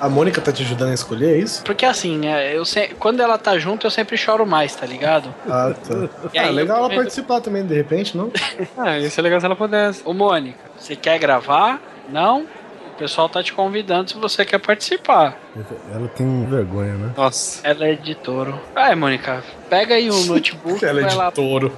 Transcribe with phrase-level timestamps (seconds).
[0.00, 1.62] A Mônica tá te ajudando a escolher, é isso?
[1.64, 2.88] Porque assim, né, eu se...
[2.98, 5.34] quando ela tá junto, eu sempre choro mais, tá ligado?
[5.48, 6.08] Ah, tá.
[6.32, 8.30] E ah, legal eu- ela participar também, de repente, não?
[8.76, 10.02] Ah, isso é legal se ela pudesse.
[10.04, 11.80] Ô, Mônica, você quer gravar?
[12.08, 12.42] Não?
[12.42, 15.38] O pessoal tá te convidando se você quer participar.
[15.94, 17.12] Ela tem vergonha, né?
[17.16, 17.60] Nossa.
[17.66, 18.58] Ela é de touro.
[18.74, 21.30] Vai, Mônica, pega aí o notebook Ela é de lá.
[21.30, 21.72] touro.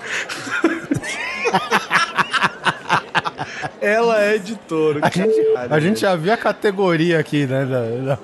[3.81, 5.01] Ela é de touro.
[5.03, 5.41] A gente,
[5.71, 7.65] a gente já viu a categoria aqui, né?
[7.65, 8.19] da- da-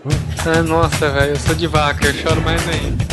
[0.47, 3.05] Ah, nossa, velho, eu sou de vaca, eu choro mais ainda.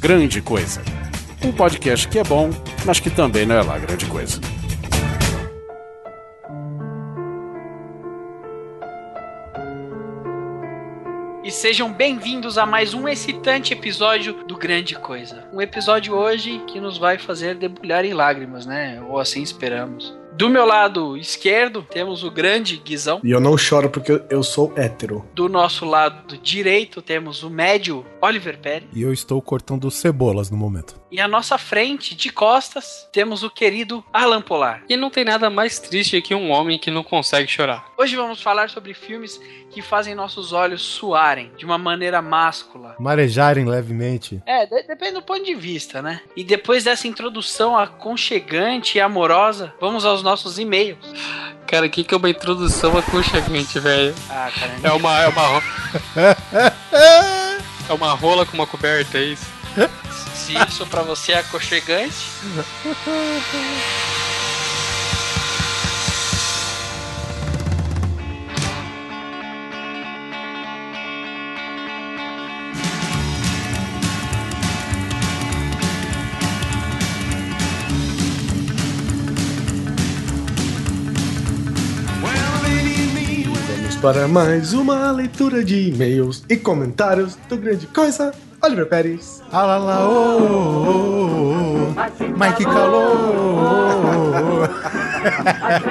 [0.00, 0.82] Grande Coisa.
[1.44, 2.50] Um podcast que é bom,
[2.84, 4.40] mas que também não é lá grande coisa.
[11.56, 15.48] Sejam bem-vindos a mais um excitante episódio do Grande Coisa.
[15.52, 19.02] Um episódio hoje que nos vai fazer debulhar em lágrimas, né?
[19.08, 20.14] Ou assim esperamos.
[20.34, 23.22] Do meu lado esquerdo, temos o grande Guizão.
[23.24, 25.24] E eu não choro porque eu- sou hétero.
[25.34, 28.84] Do nosso lado direito, temos o médio Oliver Pérez.
[28.92, 31.00] E eu estou cortando cebolas no momento.
[31.08, 34.82] E à nossa frente, de costas, temos o querido Alan Polar.
[34.88, 37.86] E não tem nada mais triste que um homem que não consegue chorar.
[37.96, 39.40] Hoje vamos falar sobre filmes
[39.70, 42.96] que fazem nossos olhos suarem de uma maneira máscula.
[42.98, 44.42] Marejarem levemente.
[44.44, 46.20] É, de- depende do ponto de vista, né?
[46.36, 50.98] E depois dessa introdução aconchegante e amorosa, vamos aos nossos e-mails.
[51.68, 54.12] Cara, o que, que é uma introdução aconchegante, velho?
[54.28, 55.20] Ah, cara, É uma.
[55.20, 55.62] É uma, ro-
[57.88, 59.46] é uma rola com uma coberta, é isso?
[60.46, 62.30] Se isso pra você é aconchegante.
[84.00, 88.32] Para mais uma leitura de e-mails e comentários do Grande Coisa.
[88.66, 89.42] Oliver Pérez.
[89.52, 90.46] Lá lá, ô, ô,
[90.84, 91.46] ô,
[91.84, 91.94] ô,
[92.36, 93.86] Mike calor.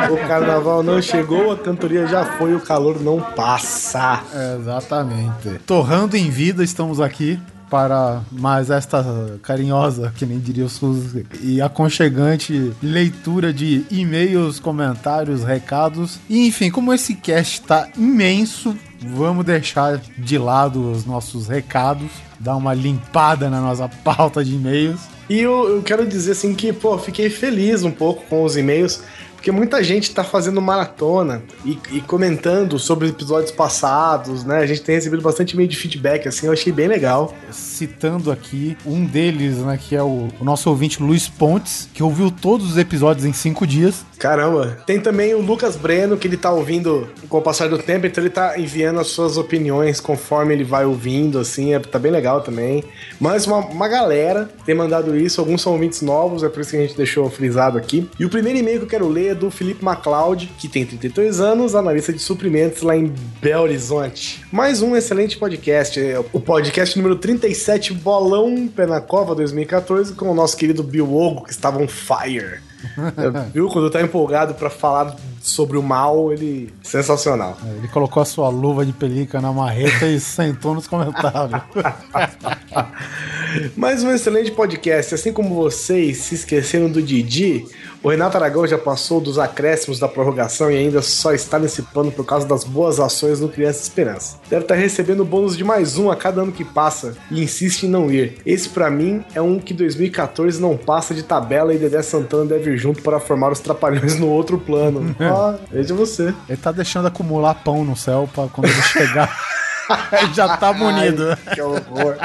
[0.10, 4.24] O carnaval não chegou, a cantoria já foi, o calor não passa.
[4.58, 5.60] Exatamente.
[5.66, 7.38] Torrando em vida, estamos aqui
[7.70, 15.44] para mais esta carinhosa, que nem diria o Suzy, e aconchegante leitura de e-mails, comentários,
[15.44, 16.20] recados.
[16.30, 22.56] E enfim, como esse cast está imenso, vamos deixar de lado os nossos recados, dar
[22.56, 25.02] uma limpada na nossa pauta de e-mails.
[25.30, 29.02] E eu, eu quero dizer assim que, pô, fiquei feliz um pouco com os e-mails,
[29.36, 34.58] porque muita gente tá fazendo maratona e, e comentando sobre episódios passados, né?
[34.58, 37.34] A gente tem recebido bastante e-mail de feedback, assim, eu achei bem legal.
[37.52, 42.32] citando aqui um deles, né, que é o, o nosso ouvinte Luiz Pontes, que ouviu
[42.32, 44.04] todos os episódios em cinco dias.
[44.18, 44.78] Caramba.
[44.86, 48.24] Tem também o Lucas Breno, que ele tá ouvindo com o passar do tempo, então
[48.24, 52.42] ele tá enviando as suas opiniões conforme ele vai ouvindo, assim, é, tá bem legal
[52.42, 52.84] também.
[53.20, 56.78] Mas uma, uma galera tem mandado isso, alguns são ouvintes novos, é por isso que
[56.78, 58.10] a gente deixou frisado aqui.
[58.20, 61.40] E o primeiro e-mail que eu quero ler é do Felipe MacLeod, que tem 32
[61.40, 64.44] anos, analista de suprimentos lá em Belo Horizonte.
[64.52, 70.30] Mais um excelente podcast, é o podcast número 37, Bolão Pé na Cova 2014, com
[70.30, 72.60] o nosso querido Bill Ogo, que estava on fire.
[73.54, 73.68] Viu?
[73.70, 76.74] Quando tá empolgado pra falar sobre o mal, ele.
[76.84, 77.58] Sensacional.
[77.78, 81.62] Ele colocou a sua luva de pelica na marreta e sentou nos comentários.
[83.76, 85.16] Mais um excelente podcast.
[85.16, 87.66] Assim como vocês se esqueceram do Didi,
[88.04, 92.12] o Renato Aragão já passou dos acréscimos da prorrogação e ainda só está nesse plano
[92.12, 94.38] por causa das boas ações no Criança Esperança.
[94.50, 97.90] Deve estar recebendo bônus de mais um a cada ano que passa e insiste em
[97.90, 98.38] não ir.
[98.46, 102.72] Esse pra mim é um que 2014 não passa de tabela e Dedé Santana deve
[102.72, 105.16] ir junto para formar os trapalhões no outro plano.
[105.20, 106.34] Ó, veja você.
[106.48, 109.36] Ele tá deixando acumular pão no céu pra quando ele chegar.
[110.34, 111.30] já tá munido.
[111.30, 112.18] Ai, que horror.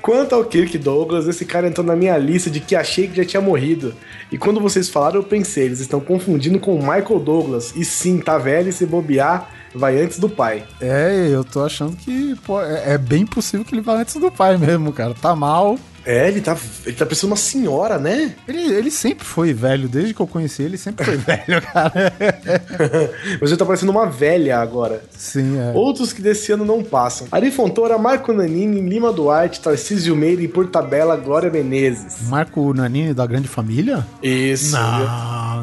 [0.00, 3.24] Quanto ao Kirk Douglas, esse cara entrou na minha lista de que achei que já
[3.24, 3.94] tinha morrido.
[4.30, 7.72] E quando vocês falaram, eu pensei, eles estão confundindo com o Michael Douglas.
[7.76, 10.64] E sim, tá velho e se bobear, vai antes do pai.
[10.80, 14.30] É, eu tô achando que pô, é, é bem possível que ele vá antes do
[14.30, 15.14] pai mesmo, cara.
[15.14, 15.78] Tá mal.
[16.04, 18.34] É, ele tá, ele tá parecendo uma senhora, né?
[18.46, 21.92] Ele, ele sempre foi velho, desde que eu conheci ele, sempre foi velho, cara.
[23.40, 25.02] Mas ele tá parecendo uma velha agora.
[25.16, 25.72] Sim, é.
[25.74, 27.26] Outros que desse ano não passam.
[27.30, 32.28] Ari Fontoura, Marco Nanini, Lima Duarte, Tarcísio Meira e por tabela, Glória Menezes.
[32.28, 34.06] Marco Nanini da Grande Família?
[34.22, 34.72] Isso.
[34.72, 35.62] Não,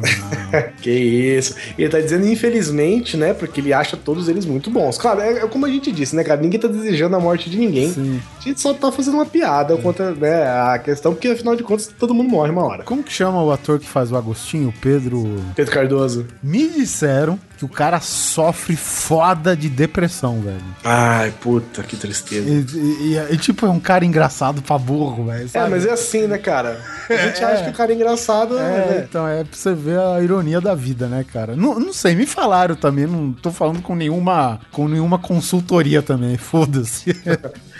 [0.80, 1.54] que isso.
[1.76, 3.34] Ele tá dizendo infelizmente, né?
[3.34, 4.96] Porque ele acha todos eles muito bons.
[4.96, 6.40] Claro, é, é como a gente disse, né, cara?
[6.40, 7.92] Ninguém tá desejando a morte de ninguém.
[7.92, 8.20] Sim.
[8.38, 11.88] A gente só tá fazendo uma piada contra né, a questão, porque afinal de contas
[11.98, 12.82] todo mundo morre uma hora.
[12.84, 14.72] Como que chama o ator que faz o Agostinho?
[14.80, 15.42] Pedro.
[15.54, 16.26] Pedro Cardoso.
[16.42, 20.60] Me disseram que o cara sofre foda de depressão, velho.
[20.82, 22.48] Ai, puta, que tristeza.
[22.48, 25.44] E, e- e- e, tipo, é um cara engraçado pra burro, velho.
[25.44, 25.70] É, sabe?
[25.70, 26.80] mas é assim, né, cara?
[27.10, 29.06] A gente acha que o cara é engraçado, É, né?
[29.08, 31.54] então é pra você ver a ironia da vida, né, cara?
[31.54, 36.36] Não, não sei, me falaram também, não tô falando com nenhuma, com nenhuma consultoria também,
[36.38, 37.14] foda-se.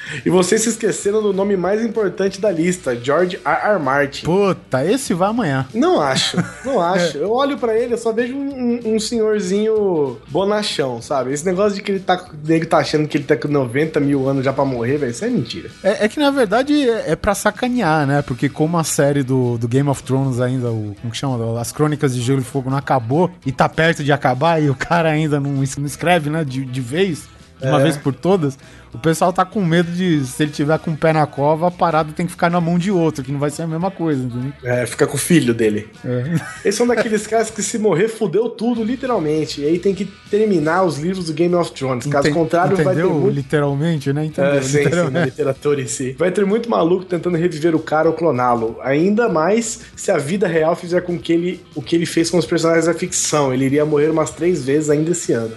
[0.25, 3.73] E vocês se esqueceram do nome mais importante da lista, George R.
[3.73, 3.79] R.
[3.79, 4.25] Martin.
[4.25, 5.67] Puta, esse vai amanhã.
[5.75, 7.19] Não acho, não acho.
[7.19, 11.33] Eu olho pra ele, eu só vejo um, um- senhorzinho bonachão, sabe?
[11.33, 14.29] Esse negócio de que ele tá, nego tá achando que ele tá com 90 mil
[14.29, 15.71] anos já pra morrer, velho, isso é mentira.
[15.83, 18.23] É, é que na verdade é, é pra sacanear, né?
[18.23, 21.61] Porque como a série do, do Game of Thrones ainda, o, como que chama?
[21.61, 24.75] As Crônicas de Gelo e Fogo não acabou e tá perto de acabar e o
[24.75, 26.45] cara ainda não, não escreve, né?
[26.45, 27.29] De, de vez,
[27.61, 27.83] de uma É.
[27.85, 28.59] vez por todas,
[28.93, 31.71] o pessoal tá com medo de, se ele tiver com o pé na cova, a
[31.71, 34.23] parada tem que ficar na mão de outro, que não vai ser a mesma coisa,
[34.23, 34.53] entendeu?
[34.65, 35.89] É, fica com o filho dele.
[36.05, 36.41] É.
[36.65, 39.61] Eles são daqueles caras que se morrer, fudeu tudo, literalmente.
[39.61, 42.07] E aí tem que terminar os livros do Game of Thrones.
[42.07, 43.11] Caso Enten- contrário, vai ter entendeu?
[43.15, 44.25] muito Literalmente, né?
[44.27, 44.53] Entendeu?
[44.55, 45.13] É, sim, sim, Literalmente.
[45.13, 46.13] na literatura em si.
[46.19, 48.77] Vai ter muito maluco tentando reviver o cara ou cloná-lo.
[48.83, 52.39] Ainda mais se a vida real fizer com que ele o que ele fez com
[52.39, 53.53] os personagens da ficção.
[53.55, 55.55] Ele iria morrer umas três vezes ainda esse ano.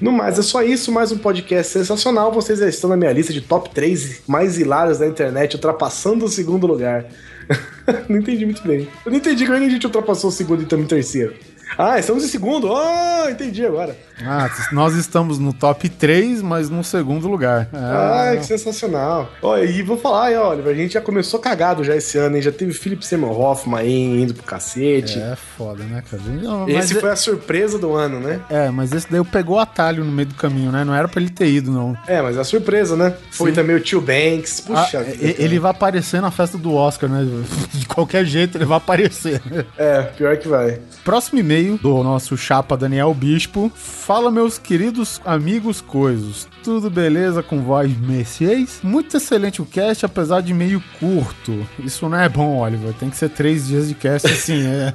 [0.00, 0.92] No mais, é só isso.
[0.92, 2.32] Mais um podcast sensacional.
[2.32, 6.28] Vocês já estão na minha lista de top 3 mais hilários da internet, ultrapassando o
[6.28, 7.06] segundo lugar.
[8.08, 8.88] não entendi muito bem.
[9.04, 11.34] Eu não entendi como é a gente ultrapassou o segundo e estamos em terceiro.
[11.78, 12.74] Ah, estamos em segundo.
[12.74, 13.96] Ah, entendi agora.
[14.24, 17.68] Ah, nós estamos no top 3, mas no segundo lugar.
[17.72, 19.30] Ah, que sensacional.
[19.42, 22.42] Olha, e vou falar aí, Oliver, a gente já começou cagado já esse ano, hein?
[22.42, 25.18] Já teve Philip Seymour Hoffman aí indo pro cacete.
[25.18, 26.22] é foda, né, cara?
[26.22, 28.40] Não, Esse foi a surpresa do ano, né?
[28.50, 30.84] É, mas esse daí eu pegou o atalho no meio do caminho, né?
[30.84, 31.96] Não era pra ele ter ido, não.
[32.06, 33.14] É, mas a surpresa, né?
[33.30, 33.56] Foi Sim.
[33.56, 34.60] também o Tio Banks.
[34.60, 35.34] Puxa Ah, vida.
[35.42, 37.26] ele vai aparecer na festa do Oscar, né?
[37.72, 39.40] De qualquer jeito ele vai aparecer.
[39.76, 40.78] É, pior que vai.
[41.04, 43.70] Próximo e-mail do nosso chapa Daniel Bispo.
[43.74, 46.48] Fala, meus queridos amigos coisos.
[46.62, 48.80] Tudo beleza com vós, Messias?
[48.82, 51.66] Muito excelente o cast, apesar de meio curto.
[51.78, 52.92] Isso não é bom, Oliver.
[52.94, 54.62] Tem que ser três dias de cast, sim.
[54.66, 54.92] É.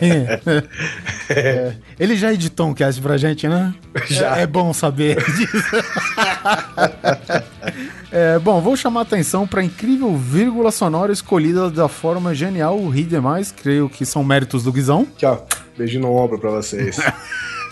[0.00, 0.62] É.
[1.28, 1.74] É.
[1.98, 3.74] Ele já editou um cast pra gente, né?
[4.06, 4.38] Já.
[4.38, 5.76] É, é bom saber disso.
[8.12, 12.86] É, bom, vou chamar a atenção para a incrível vírgula sonora escolhida da forma genial,
[12.88, 15.06] ri demais, creio que são méritos do Guizão.
[15.24, 15.38] Ó.
[15.78, 16.98] Beijinho no ombro pra vocês.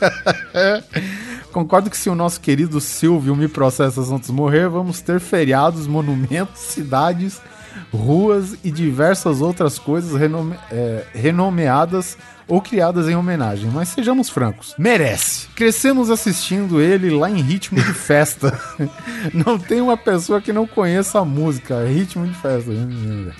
[1.52, 5.87] Concordo que se o nosso querido Silvio me processa antes de morrer, vamos ter feriados,
[5.87, 7.40] monumentos, cidades,
[7.93, 12.16] ruas e diversas outras coisas renome- é, renomeadas
[12.50, 13.70] ou criadas em homenagem.
[13.73, 15.47] Mas sejamos francos, merece.
[15.55, 18.61] Crescemos assistindo ele lá em ritmo de festa.
[19.32, 22.70] não tem uma pessoa que não conheça a música, ritmo de festa.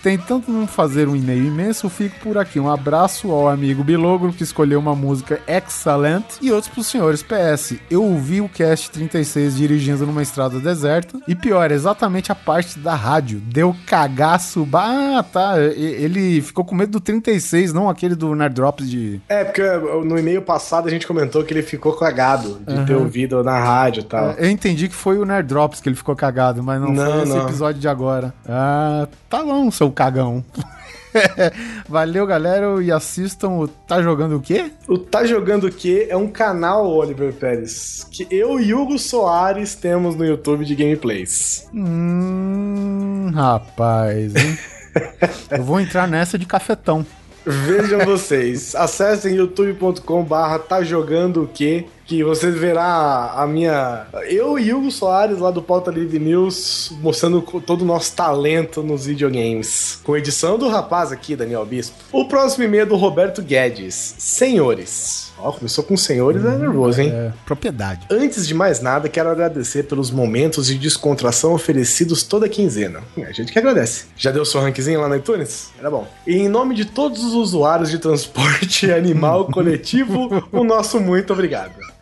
[0.03, 2.61] Tentando não fazer um e-mail imenso, fico por aqui.
[2.61, 7.23] Um abraço ao amigo Bilogro que escolheu uma música excellent e outros pros senhores.
[7.23, 12.79] PS, eu ouvi o cast 36 dirigindo numa estrada deserta e pior, exatamente a parte
[12.79, 13.41] da rádio.
[13.41, 14.69] Deu cagaço.
[14.73, 15.59] Ah, tá.
[15.59, 19.21] Ele ficou com medo do 36, não aquele do Nerd Drops de.
[19.29, 19.63] é, porque
[20.05, 24.01] no e-mail passado a gente comentou que ele ficou cagado de ter ouvido na rádio
[24.01, 24.33] e tal.
[24.33, 27.23] Eu entendi que foi o Nerd Drops que ele ficou cagado, mas não, Não, foi
[27.23, 27.43] esse não.
[27.45, 28.35] episódio de agora.
[28.49, 30.45] Ah, tá bom, seu cagão.
[31.89, 34.71] Valeu, galera, e assistam o Tá Jogando o quê?
[34.87, 39.75] O Tá Jogando o Quê é um canal, Oliver Pérez, que eu e Hugo Soares
[39.75, 41.67] temos no YouTube de gameplays.
[41.75, 44.59] Hum, rapaz, hein?
[45.51, 47.07] Eu vou entrar nessa de cafetão.
[47.45, 51.87] Vejam vocês, acessem youtube.com barra tá jogando o quê?
[52.11, 54.05] Que você verá a minha.
[54.29, 59.07] Eu e Hugo Soares lá do Pauta Livre News mostrando todo o nosso talento nos
[59.07, 60.01] videogames.
[60.03, 61.95] Com edição do rapaz aqui, Daniel Bispo.
[62.11, 64.17] O próximo e-mail é do Roberto Guedes.
[64.19, 65.31] Senhores.
[65.39, 67.13] Ó, começou com senhores, é nervoso, hein?
[67.13, 68.09] É, propriedade.
[68.11, 73.05] Antes de mais nada, quero agradecer pelos momentos de descontração oferecidos toda quinzena.
[73.19, 74.07] A gente que agradece.
[74.17, 75.71] Já deu seu rankzinho lá no iTunes?
[75.79, 76.09] Era bom.
[76.27, 82.00] E em nome de todos os usuários de transporte animal coletivo, o nosso muito obrigado.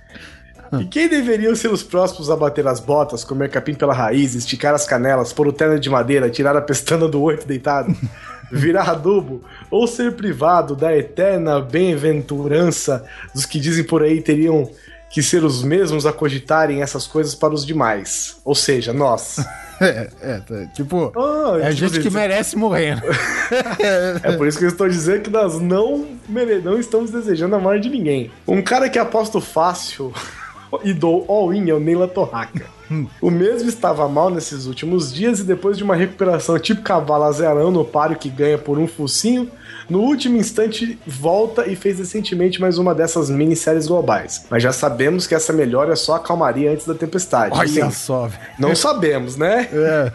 [0.80, 4.75] E quem deveriam ser os próximos a bater as botas, comer capim pela raiz, esticar
[4.75, 7.94] as canelas, pôr o terno de madeira, tirar a pestana do oito deitado,
[8.52, 14.70] virar adubo, ou ser privado da eterna bem-aventurança dos que dizem por aí teriam
[15.10, 18.37] que ser os mesmos a cogitarem essas coisas para os demais.
[18.44, 19.37] Ou seja, nós.
[19.80, 23.00] É, é, tá, tipo, Ah, é tipo gente que merece morrer.
[24.25, 27.60] É por isso que eu estou dizendo que nós não, mere- não estamos desejando a
[27.60, 28.28] morte de ninguém.
[28.46, 30.12] Um cara que aposto fácil
[30.84, 32.66] e dou all-in é o Neila Torraca.
[33.20, 37.70] O mesmo estava mal nesses últimos dias e depois de uma recuperação tipo cavalo azarão
[37.70, 39.50] no páreo que ganha por um focinho,
[39.88, 44.46] no último instante volta e fez recentemente mais uma dessas minisséries globais.
[44.50, 47.54] Mas já sabemos que essa melhora é só a calmaria antes da tempestade.
[47.54, 49.68] Olha Sim, só, não sabemos, né?
[49.72, 50.12] É.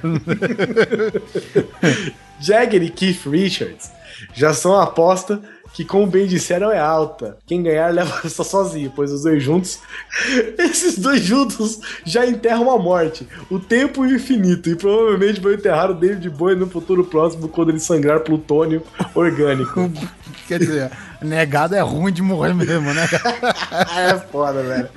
[2.39, 3.91] Jagger e Keith Richards
[4.33, 5.41] já são a aposta
[5.74, 7.38] que, como bem disseram, é alta.
[7.48, 9.80] Quem ganhar leva só sozinho, pois os dois juntos.
[10.58, 15.89] Esses dois juntos já enterram a morte, o tempo o infinito, e provavelmente vão enterrar
[15.89, 18.84] o David Bowie no futuro próximo quando ele sangrar plutônio
[19.15, 19.92] orgânico.
[20.48, 23.08] Quer dizer, negado é ruim de morrer mesmo, né?
[23.98, 24.89] é foda, velho.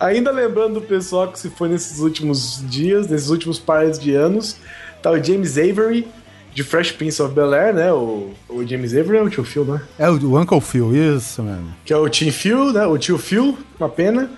[0.00, 4.56] Ainda lembrando do pessoal que se foi nesses últimos dias, nesses últimos pares de anos,
[5.02, 6.08] tá o James Avery,
[6.54, 7.92] de Fresh Prince of Bel-Air, né?
[7.92, 9.80] O, o James Avery é o tio Phil, né?
[9.98, 11.74] É o, o Uncle Phil, isso mesmo.
[11.84, 12.86] Que é o Tim Phil, né?
[12.86, 14.30] O tio Phil, uma pena.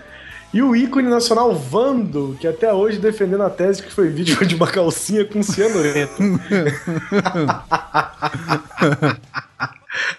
[0.53, 4.57] E o ícone nacional Vando, que até hoje defendendo a tese que foi vítima de
[4.57, 6.21] uma calcinha com cianureto.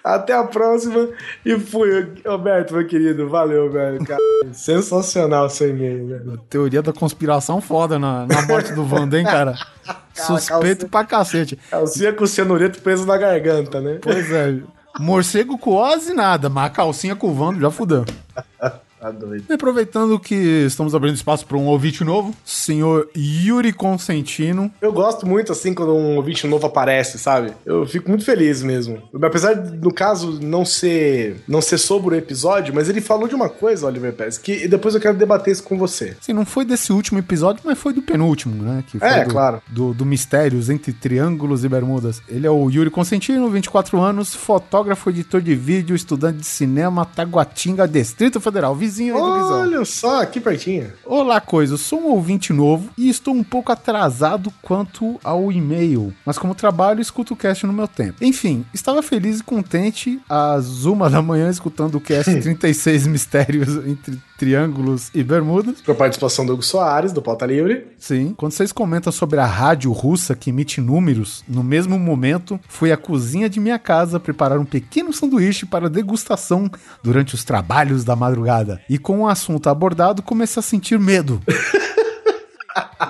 [0.03, 1.09] Até a próxima.
[1.45, 3.29] E fui, Roberto, meu querido.
[3.29, 4.03] Valeu, velho.
[4.05, 4.19] Cara,
[4.53, 6.37] sensacional seu e-mail, velho.
[6.49, 9.55] Teoria da conspiração foda na, na morte do Wanda, hein, cara?
[10.13, 11.59] Suspeito calça- pra cacete.
[11.69, 13.99] Calcinha com cianureto preso na garganta, né?
[14.01, 14.55] Pois é.
[14.99, 18.05] Morcego com ose nada, mas a calcinha com o Wanda já fudeu.
[19.01, 19.45] Tá doido.
[19.49, 24.71] E aproveitando que estamos abrindo espaço para um ouvinte novo, senhor Yuri Consentino.
[24.79, 27.51] Eu gosto muito, assim, quando um ouvinte novo aparece, sabe?
[27.65, 29.01] Eu fico muito feliz mesmo.
[29.23, 33.33] Apesar, de, no caso, não ser não ser sobre o episódio, mas ele falou de
[33.33, 36.15] uma coisa, Oliver Pérez, que depois eu quero debater isso com você.
[36.19, 38.83] Assim, não foi desse último episódio, mas foi do penúltimo, né?
[38.87, 39.61] Que foi É, do, claro.
[39.67, 42.21] Do, do Mistérios entre Triângulos e Bermudas.
[42.29, 47.87] Ele é o Yuri Consentino, 24 anos, fotógrafo, editor de vídeo, estudante de cinema, Taguatinga,
[47.87, 49.61] Distrito Federal, vizinho aí do Visão.
[49.61, 50.91] Olha só, aqui pertinho.
[51.05, 51.73] Olá, coisa.
[51.73, 56.13] Eu sou um ouvinte novo e estou um pouco atrasado quanto ao e-mail.
[56.25, 58.23] Mas como trabalho, escuto o cast no meu tempo.
[58.23, 64.19] Enfim, estava feliz e contente às uma da manhã escutando o cast 36 Mistérios entre
[64.41, 65.81] Triângulos e Bermudas.
[65.81, 67.85] Com a participação do Hugo Soares, do Pauta Livre.
[67.99, 68.33] Sim.
[68.35, 72.97] Quando vocês comentam sobre a rádio russa que emite números, no mesmo momento, fui à
[72.97, 76.71] cozinha de minha casa preparar um pequeno sanduíche para degustação
[77.03, 78.81] durante os trabalhos da madrugada.
[78.89, 81.39] E com o assunto abordado, comecei a sentir medo.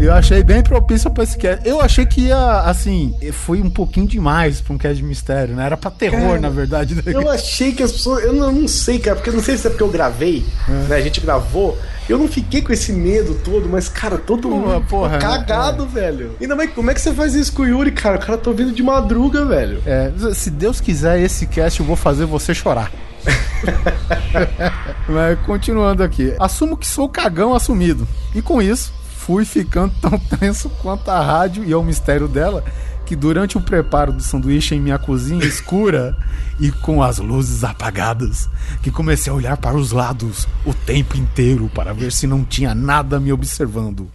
[0.00, 1.66] Eu achei bem propício pra esse cast.
[1.68, 5.64] Eu achei que ia, assim, foi um pouquinho demais pra um cast de mistério, né?
[5.66, 6.94] Era pra terror, Cara, na verdade.
[6.94, 7.02] né?
[7.06, 8.24] Eu achei que as pessoas.
[8.24, 10.44] Eu não, eu não sei, cara, porque eu não sei se é porque eu gravei,
[10.88, 10.96] né?
[10.96, 11.78] A gente gravou.
[12.08, 16.32] Eu não fiquei com esse medo todo, mas, cara, todo Porra, mundo porra, cagado, velho.
[16.40, 18.16] Ainda mais, como é que você faz isso com o Yuri, cara?
[18.16, 19.80] O cara tá ouvindo de madruga, velho.
[19.86, 22.90] É, se Deus quiser, esse cast eu vou fazer você chorar.
[25.08, 26.34] Mas continuando aqui.
[26.38, 28.06] Assumo que sou cagão assumido.
[28.34, 32.64] E com isso, fui ficando tão tenso quanto a rádio e é o mistério dela.
[33.04, 36.16] Que durante o preparo do sanduíche em minha cozinha escura
[36.58, 38.48] e com as luzes apagadas,
[38.80, 42.74] que comecei a olhar para os lados o tempo inteiro para ver se não tinha
[42.74, 44.08] nada me observando.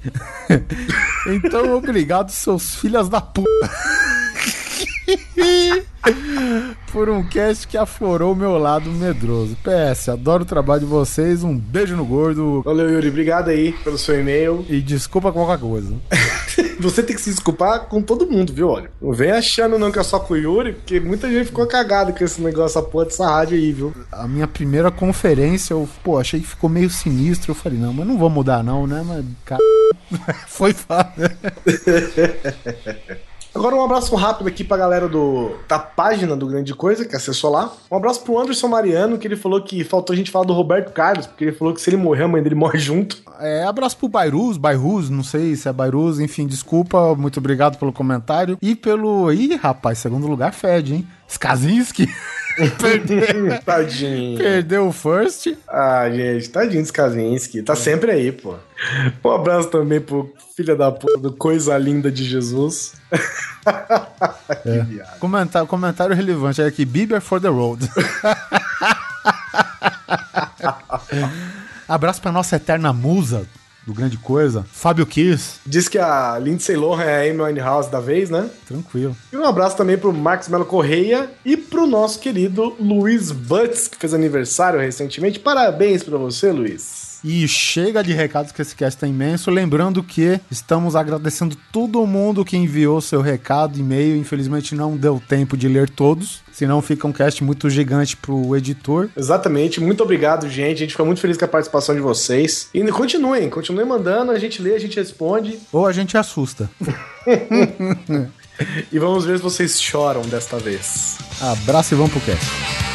[1.28, 3.48] então, obrigado, seus filhas da puta
[6.92, 9.58] por um cast que aflorou o meu lado medroso.
[9.58, 11.44] PS, adoro o trabalho de vocês.
[11.44, 12.62] Um beijo no gordo.
[12.64, 13.10] Valeu, Yuri.
[13.10, 14.66] Obrigado aí pelo seu e-mail.
[14.70, 15.94] E desculpa qualquer coisa.
[16.80, 18.90] Você tem que se desculpar com todo mundo, viu, olha?
[19.02, 22.12] Não vem achando não que é só com o Yuri, porque muita gente ficou cagada
[22.12, 23.94] com esse negócio, essa porra dessa rádio aí, viu?
[24.12, 27.52] A minha primeira conferência, eu, pô, achei que ficou meio sinistro.
[27.52, 29.04] Eu falei, não, mas não vou mudar, não, né?
[29.06, 29.62] Mas, cara.
[30.48, 31.30] Foi fácil.
[33.58, 37.50] Agora um abraço rápido aqui pra galera do, da página do Grande Coisa, que acessou
[37.50, 37.74] lá.
[37.90, 40.94] Um abraço pro Anderson Mariano, que ele falou que faltou a gente falar do Roberto
[40.94, 43.18] Carlos, porque ele falou que se ele morrer, a mãe dele morre junto.
[43.40, 47.92] É, abraço pro Bairus, Bairus, não sei se é Bairus, enfim, desculpa, muito obrigado pelo
[47.92, 48.60] comentário.
[48.62, 49.34] E pelo.
[49.34, 51.08] Ih, rapaz, segundo lugar fede, hein?
[51.28, 52.08] Skazinski
[52.80, 54.38] perdeu, Tadinho.
[54.38, 55.56] perdeu o first.
[55.68, 57.62] Ah, gente, tadinho desse Kaczynski.
[57.62, 58.56] Tá sempre aí, pô.
[59.24, 62.94] Um abraço também pro filho da puta do Coisa Linda de Jesus.
[64.64, 65.20] que viado.
[65.20, 67.88] Comentário, comentário relevante é aqui: Bieber for the road.
[71.88, 73.48] Abraço pra nossa eterna musa
[73.88, 75.62] do Grande Coisa, Fábio Kiss.
[75.66, 78.50] Diz que a Lindsay Lohan é a Amy Winehouse da vez, né?
[78.68, 79.16] Tranquilo.
[79.32, 83.96] E um abraço também pro Marcos Melo Correia e pro nosso querido Luiz Butts, que
[83.98, 85.40] fez aniversário recentemente.
[85.40, 87.07] Parabéns pra você, Luiz.
[87.24, 89.52] E chega de recados que esse cast é imenso.
[89.52, 94.18] Lembrando que estamos agradecendo todo mundo que enviou seu recado, e-mail.
[94.18, 96.42] Infelizmente não deu tempo de ler todos.
[96.52, 99.10] Senão fica um cast muito gigante pro editor.
[99.16, 99.80] Exatamente.
[99.80, 100.78] Muito obrigado, gente.
[100.78, 102.70] A gente fica muito feliz com a participação de vocês.
[102.74, 104.32] E continuem, continuem mandando.
[104.32, 105.60] A gente lê, a gente responde.
[105.72, 106.70] Ou a gente assusta.
[108.92, 111.18] e vamos ver se vocês choram desta vez.
[111.42, 112.87] Abraço e vamos pro cast.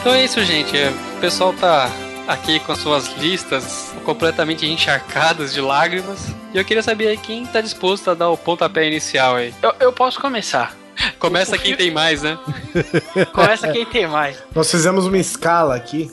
[0.00, 0.74] Então é isso, gente.
[1.18, 1.90] O pessoal tá
[2.26, 6.26] aqui com suas listas completamente encharcadas de lágrimas.
[6.54, 9.52] E eu queria saber aí quem tá disposto a dar o pontapé inicial aí.
[9.62, 10.74] Eu, eu posso começar.
[11.18, 12.38] Começa quem tem mais, né?
[13.34, 14.38] Começa quem tem mais.
[14.54, 16.10] Nós fizemos uma escala aqui.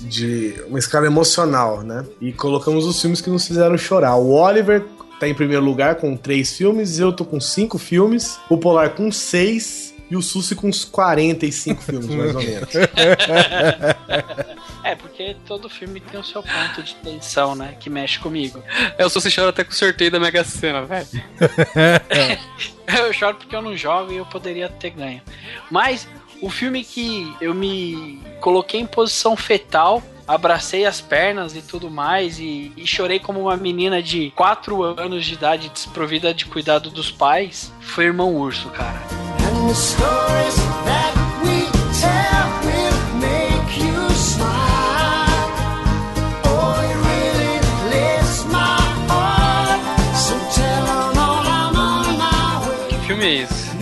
[0.00, 2.04] de uma escala emocional, né?
[2.20, 4.16] E colocamos os filmes que nos fizeram chorar.
[4.16, 4.84] O Oliver
[5.20, 9.12] tá em primeiro lugar com três filmes, eu tô com cinco filmes, o Polar com
[9.12, 12.68] seis e o Susi com uns 45 filmes, mais ou menos.
[14.84, 17.74] É, porque todo filme tem o seu ponto de tensão, né?
[17.80, 18.62] Que mexe comigo.
[18.98, 21.06] Eu só se choro até com o sorteio da Mega Sena, velho.
[22.86, 25.22] eu choro porque eu não jogo e eu poderia ter ganho.
[25.70, 26.06] Mas
[26.42, 32.38] o filme que eu me coloquei em posição fetal abracei as pernas e tudo mais
[32.38, 37.10] e, e, chorei como uma menina de 4 anos de idade desprovida de cuidado dos
[37.10, 37.72] pais.
[37.80, 39.00] Foi Irmão Urso, cara.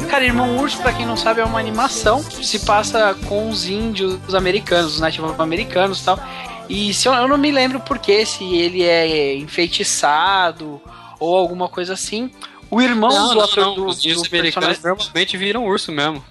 [0.08, 3.66] Cara, Irmão Urso, pra quem não sabe, é uma animação que se passa com os
[3.66, 6.20] índios americanos, os nativos americanos e tal.
[6.68, 10.80] E se eu, eu não me lembro porque se ele é enfeitiçado
[11.18, 12.30] ou alguma coisa assim.
[12.72, 13.74] O irmão Não, do não, ator não.
[13.74, 16.24] do, Os do americanos normalmente viram urso mesmo.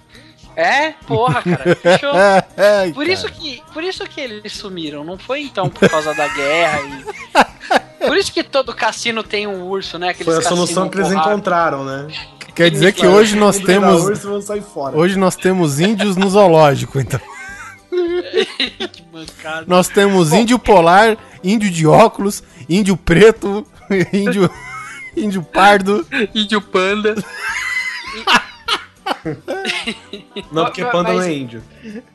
[0.56, 1.76] É, porra, cara.
[1.78, 2.12] Fechou.
[2.12, 3.14] Ai, Por cara.
[3.14, 8.02] isso, que, por isso que eles sumiram, não foi então por causa da guerra e.
[8.02, 10.10] Por isso que todo cassino tem um urso, né?
[10.10, 12.08] Aqueles Foi a solução que eles encontraram, né?
[12.56, 14.02] Quer dizer que hoje nós temos.
[14.04, 14.98] urso vamos sair fora.
[14.98, 17.20] Hoje nós temos índios no zoológico, então.
[18.92, 19.66] que mancada.
[19.68, 23.68] Nós temos índio polar, índio de óculos, índio preto,
[24.12, 24.50] índio.
[25.16, 26.06] Índio pardo.
[26.34, 27.16] Índio panda.
[30.52, 31.64] Não, porque Mas- panda não mas- é índio.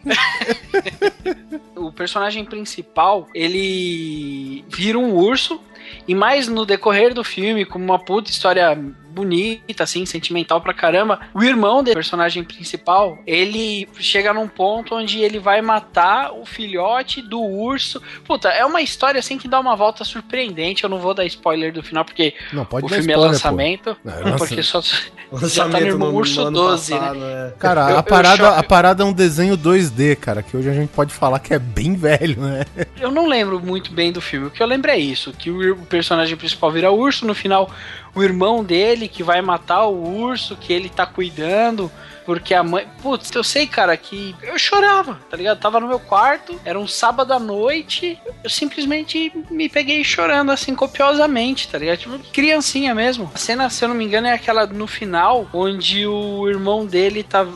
[1.77, 5.61] O personagem principal, ele vira um urso.
[6.09, 8.77] E mais no decorrer do filme, como uma puta história
[9.17, 15.21] bonita, assim, sentimental pra caramba, o irmão do personagem principal, ele chega num ponto onde
[15.21, 18.03] ele vai matar o filhote do urso.
[18.27, 20.85] Puta, é uma história assim que dá uma volta surpreendente.
[20.85, 23.97] Eu não vou dar spoiler do final, porque Não, pode o filme spoiler, é lançamento.
[24.05, 24.83] Não, é Porque só.
[25.33, 27.01] Lançamento tá no Irmão Urso ano 12, né?
[27.01, 27.51] passado, é.
[27.51, 27.57] pô.
[27.59, 30.91] Cara, Eu- a, parada, a parada é um desenho 2D, cara, que hoje a gente
[30.91, 32.65] pode falar que é bem velho, né?
[33.01, 34.47] Eu não lembro muito bem do filme.
[34.47, 37.69] O que eu lembro é isso: que o personagem principal vira urso, no final,
[38.17, 41.93] o irmão dele que vai matar o urso, que ele tá cuidando.
[42.25, 42.89] Porque a mãe.
[43.01, 45.61] Putz, eu sei, cara, que eu chorava, tá ligado?
[45.61, 50.75] Tava no meu quarto, era um sábado à noite, eu simplesmente me peguei chorando, assim,
[50.75, 51.99] copiosamente, tá ligado?
[51.99, 53.31] Tipo, criancinha mesmo.
[53.33, 57.23] A cena, se eu não me engano, é aquela no final, onde o irmão dele
[57.23, 57.47] tá,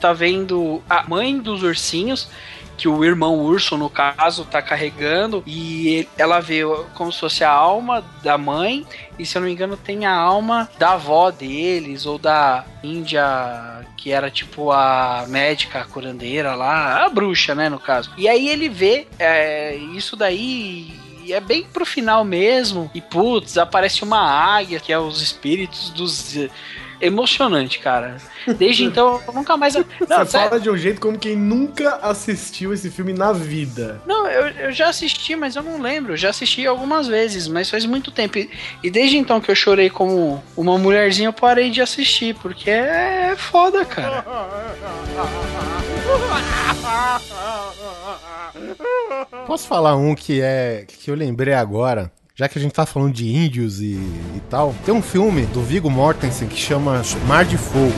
[0.00, 2.28] tá vendo a mãe dos ursinhos
[2.76, 6.60] que o irmão urso, no caso, tá carregando e ela vê
[6.94, 8.86] como se fosse a alma da mãe
[9.18, 13.24] e, se eu não me engano, tem a alma da avó deles ou da Índia,
[13.96, 18.10] que era tipo a médica, a curandeira lá, a bruxa, né, no caso.
[18.16, 22.88] E aí ele vê é, isso daí e é bem pro final mesmo.
[22.94, 26.36] E putz, aparece uma águia, que é os espíritos dos.
[27.00, 28.16] Emocionante, cara.
[28.56, 29.74] Desde então, eu nunca mais.
[29.74, 34.00] Não, Você sério, fala de um jeito como quem nunca assistiu esse filme na vida.
[34.06, 36.12] Não, eu, eu já assisti, mas eu não lembro.
[36.12, 38.38] Eu já assisti algumas vezes, mas faz muito tempo.
[38.38, 38.50] E,
[38.82, 43.34] e desde então que eu chorei como uma mulherzinha, eu parei de assistir, porque é
[43.36, 44.24] foda, cara.
[49.46, 52.10] Posso falar um que é que eu lembrei agora?
[52.38, 55.62] Já que a gente tá falando de índios e, e tal, tem um filme do
[55.62, 57.94] Viggo Mortensen que chama Mar de Fogo.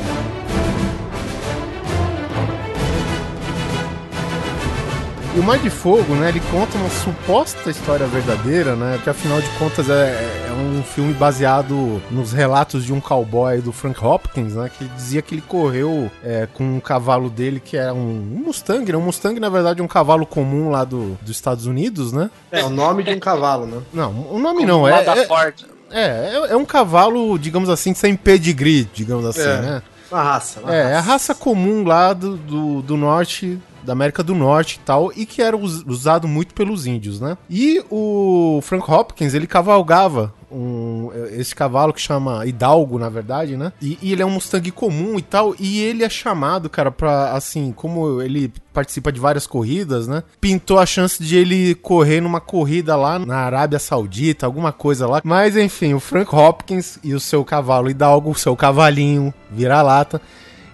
[5.38, 9.48] O Mar de Fogo, né, ele conta uma suposta história verdadeira, né, que afinal de
[9.50, 14.68] contas é, é um filme baseado nos relatos de um cowboy do Frank Hopkins, né,
[14.76, 18.90] que dizia que ele correu é, com um cavalo dele que era um, um Mustang,
[18.90, 22.30] né, um Mustang na verdade é um cavalo comum lá do, dos Estados Unidos, né?
[22.50, 23.80] É o nome de um cavalo, né?
[23.92, 25.54] Não, o nome não, é, é, Ford.
[25.90, 29.60] é, é, é um cavalo, digamos assim, sem pedigree, digamos assim, É.
[29.60, 29.82] né?
[30.10, 30.60] Uma raça.
[30.60, 34.74] Uma É, é a raça comum lá do, do, do norte, da América do Norte
[34.76, 37.38] e tal, e que era us- usado muito pelos índios, né?
[37.48, 43.72] E o Frank Hopkins, ele cavalgava um, esse cavalo que chama Hidalgo, na verdade, né?
[43.80, 47.32] E, e ele é um Mustang comum e tal, e ele é chamado, cara, pra,
[47.32, 50.22] assim, como ele participa de várias corridas, né?
[50.40, 55.20] Pintou a chance de ele correr numa corrida lá na Arábia Saudita, alguma coisa lá.
[55.24, 60.20] Mas, enfim, o Frank Hopkins e o seu cavalo Hidalgo, o seu cavalinho vira-lata,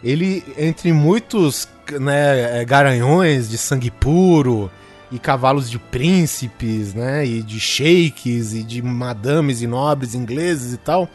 [0.02, 1.66] ele, entre muitos
[2.00, 4.70] né, é, garanhões de sangue puro
[5.10, 10.76] e cavalos de príncipes, né, e de sheiks e de madames e nobres ingleses e
[10.76, 11.08] tal,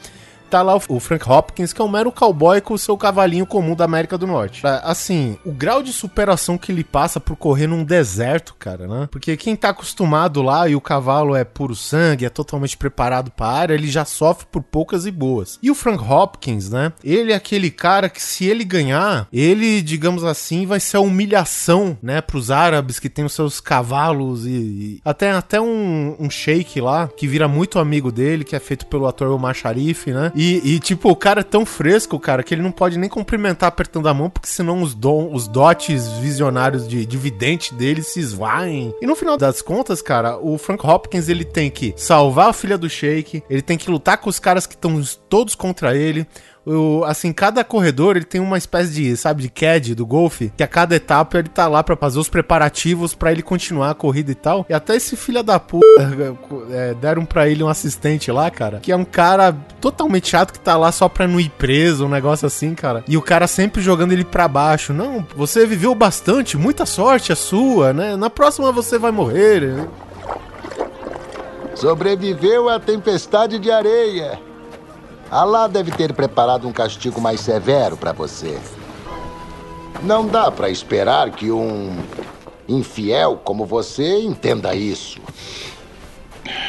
[0.49, 3.75] tá lá o- Frank Hopkins, que é um mero cowboy com o seu cavalinho comum
[3.75, 4.65] da América do Norte.
[4.65, 9.07] Ah, Assim, o grau de superação que ele passa por correr num deserto, cara, né?
[9.11, 13.47] Porque quem tá acostumado lá e o cavalo é puro sangue, é totalmente preparado pra
[13.47, 15.59] área, ele já sofre por poucas e boas.
[15.61, 16.91] E o Frank Hopkins, né?
[17.03, 21.97] Ele é aquele cara que se ele ganhar, ele, digamos assim, vai ser a humilhação,
[22.01, 26.81] né, pros árabes que tem os seus cavalos e, e até até um, um sheik
[26.81, 30.31] lá que vira muito amigo dele, que é feito pelo ator Omar Sharif, né?
[30.41, 33.67] E, e, tipo, o cara é tão fresco, cara, que ele não pode nem cumprimentar
[33.67, 38.21] apertando a mão, porque senão os, dom, os dotes visionários de, de vidente dele se
[38.21, 38.95] esvaem.
[39.01, 42.77] E no final das contas, cara, o Frank Hopkins ele tem que salvar a filha
[42.77, 46.25] do Sheik, ele tem que lutar com os caras que estão todos contra ele.
[46.69, 50.61] O, assim, cada corredor ele tem uma espécie de, sabe, de CAD do golfe, que
[50.61, 54.31] a cada etapa ele tá lá pra fazer os preparativos pra ele continuar a corrida
[54.31, 54.65] e tal.
[54.69, 55.85] E até esse filho da puta
[56.71, 60.59] é, deram pra ele um assistente lá, cara, que é um cara totalmente chato que
[60.59, 63.03] tá lá só pra não ir preso, um negócio assim, cara.
[63.07, 64.93] E o cara sempre jogando ele pra baixo.
[64.93, 68.15] Não, você viveu bastante, muita sorte é sua, né?
[68.15, 69.87] Na próxima você vai morrer.
[71.73, 74.48] Sobreviveu à tempestade de areia.
[75.31, 78.59] Alá deve ter preparado um castigo mais severo para você.
[80.01, 81.95] Não dá para esperar que um
[82.67, 85.19] infiel como você entenda isso.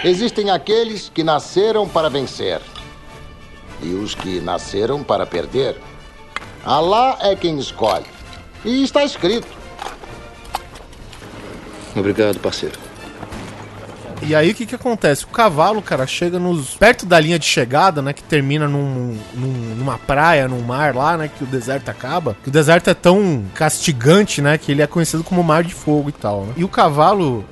[0.04, 2.60] Existem aqueles que nasceram para vencer
[3.82, 5.80] e os que nasceram para perder.
[6.62, 8.06] Alá é quem escolhe.
[8.62, 9.48] E está escrito.
[11.96, 12.89] Obrigado, parceiro.
[14.22, 15.24] E aí o que que acontece?
[15.24, 19.74] O cavalo, cara, chega nos perto da linha de chegada, né, que termina num, num-
[19.76, 22.36] numa praia, num mar lá, né, que o deserto acaba.
[22.42, 26.08] Que o deserto é tão castigante, né, que ele é conhecido como Mar de Fogo
[26.10, 26.44] e tal.
[26.46, 26.52] Né?
[26.58, 27.44] E o cavalo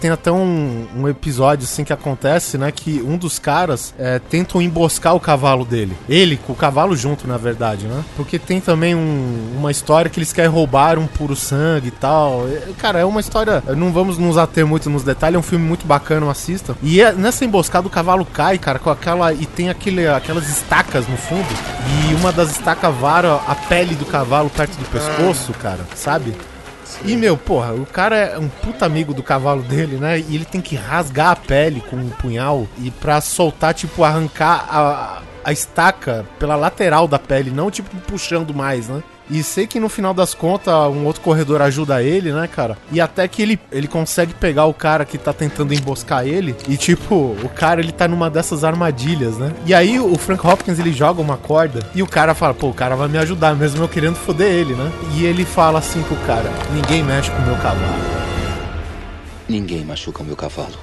[0.00, 2.70] tem até um, um episódio assim que acontece, né?
[2.72, 5.96] Que um dos caras é, tentam emboscar o cavalo dele.
[6.08, 8.04] Ele com o cavalo junto, na verdade, né?
[8.16, 12.46] Porque tem também um- uma história que eles querem roubar um puro sangue e tal.
[12.48, 13.62] É, Cara, é uma história.
[13.76, 16.76] Não vamos nos ater muito nos detalhes, é um filme muito bacana, assista.
[16.82, 19.32] E é- nessa emboscada o cavalo cai, cara, com aquela.
[19.32, 21.46] E tem aquele, aquelas estacas no fundo.
[22.10, 26.34] E uma das estacas vara a pele do cavalo perto do pescoço, cara, sabe?
[27.04, 30.18] E, meu, porra, o cara é um puta amigo do cavalo dele, né?
[30.18, 34.66] E ele tem que rasgar a pele com um punhal e pra soltar, tipo, arrancar
[34.68, 39.02] a, a estaca pela lateral da pele, não, tipo, puxando mais, né?
[39.30, 42.78] E sei que no final das contas um outro corredor ajuda ele, né, cara?
[42.92, 46.54] E até que ele, ele consegue pegar o cara que tá tentando emboscar ele.
[46.68, 49.52] E tipo, o cara ele tá numa dessas armadilhas, né?
[49.64, 52.74] E aí o Frank Hopkins ele joga uma corda e o cara fala, pô, o
[52.74, 54.92] cara vai me ajudar, mesmo eu querendo foder ele, né?
[55.14, 58.26] E ele fala assim pro cara: ninguém mexe com o meu cavalo.
[59.48, 60.74] Ninguém machuca o meu cavalo.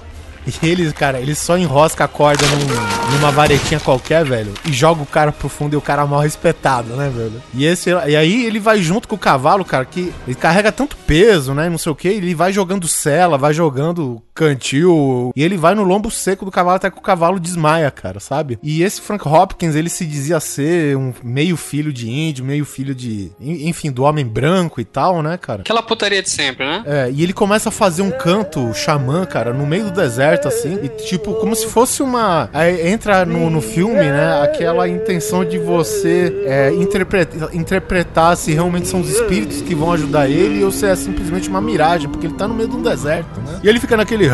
[0.46, 5.02] E ele, cara, ele só enrosca a corda num- numa varetinha qualquer, velho, e joga
[5.02, 7.42] o cara pro fundo e o cara mal respetado, né, velho?
[7.54, 10.96] E esse e aí ele vai junto com o cavalo, cara, que ele carrega tanto
[10.98, 15.58] peso, né, não sei o que, ele vai jogando sela, vai jogando cantil, e ele
[15.58, 18.58] vai no lombo seco do cavalo até que o cavalo desmaia, cara, sabe?
[18.64, 22.96] E esse Frank Hopkins, ele se dizia ser um meio filho de índio, meio filho
[22.96, 25.62] de, en- enfim, do homem branco e tal, né, cara?
[25.62, 26.84] Aquela putaria de sempre, né?
[26.86, 30.80] É, e ele começa a fazer um canto xamã, cara, no meio do deserto, assim,
[30.84, 32.50] e tipo, como se fosse uma.
[32.54, 38.88] Aí entra no, no filme, né, aquela intenção de você é, interpreta- interpretar se realmente
[38.88, 42.36] são os espíritos que vão ajudar ele ou se é simplesmente uma miragem, porque ele
[42.36, 43.60] tá no meio do deserto, né?
[43.64, 44.28] E ele fica naquele.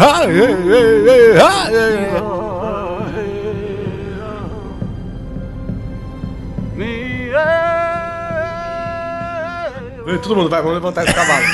[10.17, 11.45] Todo mundo vai, vamos levantar esse cavalo.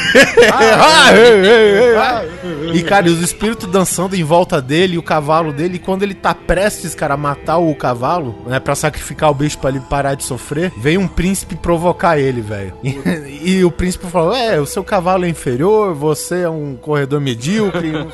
[2.73, 6.03] E, cara, e os espíritos dançando em volta dele, e o cavalo dele, e quando
[6.03, 9.79] ele tá prestes, cara, a matar o cavalo, né, pra sacrificar o bicho pra ele
[9.79, 12.73] parar de sofrer, vem um príncipe provocar ele, velho.
[12.83, 12.99] E,
[13.59, 18.07] e o príncipe falou: É, o seu cavalo é inferior, você é um corredor medíocre.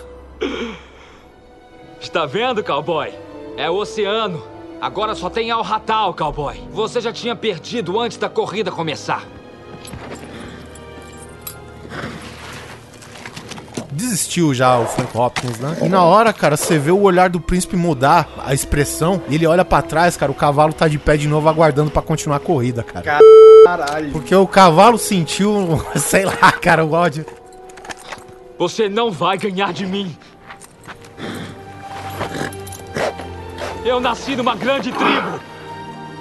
[2.00, 3.12] Está vendo, cowboy?
[3.58, 4.44] É o oceano.
[4.80, 6.60] Agora só tem Al Ratal, cowboy.
[6.72, 9.24] Você já tinha perdido antes da corrida começar.
[13.92, 15.78] Desistiu já o Frank Hopkins, né?
[15.82, 19.46] E na hora, cara, você vê o olhar do príncipe mudar, a expressão, e ele
[19.46, 22.40] olha pra trás, cara, o cavalo tá de pé de novo aguardando pra continuar a
[22.40, 23.20] corrida, cara.
[23.66, 24.12] Caralho.
[24.12, 27.26] Porque o cavalo sentiu, sei lá, cara, o ódio.
[28.58, 30.16] Você não vai ganhar de mim.
[33.84, 35.40] Eu nasci numa grande tribo.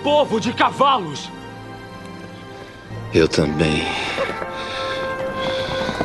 [0.03, 1.31] Povo de cavalos.
[3.13, 3.85] Eu também.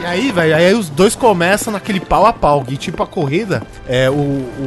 [0.06, 2.64] E aí, velho, aí os dois começam naquele pau a pau.
[2.68, 4.14] E tipo, a corrida, é, o,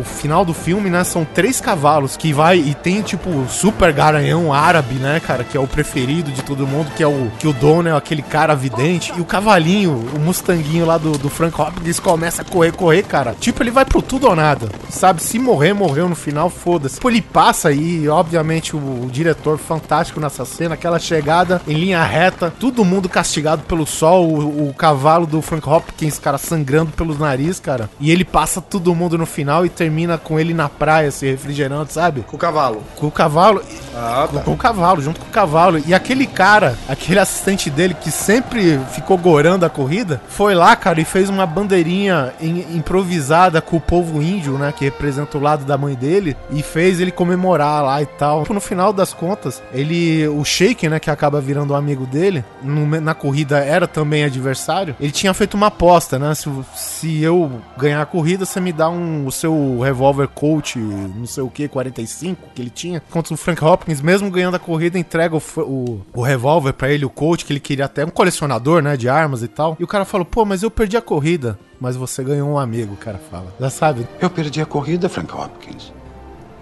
[0.00, 1.04] o final do filme, né?
[1.04, 5.44] São três cavalos que vai e tem, tipo, super garanhão árabe, né, cara?
[5.44, 8.20] Que é o preferido de todo mundo, que é o que o dono é aquele
[8.20, 9.12] cara vidente.
[9.16, 13.36] E o cavalinho, o mustanguinho lá do, do Frank Hopkins começa a correr, correr, cara.
[13.38, 14.68] Tipo, ele vai pro tudo ou nada.
[14.90, 15.22] Sabe?
[15.22, 16.96] Se morrer, morreu no final, foda-se.
[16.96, 22.02] Tipo, ele passa aí, obviamente, o, o diretor fantástico nessa cena, aquela chegada em linha
[22.02, 27.18] reta, todo mundo castigado pelo sol, o, o cavalo do Frank Hopkins, cara, sangrando pelos
[27.18, 27.88] nariz, cara.
[28.00, 31.92] E ele passa todo mundo no final e termina com ele na praia, se refrigerando,
[31.92, 32.22] sabe?
[32.22, 32.82] Com o cavalo.
[32.96, 33.62] Com o cavalo.
[33.94, 35.80] Ah, Com, com o cavalo, junto com o cavalo.
[35.86, 41.00] E aquele cara, aquele assistente dele que sempre ficou gorando a corrida, foi lá, cara,
[41.00, 44.72] e fez uma bandeirinha im- improvisada com o povo índio, né?
[44.76, 48.46] Que representa o lado da mãe dele, e fez ele comemorar lá e tal.
[48.48, 50.26] No final das contas, ele.
[50.28, 50.98] O Shake, né?
[50.98, 54.96] Que acaba virando um amigo dele, no- na corrida era também adversário.
[55.00, 56.34] Ele tinha feito uma aposta, né?
[56.34, 61.26] Se, se eu ganhar a corrida, você me dá um, o seu revólver Colt, não
[61.26, 64.98] sei o que, 45 que ele tinha, contra o Frank Hopkins, mesmo ganhando a corrida,
[64.98, 68.80] entrega o, o, o revólver pra ele, o Colt, que ele queria até um colecionador,
[68.80, 69.76] né, de armas e tal.
[69.80, 71.58] E o cara falou, pô, mas eu perdi a corrida.
[71.80, 73.54] Mas você ganhou um amigo, o cara fala.
[73.60, 74.06] Já sabe?
[74.20, 75.92] Eu perdi a corrida, Frank Hopkins.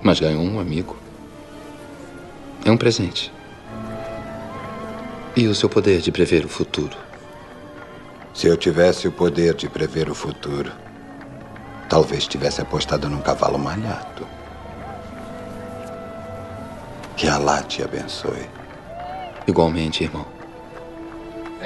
[0.03, 0.97] Mas ganhou um amigo.
[2.64, 3.33] É um presente.
[5.35, 7.06] E o seu poder de prever o futuro.
[8.37, 10.70] Se eu tivesse o poder de prever o futuro,
[11.88, 14.27] talvez tivesse apostado num cavalo malhado.
[17.16, 18.46] Que Allah te abençoe.
[19.49, 20.36] Igualmente, irmão.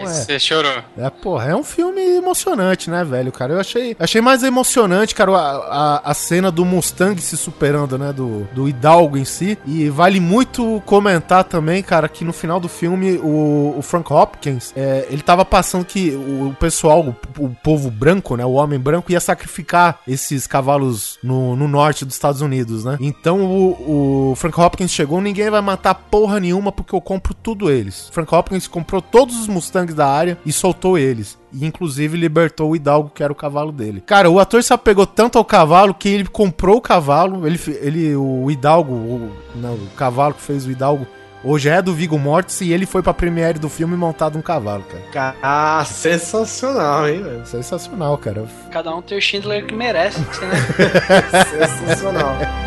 [0.07, 0.83] Aí Você chorou.
[0.97, 3.55] É, porra, é um filme emocionante, né, velho, cara?
[3.55, 8.13] Eu achei, achei mais emocionante, cara, a, a, a cena do Mustang se superando, né,
[8.13, 9.59] do, do Hidalgo em si.
[9.67, 14.73] E vale muito comentar também, cara, que no final do filme o, o Frank Hopkins,
[14.77, 18.79] é, ele tava passando que o, o pessoal, o, o povo branco, né, o homem
[18.79, 22.97] branco, ia sacrificar esses cavalos no, no norte dos Estados Unidos, né?
[23.01, 27.71] Então o, o Frank Hopkins chegou, ninguém vai matar porra nenhuma porque eu compro tudo
[27.71, 28.09] eles.
[28.13, 31.39] Frank Hopkins comprou todos os Mustangs da área e soltou eles.
[31.53, 34.03] E inclusive libertou o Hidalgo, que era o cavalo dele.
[34.07, 37.47] Cara, o ator se apegou tanto ao cavalo que ele comprou o cavalo.
[37.47, 41.07] Ele, ele o Hidalgo, o, não, o cavalo que fez o Hidalgo,
[41.43, 44.85] hoje é do Viggo Mortensen e ele foi pra premiere do filme montado um cavalo,
[45.13, 45.35] cara.
[45.43, 47.47] Ah, sensacional, hein, velho?
[47.47, 48.45] Sensacional, cara.
[48.71, 51.67] Cada um tem o Schindler que merece, né?
[51.67, 52.37] Sensacional.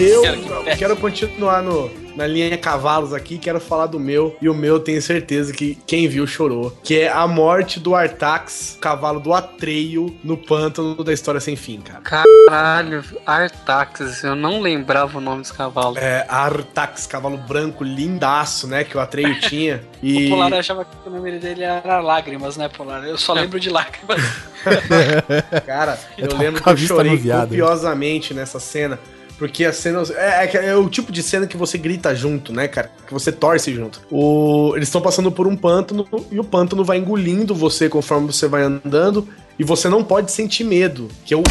[0.00, 4.48] Eu Quero que quero continuar no, na linha cavalos aqui, quero falar do meu, e
[4.48, 9.20] o meu tenho certeza que quem viu chorou, que é a morte do Artax, cavalo
[9.20, 12.00] do Atreio, no pântano da História Sem Fim, cara.
[12.00, 15.98] Caralho, Artaxas, eu não lembrava o nome desse cavalo.
[15.98, 19.82] É, Artax, cavalo branco, lindaço, né, que o Atreio tinha.
[20.02, 20.28] E...
[20.28, 23.04] O Polar achava que o nome dele era Lágrimas, né, Polar?
[23.04, 24.20] Eu só lembro de Lágrimas.
[25.66, 28.98] Cara, eu lembro que eu chorei copiosamente nessa cena.
[29.40, 30.02] Porque a cena.
[30.16, 32.92] É, é é o tipo de cena que você grita junto, né, cara?
[33.06, 34.02] Que você torce junto.
[34.10, 38.46] O, eles estão passando por um pântano e o pântano vai engolindo você conforme você
[38.46, 39.26] vai andando.
[39.58, 41.08] E você não pode sentir medo.
[41.24, 41.42] Que é o,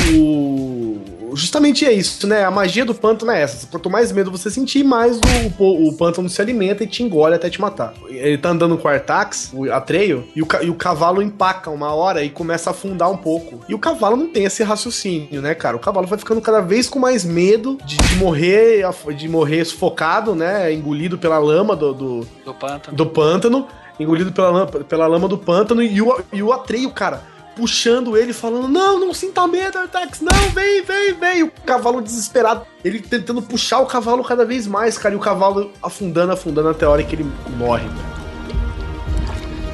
[1.35, 2.43] justamente é isso, né?
[2.43, 3.67] A magia do pântano é essa.
[3.67, 7.35] Quanto mais medo você sentir, mais o, o, o pântano se alimenta e te engole
[7.35, 7.93] até te matar.
[8.07, 11.93] Ele tá andando com o Artax, o Atreio, e o, e o cavalo empaca uma
[11.93, 13.59] hora e começa a afundar um pouco.
[13.67, 15.75] E o cavalo não tem esse raciocínio, né, cara?
[15.75, 18.83] O cavalo vai ficando cada vez com mais medo de, de morrer
[19.15, 20.71] de morrer sufocado, né?
[20.73, 22.97] Engolido pela lama do, do, Do pântano.
[22.97, 23.67] do pântano,
[23.99, 27.23] engolido pela lama, pela lama do pântano, e o, e o Atreio, cara,
[27.59, 31.43] puxando ele, falando: Não, não sinta medo, Artax, não, vem, vem, vem.
[31.43, 35.73] O cavalo desesperado, ele tentando puxar o cavalo cada vez mais, cara, e o cavalo
[35.83, 37.85] afundando, afundando até a hora que ele morre.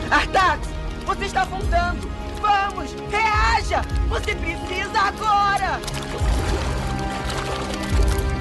[0.10, 0.67] Artax,
[1.06, 2.10] você está afundando!
[2.41, 3.82] Vamos, reaja!
[4.10, 5.80] Você precisa agora!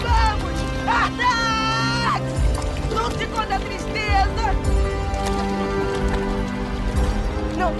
[0.00, 2.24] Vamos, Artax!
[2.90, 4.04] Lute contra a tristeza!
[7.58, 7.72] Não,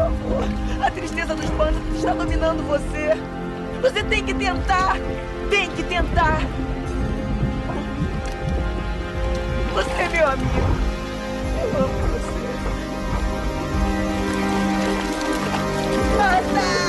[0.00, 0.44] favor,
[0.80, 3.14] a tristeza dos pântanos está dominando você.
[3.82, 4.96] Você tem que tentar!
[5.50, 6.40] Tem que tentar!
[9.74, 10.50] Você é meu amigo.
[11.62, 12.40] Eu amo você.
[16.20, 16.79] Artax!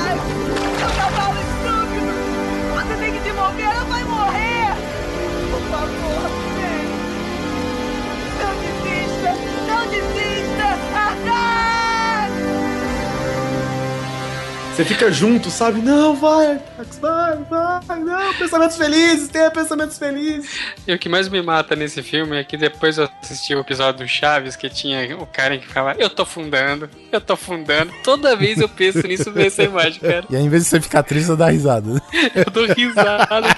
[14.82, 15.80] Você fica junto, sabe?
[15.80, 20.58] Não, vai, Artax, vai, vai, não, pensamentos felizes, tenha pensamentos felizes.
[20.88, 24.04] E o que mais me mata nesse filme é que depois eu assisti o episódio
[24.04, 27.92] do Chaves, que tinha o cara que ficava, eu tô fundando, eu tô fundando.
[28.02, 30.24] Toda vez eu penso nisso nessa imagem, cara.
[30.28, 32.02] E aí, em vez de você ficar triste, você dá risada.
[32.34, 33.56] Eu dou risada, cara.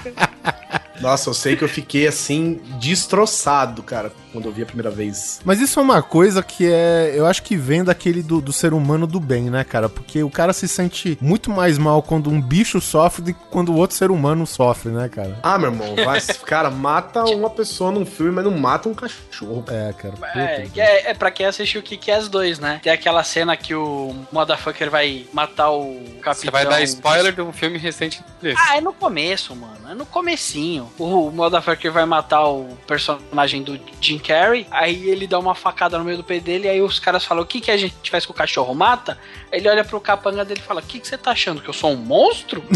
[0.99, 5.39] Nossa, eu sei que eu fiquei assim, destroçado, cara, quando eu vi a primeira vez.
[5.43, 7.13] Mas isso é uma coisa que é.
[7.13, 9.87] Eu acho que vem daquele do, do ser humano do bem, né, cara?
[9.87, 13.69] Porque o cara se sente muito mais mal quando um bicho sofre do que quando
[13.69, 15.39] o outro ser humano sofre, né, cara?
[15.41, 19.63] Ah, meu irmão, vai, cara, mata uma pessoa num filme, mas não mata um cachorro.
[19.67, 20.15] É, cara.
[20.33, 22.79] É, é, é pra quem assistiu o que que é as dois, né?
[22.83, 26.33] Tem aquela cena que o motherfucker vai matar o capitão.
[26.33, 28.61] Você vai dar spoiler de um filme recente desse.
[28.61, 29.89] Ah, é no começo, mano.
[29.89, 30.84] É no comecinho.
[30.97, 34.67] O motherfucker vai matar o personagem do Jim Carrey.
[34.71, 36.67] Aí ele dá uma facada no meio do peito dele.
[36.67, 38.73] Aí os caras falam: O que, que a gente faz com o cachorro?
[38.73, 39.17] Mata?
[39.51, 41.61] Aí ele olha pro capanga dele e fala: O que, que você tá achando?
[41.61, 42.63] Que eu sou um monstro?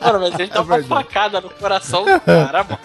[0.00, 0.88] mano, mas ele dá uma verdade.
[0.88, 2.80] facada no coração do cara, mano.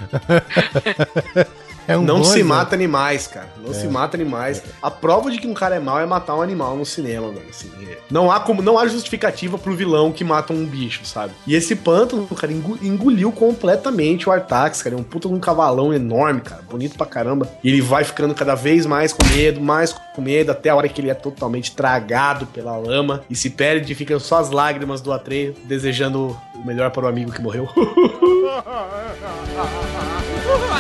[1.88, 3.48] É um não bom se mata animais, cara.
[3.66, 4.62] Não se mata animais.
[4.82, 7.46] A prova de que um cara é mau é matar um animal no cinema, velho.
[7.50, 7.98] Assim, é.
[8.12, 11.34] não, há como, não há justificativa pro vilão que mata um bicho, sabe?
[11.46, 14.96] E esse pântano, cara, engoliu completamente o Artax, cara.
[14.96, 16.62] É um puta de um cavalão enorme, cara.
[16.70, 17.50] Bonito pra caramba.
[17.64, 20.90] E ele vai ficando cada vez mais com medo, mais com medo, até a hora
[20.90, 25.00] que ele é totalmente tragado pela lama e se perde e ficam só as lágrimas
[25.00, 27.70] do Atreio, desejando o melhor para o amigo que morreu.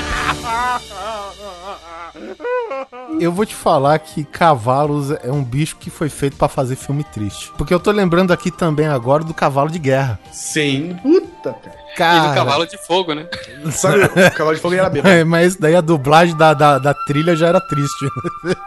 [3.19, 7.03] Eu vou te falar que cavalos é um bicho que foi feito pra fazer filme
[7.03, 7.51] triste.
[7.57, 10.19] Porque eu tô lembrando aqui também agora do cavalo de guerra.
[10.31, 11.87] Sim, puta, cara.
[11.97, 13.27] E Cara, do cavalo de fogo, né?
[13.71, 15.13] Sabe, o cavalo de fogo era bêbado.
[15.13, 18.05] É, mas daí a dublagem da, da, da trilha já era triste.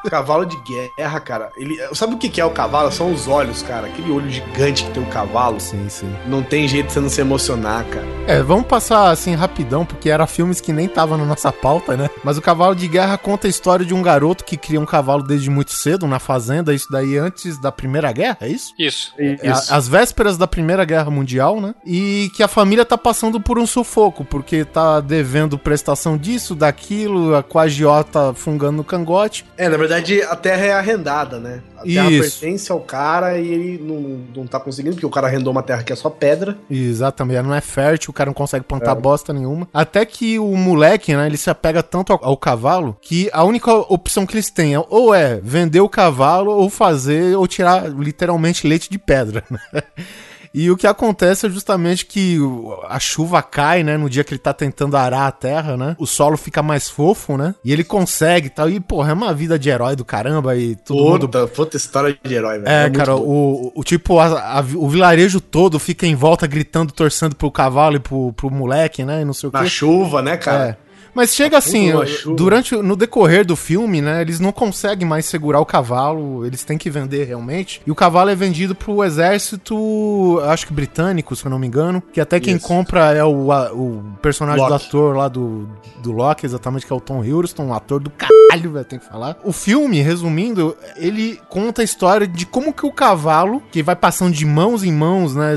[0.09, 0.57] Cavalo de
[0.97, 1.51] guerra, cara.
[1.57, 2.91] Ele, sabe o que é o cavalo?
[2.91, 3.87] São os olhos, cara.
[3.87, 5.61] Aquele olho gigante que tem o cavalo.
[5.61, 6.13] sim, sim.
[6.27, 8.07] Não tem jeito de você não se emocionar, cara.
[8.27, 12.09] É, vamos passar assim rapidão, porque era filmes que nem estavam na nossa pauta, né?
[12.25, 15.23] Mas o Cavalo de Guerra conta a história de um garoto que cria um cavalo
[15.23, 18.73] desde muito cedo na fazenda, isso daí antes da Primeira Guerra, é isso?
[18.79, 19.13] Isso.
[19.19, 21.75] É, a- as vésperas da Primeira Guerra Mundial, né?
[21.85, 27.35] E que a família tá passando por um sufoco, porque tá devendo prestação disso, daquilo,
[27.35, 29.45] a coagiota fungando no cangote.
[29.59, 31.61] É, na verdade, a terra é arrendada, né?
[31.77, 32.39] A terra Isso.
[32.41, 35.83] pertence ao cara e ele não, não tá conseguindo, porque o cara arrendou uma terra
[35.83, 36.57] que é só pedra.
[36.71, 39.01] Exatamente, ela não é fértil, o cara não consegue plantar É.
[39.01, 39.67] bosta nenhuma.
[39.73, 43.73] Até que o moleque, né, ele se apega tanto ao, ao cavalo que a única
[43.73, 48.67] opção que eles têm é ou é vender o cavalo ou fazer, ou tirar literalmente
[48.67, 49.83] leite de pedra, né?
[50.53, 52.37] E o que acontece é justamente que
[52.89, 53.97] a chuva cai, né?
[53.97, 55.95] No dia que ele tá tentando arar a terra, né?
[55.99, 57.55] O solo fica mais fofo, né?
[57.65, 58.69] E ele consegue e tal.
[58.69, 62.19] E, porra, é uma vida de herói do caramba e todo mundo Puta, puta história
[62.25, 62.69] de herói, velho.
[62.69, 66.93] é, muito cara, o, o tipo, a- a- o vilarejo todo fica em volta gritando,
[66.93, 69.23] torcendo pro cavalo e pro, pro moleque, né?
[69.23, 69.69] E não sei o Na quê.
[69.69, 70.65] chuva, né, cara?
[70.87, 70.90] É.
[71.15, 72.37] Mas chega assim, uma chuva.
[72.37, 76.79] durante no decorrer do filme, né, eles não conseguem mais segurar o cavalo, eles têm
[76.79, 77.81] que vender realmente.
[77.87, 82.03] E o cavalo é vendido pro exército, acho que britânico, se eu não me engano,
[82.13, 82.67] que até quem Isso.
[82.67, 84.87] compra é o, a- o personagem do Loki.
[84.87, 85.69] ator lá do,
[86.03, 88.73] do Loki, exatamente, que é o Tom Hiddleston, um ator do caralho.
[88.73, 89.37] velho, tem que falar.
[89.45, 94.33] O filme, resumindo, ele conta a história de como que o cavalo, que vai passando
[94.35, 95.55] de mãos em mãos, né,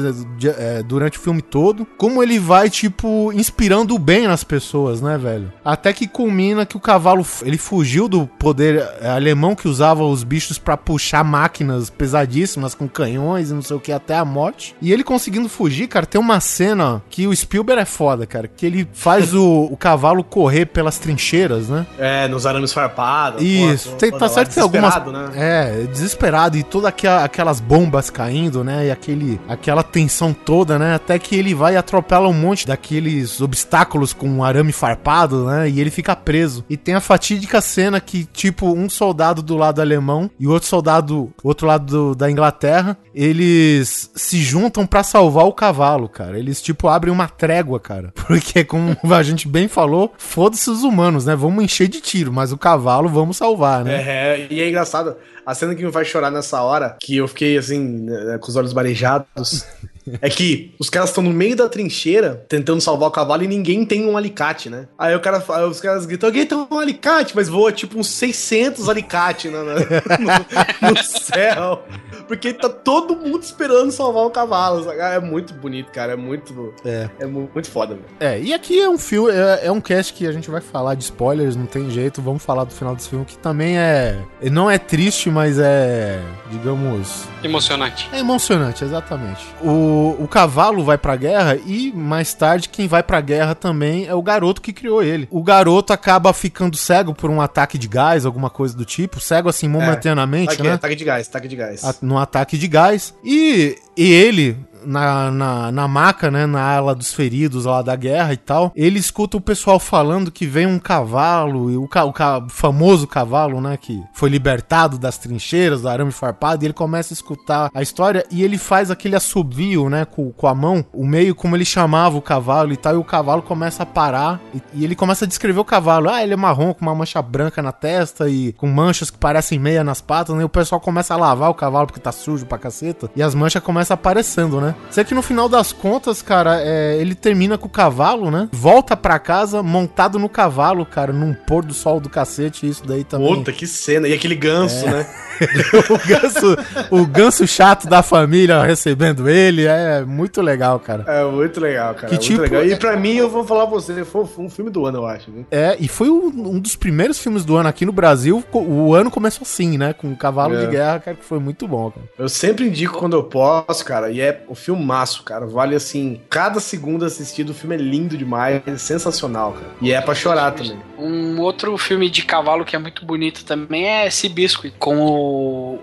[0.58, 5.18] é, durante o filme todo, como ele vai, tipo, inspirando o bem nas pessoas, né,
[5.18, 5.52] velho?
[5.64, 10.24] Até que culmina que o cavalo, ele fugiu do poder é, alemão que usava os
[10.24, 14.76] bichos pra puxar máquinas pesadíssimas com canhões e não sei o que até a morte.
[14.82, 18.66] E ele conseguindo fugir, cara, tem uma cena que o Spielberg é foda, cara, que
[18.66, 21.86] ele faz o, o cavalo correr pelas trincheiras, né?
[21.98, 23.42] É, nos arames farpados.
[23.42, 24.96] Isso, pô, tá certo que tem algumas.
[25.06, 25.32] Né?
[25.36, 26.92] É, desesperado e todas
[27.24, 28.88] aquelas bombas caindo, né?
[28.88, 30.96] E aquele, aquela tensão toda, né?
[30.96, 35.70] Até que ele vai e atropela um monte daqueles obstáculos com um arame farpado, né?
[35.70, 36.64] E ele fica preso.
[36.70, 41.32] E tem a fatídica cena que, tipo, um soldado do lado alemão e outro soldado,
[41.44, 46.38] outro lado do- da Inglaterra, eles se juntam pra salvar o cavalo, cara.
[46.38, 48.12] Eles, tipo, abrem uma trégua, cara.
[48.28, 51.36] Porque, como a gente bem falou, foda-se os humanos, né?
[51.36, 53.94] Vamos encher de tiro, mas o cavalo vamos salvar, né?
[53.96, 55.16] É, e é engraçado.
[55.46, 58.56] A cena que me faz chorar nessa hora, que eu fiquei assim, né, com os
[58.56, 59.66] olhos marejados,
[60.22, 63.86] é que os caras estão no meio da trincheira tentando salvar o cavalo e ninguém
[63.86, 64.88] tem um alicate, né?
[64.98, 68.08] Aí o cara, aí os caras gritam: alguém tem um alicate, mas voa tipo uns
[68.08, 71.84] 600 alicates na- na- no, no céu.
[72.28, 74.84] Porque tá todo mundo esperando salvar o cavalo.
[74.84, 74.98] sabe?
[75.00, 76.14] É muito bonito, cara.
[76.14, 76.74] É muito.
[76.86, 77.10] É.
[77.20, 78.06] É mu- muito foda, velho.
[78.20, 80.96] É, e aqui é um filme, é, é um cast que a gente vai falar
[80.96, 84.18] de spoilers, não tem jeito, vamos falar do final desse filme, que também é.
[84.52, 86.20] Não é triste, mas é.
[86.52, 87.26] digamos.
[87.44, 88.10] Emocionante.
[88.14, 89.46] É emocionante, exatamente.
[89.62, 94.14] O, o cavalo vai pra guerra e mais tarde quem vai pra guerra também é
[94.14, 95.28] o garoto que criou ele.
[95.32, 99.50] O garoto acaba ficando cego por um ataque de gás, alguma coisa do tipo, cego
[99.50, 100.74] assim momentaneamente, Ataque, né?
[100.74, 101.84] ataque de gás, ataque de gás.
[101.84, 103.14] a- num ataque de gás.
[103.24, 108.34] E, e ele, na, na, na maca, né, na ala dos feridos lá da guerra
[108.34, 112.14] e tal, ele escuta o pessoal falando que vem um cavalo, e o, ca, o
[112.14, 117.14] ca- famoso cavalo, né, que foi libertado das trincheiras, do arame farpado, e ele começa
[117.14, 121.06] a escutar a história e ele faz aquele assobio, né, com, com a mão, o
[121.06, 124.62] meio como ele chamava o cavalo e tal, e o cavalo começa a parar, e,
[124.82, 126.10] e ele começa a descrever o cavalo.
[126.10, 129.60] Ah, ele é marrom, com uma mancha branca na testa e com manchas que parecem
[129.60, 132.46] meia nas patas, né, e o pessoal começa a lavar o cavalo porque tá sujo
[132.46, 134.73] pra caceta, e as manchas começam aparecendo, né.
[134.92, 138.96] Sei que no final das contas, cara, é, ele termina com o cavalo, né, volta
[138.96, 143.36] pra casa montado no cavalo, cara, num pôr do sol do cacete, isso daí também.
[143.36, 144.08] Puta, que cena.
[144.08, 144.92] E aquele ganso, É.
[144.92, 145.06] né?
[145.90, 146.58] o, ganso,
[146.92, 151.04] o ganso chato da família recebendo ele, é muito legal, cara.
[151.08, 152.08] É muito legal, cara.
[152.08, 152.66] Que é muito tipo- legal.
[152.66, 155.32] E pra mim, eu vou falar pra você, foi um filme do ano, eu acho.
[155.32, 155.46] Viu?
[155.52, 158.44] É, e foi um, um dos primeiros filmes do ano aqui no Brasil.
[158.52, 159.94] O ano começou assim, né?
[159.94, 160.66] Com o Cavalo É.
[160.66, 162.06] de Guerra, cara, que foi muito bom, cara.
[162.18, 164.12] Eu sempre indico quando eu posso, cara.
[164.12, 165.46] E é o filmaço, cara.
[165.46, 169.68] Vale assim, cada segundo assistido, o filme é lindo demais, é sensacional, cara.
[169.82, 170.78] E é pra chorar também.
[170.98, 175.23] Um outro filme de cavalo que é muito bonito também é Seabiscuit, com o.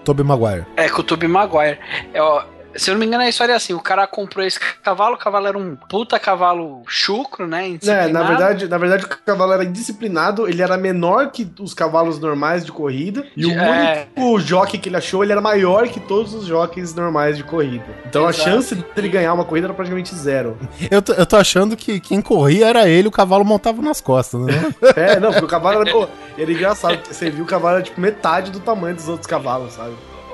[0.04, 0.66] Tobey Maguire.
[0.76, 1.78] É, com o Tobey Maguire.
[2.12, 2.42] É, ó,
[2.80, 5.18] se eu não me engano, a história é assim: o cara comprou esse cavalo, o
[5.18, 7.78] cavalo era um puta cavalo chucro, né?
[7.82, 12.18] É, na verdade, na verdade, o cavalo era indisciplinado, ele era menor que os cavalos
[12.18, 14.06] normais de corrida, e o É.
[14.14, 17.84] único jockey que ele achou, ele era maior que todos os jockeys normais de corrida.
[18.06, 18.48] Então Exato.
[18.48, 20.58] a chance dele ganhar uma corrida era praticamente zero.
[20.90, 24.40] Eu tô, eu tô achando que quem corria era ele, o cavalo montava nas costas,
[24.40, 24.52] né?
[24.96, 27.84] É, não, porque o cavalo era, pô, era engraçado, porque você viu o cavalo era
[27.84, 29.92] tipo metade do tamanho dos outros cavalos, sabe?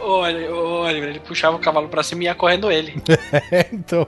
[0.08, 3.02] Olha, olha, ele puxava o cavalo pra cima e ia correndo ele.
[3.50, 4.06] É, então.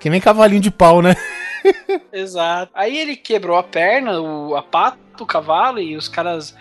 [0.00, 1.14] Que nem cavalinho de pau, né?
[2.12, 2.72] Exato.
[2.74, 6.56] Aí ele quebrou a perna, o, a pata do cavalo, e os caras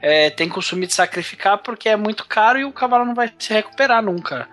[0.00, 3.52] é, têm costume de sacrificar porque é muito caro e o cavalo não vai se
[3.52, 4.48] recuperar nunca.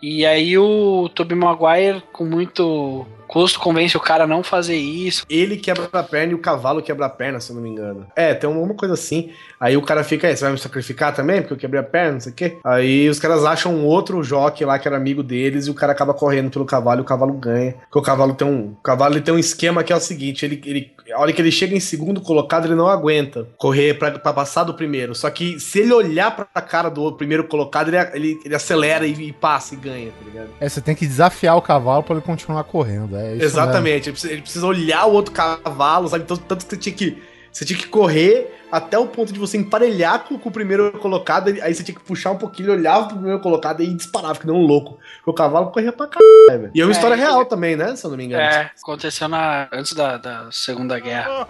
[0.00, 5.24] E aí o Tobey Maguire, com muito custo, convence o cara a não fazer isso.
[5.30, 8.06] Ele quebra a perna e o cavalo quebra a perna, se eu não me engano.
[8.16, 9.30] É, tem uma coisa assim.
[9.60, 11.40] Aí o cara fica, "É, você vai me sacrificar também?
[11.40, 12.58] Porque eu quebrei a perna, não sei o quê.
[12.64, 15.92] Aí os caras acham um outro jockey lá que era amigo deles e o cara
[15.92, 17.74] acaba correndo pelo cavalo e o cavalo ganha.
[17.74, 18.72] Porque o cavalo tem um.
[18.72, 21.40] O cavalo ele tem um esquema que é o seguinte: ele, ele, a hora que
[21.40, 25.14] ele chega em segundo colocado, ele não aguenta correr pra, pra passar do primeiro.
[25.14, 29.12] Só que se ele olhar pra cara do primeiro colocado, ele, ele, ele acelera e,
[29.12, 30.48] e passa e ganha, tá ligado?
[30.58, 33.16] É, você tem que desafiar o cavalo pra ele continuar correndo.
[33.16, 36.24] É isso Exatamente, ele precisa, ele precisa olhar o outro cavalo, sabe?
[36.24, 37.22] Então, tanto que você tinha que.
[37.52, 41.48] Você tinha que correr até o ponto de você emparelhar com, com o primeiro colocado,
[41.48, 44.46] aí você tinha que puxar um pouquinho, ele olhava pro primeiro colocado e disparava, que
[44.46, 45.00] nem um louco.
[45.16, 46.70] Porque o cavalo corria pra caralho, velho.
[46.72, 47.96] E é uma É, história e- real também, né?
[47.96, 48.40] Se eu não me engano.
[48.40, 51.28] É, aconteceu na, antes da, da Segunda Guerra.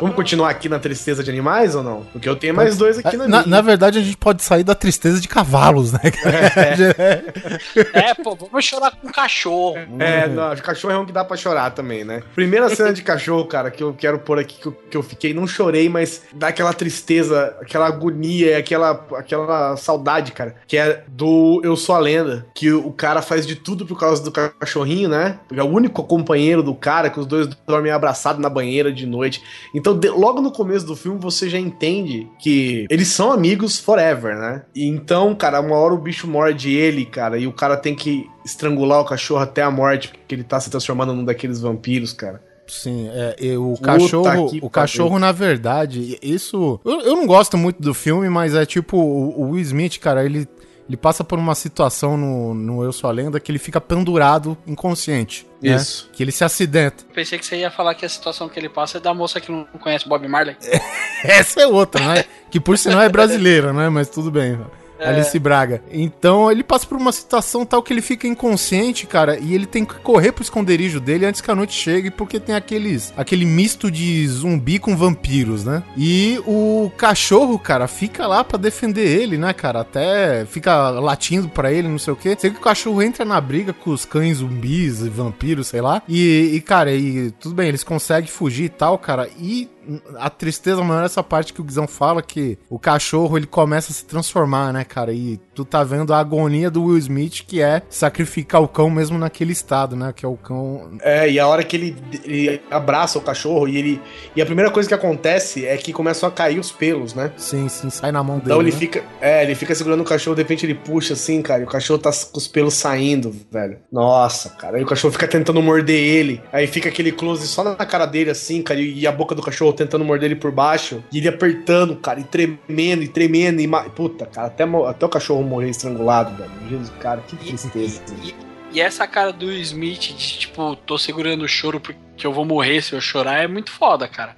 [0.00, 2.02] Vamos continuar aqui na tristeza de animais ou não?
[2.12, 3.56] Porque eu tenho mais dois aqui na, Na, minha.
[3.56, 6.00] na verdade, a gente pode sair da tristeza de cavalos, né?
[7.92, 9.74] É, pô, vamos chorar com cachorro.
[9.98, 12.22] É, não, cachorro é um que dá pra chorar também, né?
[12.34, 15.32] Primeira cena de cachorro, cara, que eu quero pôr aqui, que eu, que eu fiquei,
[15.32, 21.60] não chorei, mas dá aquela tristeza, aquela agonia, aquela, aquela saudade, cara, que é do
[21.64, 25.38] Eu Sou a Lenda, que o cara faz de tudo por causa do cachorrinho, né?
[25.52, 29.42] É o único companheiro do cara, que os dois dormem abraçados na banheira de noite.
[29.74, 34.36] Então, de- logo no começo do filme, você já entende que eles são amigos forever,
[34.36, 34.62] né?
[34.74, 38.26] E então, cara, uma hora o bicho morde ele, cara, e o cara tem que
[38.44, 42.40] estrangular o cachorro até a morte, porque ele tá se transformando num daqueles vampiros, cara.
[42.66, 47.82] Sim, é, e o cachorro, o cachorro na verdade, isso, eu, eu não gosto muito
[47.82, 50.46] do filme, mas é tipo o, o Will Smith, cara, ele
[50.88, 54.56] ele passa por uma situação no, no Eu Sou a Lenda que ele fica pendurado
[54.66, 55.46] inconsciente.
[55.62, 55.76] né?
[55.76, 56.10] Isso.
[56.12, 57.04] Que ele se acidenta.
[57.14, 59.50] Pensei que você ia falar que a situação que ele passa é da moça que
[59.50, 60.56] não conhece Bob Marley.
[61.24, 62.24] Essa é outra, né?
[62.50, 63.88] que por sinal é brasileira, né?
[63.88, 64.58] Mas tudo bem.
[64.98, 65.08] É.
[65.08, 65.82] Alice Braga.
[65.90, 69.84] Então ele passa por uma situação tal que ele fica inconsciente, cara, e ele tem
[69.84, 73.90] que correr pro esconderijo dele antes que a noite chegue, porque tem aqueles aquele misto
[73.90, 75.82] de zumbi com vampiros, né?
[75.96, 79.80] E o cachorro, cara, fica lá pra defender ele, né, cara?
[79.80, 82.36] Até fica latindo pra ele, não sei o quê.
[82.38, 86.02] Sei que o cachorro entra na briga com os cães zumbis e vampiros, sei lá.
[86.08, 89.28] E, e, cara, e tudo bem, eles conseguem fugir e tal, cara.
[89.38, 89.68] E
[90.18, 93.90] a tristeza maior é essa parte que o Guizão fala que o cachorro ele começa
[93.90, 95.12] a se transformar, né, cara?
[95.12, 99.18] E tu tá vendo a agonia do Will Smith que é sacrificar o cão mesmo
[99.18, 100.12] naquele estado, né?
[100.14, 100.98] Que é o cão.
[101.02, 104.02] É, e a hora que ele, ele abraça o cachorro e ele.
[104.34, 107.32] E a primeira coisa que acontece é que começam a cair os pelos, né?
[107.36, 108.50] Sim, sim, sai na mão dele.
[108.50, 108.78] Então ele né?
[108.78, 109.04] fica.
[109.20, 111.98] É, ele fica segurando o cachorro, de repente ele puxa assim, cara, e o cachorro
[111.98, 113.78] tá com os pelos saindo, velho.
[113.90, 114.76] Nossa, cara.
[114.76, 116.42] Aí o cachorro fica tentando morder ele.
[116.52, 119.72] Aí fica aquele close só na cara dele, assim, cara, e a boca do cachorro
[119.74, 121.02] tentando morder ele por baixo.
[121.12, 123.60] E ele apertando, cara, e tremendo, e tremendo.
[123.60, 123.68] E.
[123.90, 126.50] Puta, cara, até, até o cachorro morrer estrangulado, velho.
[126.68, 128.02] Jesus, cara, que tristeza.
[128.22, 128.34] E,
[128.72, 132.82] e essa cara do Smith de tipo, tô segurando o choro porque eu vou morrer
[132.82, 134.34] se eu chorar é muito foda, cara.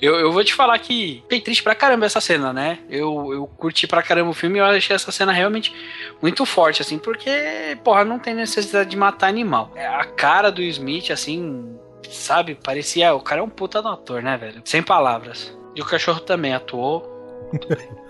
[0.00, 2.78] Eu, eu vou te falar que fiquei triste pra caramba essa cena, né?
[2.90, 5.72] Eu, eu curti pra caramba o filme e eu achei essa cena realmente
[6.20, 7.30] muito forte, assim, porque,
[7.84, 9.70] porra, não tem necessidade de matar animal.
[9.76, 11.76] É, A cara do Smith, assim,
[12.10, 12.54] sabe?
[12.54, 13.14] Parecia.
[13.14, 14.62] O cara é um puta do ator, né, velho?
[14.64, 15.52] Sem palavras.
[15.74, 17.10] E o cachorro também atuou.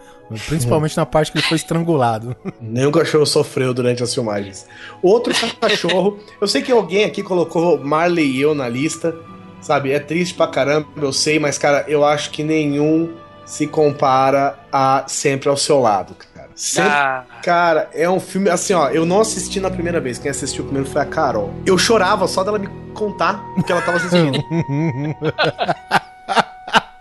[0.46, 2.34] Principalmente na parte que ele foi estrangulado.
[2.60, 4.66] Nem o cachorro sofreu durante as filmagens.
[5.02, 6.18] Outro cachorro.
[6.40, 9.14] eu sei que alguém aqui colocou Marley e eu na lista.
[9.60, 9.92] Sabe?
[9.92, 13.14] É triste pra caramba, eu sei, mas, cara, eu acho que nenhum
[13.44, 16.16] se compara a Sempre ao Seu Lado.
[16.54, 17.24] Sempre, Ah.
[17.42, 18.48] Cara, é um filme.
[18.50, 20.18] Assim, ó, eu não assisti na primeira vez.
[20.18, 21.52] Quem assistiu primeiro foi a Carol.
[21.66, 24.38] Eu chorava só dela me contar o que ela tava assistindo.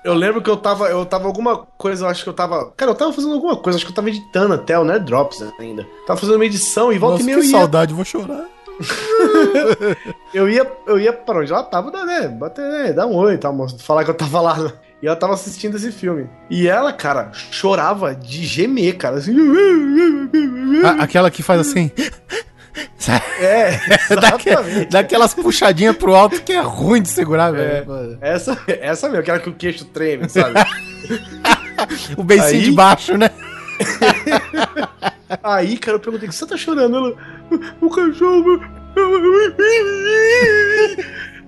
[0.03, 2.71] Eu lembro que eu tava, eu tava alguma coisa, eu acho que eu tava.
[2.75, 5.43] Cara, eu tava fazendo alguma coisa, acho que eu tava editando até o Nerd Drops
[5.59, 5.85] ainda.
[6.07, 7.57] Tava fazendo uma edição e volta Nossa, e que meia eu ia.
[7.59, 8.45] saudade, vou chorar.
[10.33, 12.27] Eu ia, eu ia pra onde ela tava, né?
[12.29, 12.93] Bater, né?
[12.93, 14.73] Dar um oi e tal, moço, falar que eu tava lá.
[15.01, 16.29] E ela tava assistindo esse filme.
[16.49, 19.17] E ela, cara, chorava de gemer, cara.
[19.17, 19.35] Assim.
[20.83, 21.89] A- aquela que faz assim.
[23.41, 23.71] É,
[24.15, 28.17] Daque- daquelas puxadinhas pro alto que é ruim de segurar, É, velho.
[28.21, 30.53] essa, essa mesmo, aquela que o queixo treme, sabe?
[32.15, 33.29] O beicinho Aí- de baixo, né?
[35.43, 36.95] Aí, cara, eu perguntei, o que você tá chorando?
[36.95, 37.13] Ela,
[37.81, 38.61] o cachorro.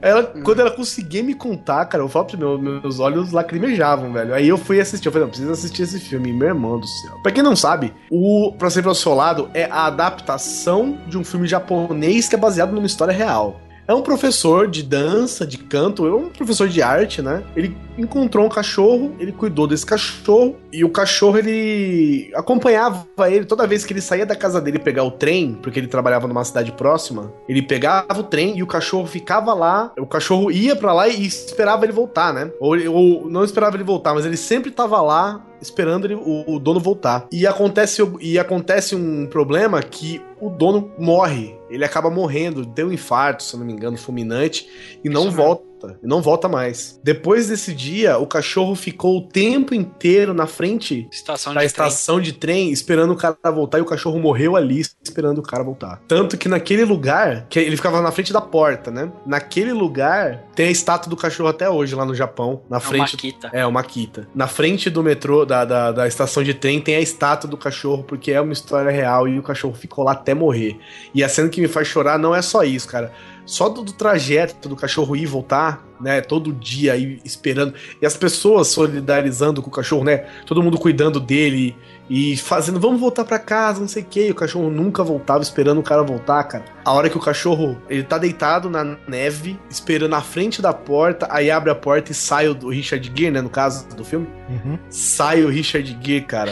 [0.04, 4.34] Ela, quando ela conseguia me contar, cara, eu falo pra meu, meus olhos lacrimejavam, velho.
[4.34, 7.18] Aí eu fui assistir, eu falei, não, preciso assistir esse filme, meu irmão do céu.
[7.24, 11.24] Pra quem não sabe, o Pra Sempre ao Seu Lado é a adaptação de um
[11.24, 13.62] filme japonês que é baseado numa história real.
[13.88, 17.44] É um professor de dança, de canto, é um professor de arte, né?
[17.56, 23.68] Ele encontrou um cachorro, ele cuidou desse cachorro, e o cachorro ele acompanhava ele toda
[23.68, 26.72] vez que ele saía da casa dele pegar o trem, porque ele trabalhava numa cidade
[26.72, 27.32] próxima.
[27.48, 31.26] Ele pegava o trem e o cachorro ficava lá, o cachorro ia pra lá e
[31.26, 32.52] esperava ele voltar, né?
[32.60, 36.60] Ou, ou não esperava ele voltar, mas ele sempre tava lá esperando ele- o, o
[36.60, 37.28] dono voltar.
[37.32, 41.56] E acontece, e acontece um problema que o dono morre.
[41.70, 44.68] Ele acaba morrendo, deu um infarto, se não me engano, fulminante,
[45.04, 45.64] e não volta.
[46.04, 47.00] E não volta mais.
[47.04, 52.22] Depois desse dia, o cachorro ficou o tempo inteiro na frente Estação da de estação
[52.22, 56.02] de trem esperando o cara voltar e o cachorro morreu ali esperando o cara voltar.
[56.08, 59.12] Tanto que naquele lugar, que ele ficava na frente da porta, né?
[59.26, 63.06] Naquele lugar tem a estátua do cachorro até hoje lá no Japão, na trem.
[63.06, 64.28] frente é, uma Kita.
[64.34, 68.04] Na frente do metrô, da, da, da estação de trem, tem a estátua do cachorro,
[68.04, 70.80] porque é uma história real e o cachorro ficou lá até morrer.
[71.14, 73.12] E a cena que me faz chorar não é só isso, cara.
[73.46, 76.22] Só do, do trajeto do cachorro ir voltar, né?
[76.22, 77.74] Todo dia aí esperando.
[78.02, 80.26] E as pessoas solidarizando com o cachorro, né?
[80.46, 81.76] Todo mundo cuidando dele
[82.10, 84.32] e fazendo, vamos voltar para casa, não sei o que.
[84.32, 86.66] O cachorro nunca voltava, esperando o cara voltar, cara.
[86.84, 91.28] A hora que o cachorro, ele tá deitado na neve, esperando na frente da porta,
[91.30, 93.42] aí abre a porta e sai o Richard Gere, né?
[93.42, 94.28] No caso do filme.
[94.50, 94.78] Uhum.
[94.90, 96.52] Sai o Richard Gere, cara.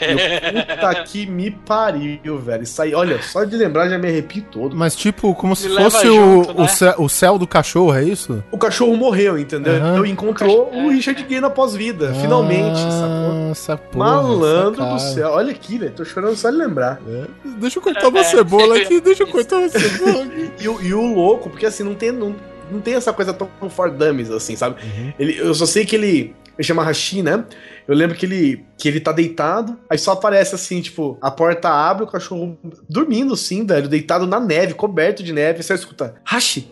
[0.00, 2.66] Eu, puta que me pariu, velho.
[2.66, 4.76] Sai, olha, só de lembrar já me arrepio todo.
[4.76, 6.64] Mas tipo, como se Me fosse junto, o, né?
[6.64, 8.44] o, céu, o céu do cachorro, é isso?
[8.50, 9.76] O cachorro morreu, entendeu?
[9.76, 9.92] Aham.
[9.92, 13.30] Então encontrou o Richard Gere na pós-vida, finalmente, sacou?
[13.30, 15.14] Ah, essa porra, Malandro do cara.
[15.14, 15.28] céu.
[15.30, 15.92] Olha aqui, velho.
[15.92, 17.00] Tô chorando só de lembrar.
[17.08, 17.24] É.
[17.58, 20.50] Deixa eu cortar uma cebola aqui, deixa eu cortar uma cebola aqui.
[20.60, 22.34] E, o- e o louco, porque assim, não tem, não,
[22.70, 24.76] não tem essa coisa tão for dummies, assim, sabe?
[24.82, 25.12] Uhum.
[25.18, 26.34] Ele, eu só sei que ele.
[26.58, 27.42] Ele chama Hashi, né?
[27.88, 31.70] Eu lembro que ele, que ele tá deitado, aí só aparece assim, tipo, a porta
[31.70, 36.70] abre, o cachorro dormindo, assim, velho, deitado na neve, coberto de neve, você escuta, Hashi,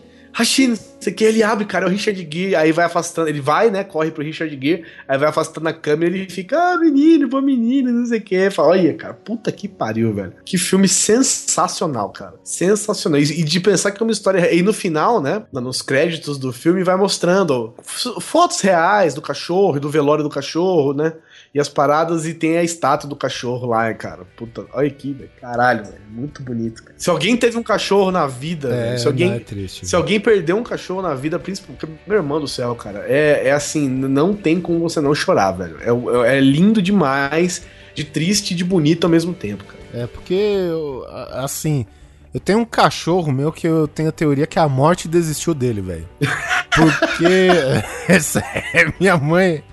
[0.99, 3.71] Sei o que, ele abre, cara, é o Richard Gere, aí vai afastando, ele vai,
[3.71, 7.29] né, corre pro Richard Gere, aí vai afastando a câmera e ele fica, ah, menino,
[7.29, 10.89] pô, menino, não sei o que, fala, olha, cara, puta que pariu, velho, que filme
[10.89, 15.81] sensacional, cara, sensacional, e, de pensar que é uma história, e no final, né, nos
[15.81, 17.73] créditos do filme vai mostrando
[18.19, 21.13] fotos reais do cachorro do velório do cachorro, né,
[21.53, 24.19] e as paradas e tem a estátua do cachorro lá, cara.
[24.37, 25.29] Puta, olha aqui, velho.
[25.41, 25.97] Caralho, velho.
[26.09, 26.95] Muito bonito, cara.
[26.97, 30.57] Se alguém teve um cachorro na vida, É, se alguém é triste, se alguém perdeu
[30.57, 34.61] um cachorro na vida, principalmente meu irmão do céu, cara, é, é assim, não tem
[34.61, 35.77] como você não chorar, velho.
[35.81, 37.63] É, o- é lindo demais,
[37.95, 39.79] de triste e de bonito ao mesmo tempo, cara.
[40.03, 41.83] É porque, eu, assim,
[42.31, 45.81] eu tenho um cachorro meu que eu tenho a teoria que a morte desistiu dele,
[45.81, 46.07] velho.
[46.69, 47.25] Porque,
[48.07, 49.63] é sério, minha mãe,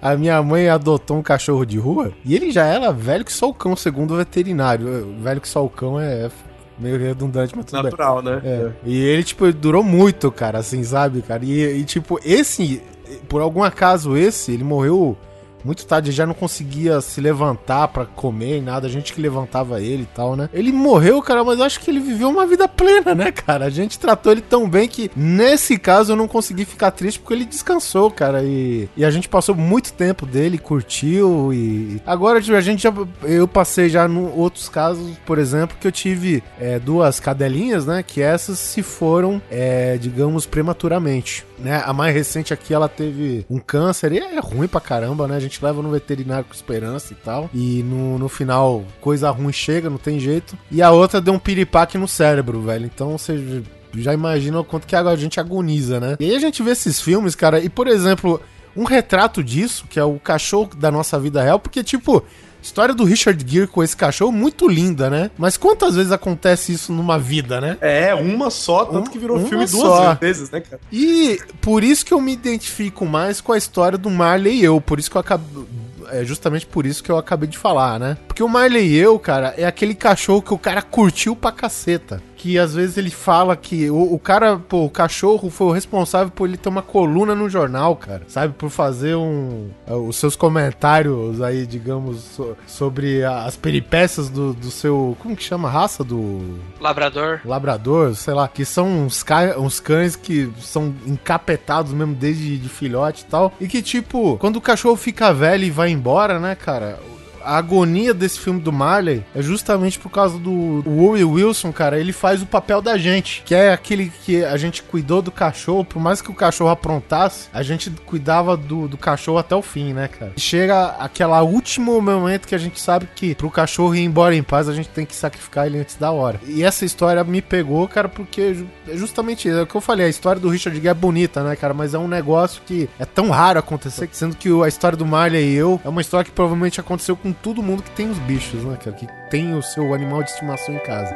[0.00, 3.48] a minha mãe adotou um cachorro de rua e ele já era velho que só
[3.48, 5.14] o cão, segundo o veterinário.
[5.20, 6.30] Velho que só o cão é
[6.78, 7.90] meio redundante, mas tudo bem.
[7.90, 8.40] Natural, né?
[8.42, 8.70] É.
[8.84, 11.44] E ele, tipo, durou muito, cara, assim, sabe, cara?
[11.44, 12.82] E, e, tipo, esse,
[13.28, 15.16] por algum acaso, esse, ele morreu
[15.64, 19.80] muito tarde, já não conseguia se levantar pra comer e nada, a gente que levantava
[19.80, 20.48] ele e tal, né?
[20.52, 23.66] Ele morreu, cara, mas eu acho que ele viveu uma vida plena, né, cara?
[23.66, 27.34] A gente tratou ele tão bem que, nesse caso, eu não consegui ficar triste porque
[27.34, 32.00] ele descansou, cara, e, e a gente passou muito tempo dele, curtiu e...
[32.06, 32.92] Agora, tipo, a gente já...
[33.22, 38.02] Eu passei já em outros casos, por exemplo, que eu tive é, duas cadelinhas, né,
[38.02, 41.82] que essas se foram, é, digamos, prematuramente, né?
[41.84, 45.36] A mais recente aqui, ela teve um câncer e é ruim pra caramba, né?
[45.36, 47.50] A gente leva no veterinário com esperança e tal.
[47.54, 50.56] E no, no final, coisa ruim chega, não tem jeito.
[50.70, 52.86] E a outra deu um piripaque no cérebro, velho.
[52.86, 53.62] Então você
[53.94, 56.16] já imagina o quanto que a gente agoniza, né?
[56.20, 58.40] E aí a gente vê esses filmes, cara, e por exemplo,
[58.76, 62.24] um retrato disso, que é o cachorro da nossa vida real, porque tipo.
[62.62, 65.30] História do Richard Gere com esse cachorro muito linda, né?
[65.38, 67.76] Mas quantas vezes acontece isso numa vida, né?
[67.80, 70.14] É, uma só, tanto Um- que virou filme duas só.
[70.14, 70.80] vezes, né, cara?
[70.92, 74.80] E por isso que eu me identifico mais com a história do Marley e eu.
[74.80, 75.66] Por isso que eu acabo.
[76.12, 78.16] É justamente por isso que eu acabei de falar, né?
[78.26, 82.20] Porque o Marley e eu, cara, é aquele cachorro que o cara curtiu pra caceta.
[82.40, 86.30] Que às vezes ele fala que o, o cara, pô, o cachorro foi o responsável
[86.30, 88.22] por ele ter uma coluna no jornal, cara.
[88.28, 88.54] Sabe?
[88.54, 89.68] Por fazer um.
[89.86, 95.14] é, Os seus comentários aí, digamos, so- sobre as peripécias do, do seu.
[95.20, 96.02] Como que chama a raça?
[96.02, 96.58] Do.
[96.80, 97.40] Labrador.
[97.44, 102.68] Labrador, sei lá, que são uns, ca- uns cães que são encapetados mesmo desde de
[102.70, 103.52] filhote e tal.
[103.60, 106.98] E que, tipo, quando o cachorro fica velho e vai embora, né, cara?
[107.44, 111.98] A agonia desse filme do Marley é justamente por causa do Woody Wilson, cara.
[111.98, 115.84] Ele faz o papel da gente, que é aquele que a gente cuidou do cachorro,
[115.84, 119.92] por mais que o cachorro aprontasse, a gente cuidava do, do cachorro até o fim,
[119.92, 120.32] né, cara?
[120.36, 124.68] Chega aquela último momento que a gente sabe que pro cachorro ir embora em paz,
[124.68, 126.40] a gente tem que sacrificar ele antes da hora.
[126.46, 128.56] E essa história me pegou, cara, porque
[128.88, 129.48] é justamente.
[129.48, 131.74] É o que eu falei, a história do Richard Gere é bonita, né, cara?
[131.74, 135.52] Mas é um negócio que é tão raro acontecer, sendo que a história do Marley
[135.52, 138.64] e eu é uma história que provavelmente aconteceu com todo mundo que tem os bichos,
[138.64, 138.96] né, cara?
[138.96, 141.14] Que tem o seu animal de estimação em casa.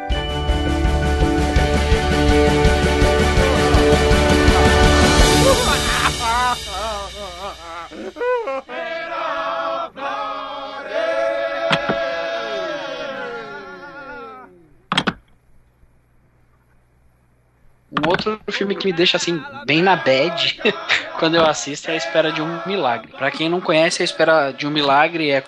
[17.97, 20.61] Um outro filme que me deixa assim, bem na bad,
[21.19, 23.13] quando eu assisto é a espera de um milagre.
[23.17, 25.45] Pra quem não conhece, a espera de um milagre é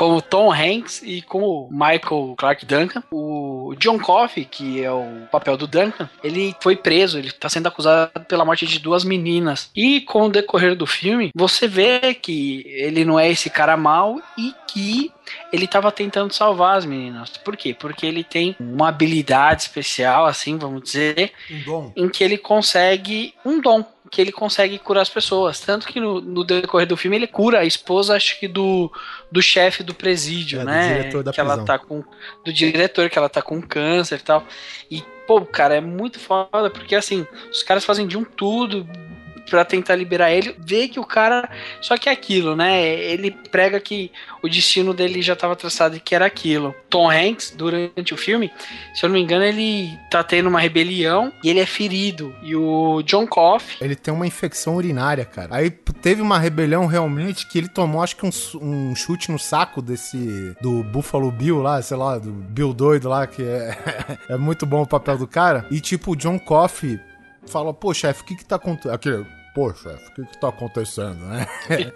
[0.00, 3.02] com o Tom Hanks e com o Michael Clark Duncan.
[3.10, 7.66] O John Coffey, que é o papel do Duncan, ele foi preso, ele tá sendo
[7.66, 9.70] acusado pela morte de duas meninas.
[9.76, 14.22] E com o decorrer do filme, você vê que ele não é esse cara mau
[14.38, 15.12] e que
[15.52, 17.30] ele estava tentando salvar as meninas.
[17.36, 17.76] Por quê?
[17.78, 21.92] Porque ele tem uma habilidade especial, assim, vamos dizer, Um dom.
[21.94, 25.60] em que ele consegue um dom que ele consegue curar as pessoas.
[25.60, 28.90] Tanto que no, no decorrer do filme ele cura a esposa, acho que do,
[29.30, 30.88] do chefe do presídio, É, do né?
[30.98, 31.64] diretor da que ela prisão.
[31.64, 32.02] tá com.
[32.44, 34.44] Do diretor, que ela tá com câncer e tal.
[34.90, 38.84] E, pô, cara, é muito foda, porque assim, os caras fazem de um tudo
[39.48, 41.48] pra tentar liberar ele, vê que o cara.
[41.80, 42.82] Só que é aquilo, né?
[42.82, 44.10] Ele prega que
[44.42, 46.74] o destino dele já tava traçado e que era aquilo.
[46.88, 48.50] Tom Hanks, durante o filme,
[48.94, 52.34] se eu não me engano, ele tá tendo uma rebelião e ele é ferido.
[52.42, 53.76] E o John Coffey.
[53.80, 55.56] Ele tem uma infecção urinária, cara.
[55.56, 58.30] Aí teve uma rebelião realmente que ele tomou, acho que um,
[58.60, 60.54] um chute no saco desse.
[60.60, 63.76] do Buffalo Bill lá, sei lá, do Bill doido lá, que é,
[64.28, 65.66] é muito bom o papel do cara.
[65.70, 66.98] E tipo, o John Coffey
[67.46, 68.92] fala: pô, chefe, o que que tá acontecendo?
[68.92, 71.46] Aquele, pô, chefe, o que que tá acontecendo, né?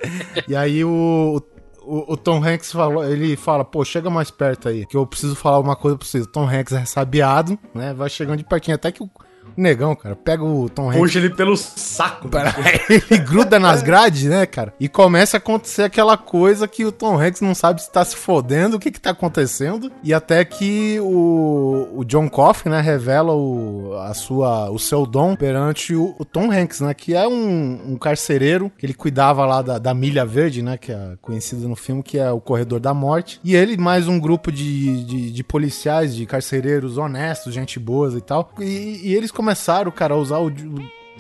[0.49, 1.43] e aí o.
[1.87, 5.37] O, o Tom Hanks falou, ele fala, pô, chega mais perto aí, que eu preciso
[5.37, 6.25] falar uma coisa pra vocês.
[6.25, 7.93] O Tom Hanks é sabiado, né?
[7.93, 9.11] Vai chegando de pertinho, até que o
[9.57, 11.01] negão, cara, pega o Tom Hanks.
[11.01, 12.29] Puxa ele pelo saco.
[12.89, 14.73] ele gruda nas grades, né, cara?
[14.79, 18.17] E começa a acontecer aquela coisa que o Tom Hanks não sabe se tá se
[18.17, 19.91] fodendo, o que que tá acontecendo.
[20.03, 25.37] E até que o, o John Coffey, né, revela o, a sua, o seu dom
[25.37, 26.95] perante o, o Tom Hanks, né?
[26.95, 30.77] Que é um, um carcereiro, que ele cuidava lá da, da Milha Verde, né?
[30.77, 33.41] Que é conhecido no filme, que é o Corredor da Morte.
[33.45, 38.21] E ele, mais um grupo de, de, de policiais, de carcereiros honestos, gente boas e
[38.21, 38.53] tal.
[38.61, 40.51] E, e eles começaram, cara, a usar o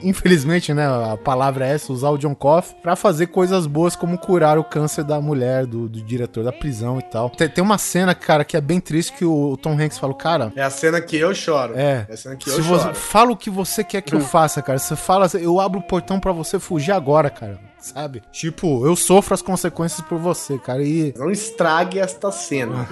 [0.02, 4.18] infelizmente, né, a palavra é essa, usar o John Coffey pra fazer coisas boas como
[4.18, 7.30] curar o câncer da mulher, do, do diretor da prisão e tal.
[7.30, 10.52] Tem, tem uma cena, cara, que é bem triste que o, Tom Hanks fala, cara...
[10.56, 11.74] É a cena que eu choro.
[11.76, 12.06] É.
[12.08, 12.94] É a cena que Se eu você, choro.
[12.94, 14.78] fala o que você quer que eu faça, cara.
[14.78, 17.58] Você fala, eu abro o portão pra você fugir agora, cara.
[17.94, 18.22] Sabe?
[18.32, 20.82] Tipo, eu sofro as consequências por você, cara.
[20.82, 21.12] E.
[21.16, 22.88] Não estrague esta cena.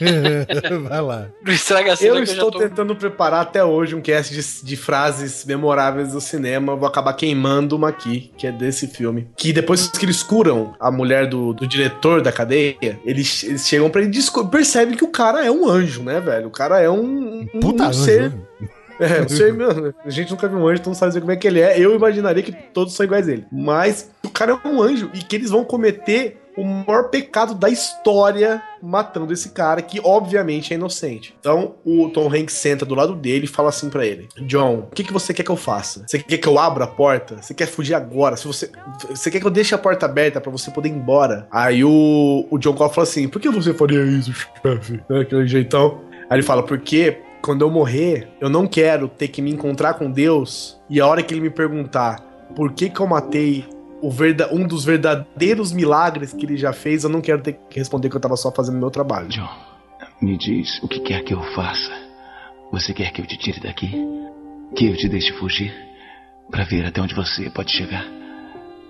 [0.88, 1.26] Vai lá.
[1.44, 2.58] Não estraga a cena Eu que eu estou já tô.
[2.58, 6.76] tentando preparar até hoje um cast de, de frases memoráveis do cinema.
[6.76, 9.28] Vou acabar queimando uma aqui, que é desse filme.
[9.36, 13.88] Que depois que eles curam a mulher do, do diretor da cadeia, eles, eles chegam
[13.90, 16.48] pra ele e percebem que o cara é um anjo, né, velho?
[16.48, 18.30] O cara é um, um, Puta um anjo, ser.
[18.30, 18.38] né?
[19.00, 21.32] É, um ser, meu, a gente nunca viu um anjo, então não sabe dizer como
[21.32, 21.78] é que ele é.
[21.78, 23.46] Eu imaginaria que todos são iguais a ele.
[23.50, 27.68] Mas o cara é um anjo e que eles vão cometer o maior pecado da
[27.68, 31.34] história matando esse cara, que obviamente é inocente.
[31.40, 34.94] Então o Tom Hanks senta do lado dele e fala assim pra ele: John, o
[34.94, 36.04] que, que você quer que eu faça?
[36.06, 37.40] Você quer que eu abra a porta?
[37.40, 38.36] Você quer fugir agora?
[38.36, 38.70] Se você,
[39.08, 41.46] você quer que eu deixe a porta aberta pra você poder ir embora?
[41.50, 45.00] Aí o, o John Coffey fala assim: Por que você faria isso, chefe?
[45.08, 46.00] Né, Aquele jeitão.
[46.28, 50.10] Aí ele fala: Porque quando eu morrer, eu não quero ter que me encontrar com
[50.10, 52.20] Deus e a hora que ele me perguntar
[52.54, 53.64] por que que eu matei
[54.02, 57.78] o verda um dos verdadeiros milagres que ele já fez, eu não quero ter que
[57.78, 59.28] responder que eu tava só fazendo meu trabalho.
[59.28, 59.48] John,
[60.20, 61.92] me diz o que quer que eu faça.
[62.72, 63.90] Você quer que eu te tire daqui?
[64.74, 65.74] Que eu te deixe fugir?
[66.50, 68.06] Pra ver até onde você pode chegar?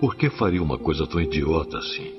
[0.01, 2.13] Por que faria uma coisa tão idiota assim?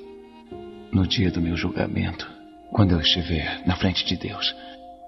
[0.92, 2.30] No dia do meu julgamento,
[2.70, 4.54] quando eu estiver na frente de Deus,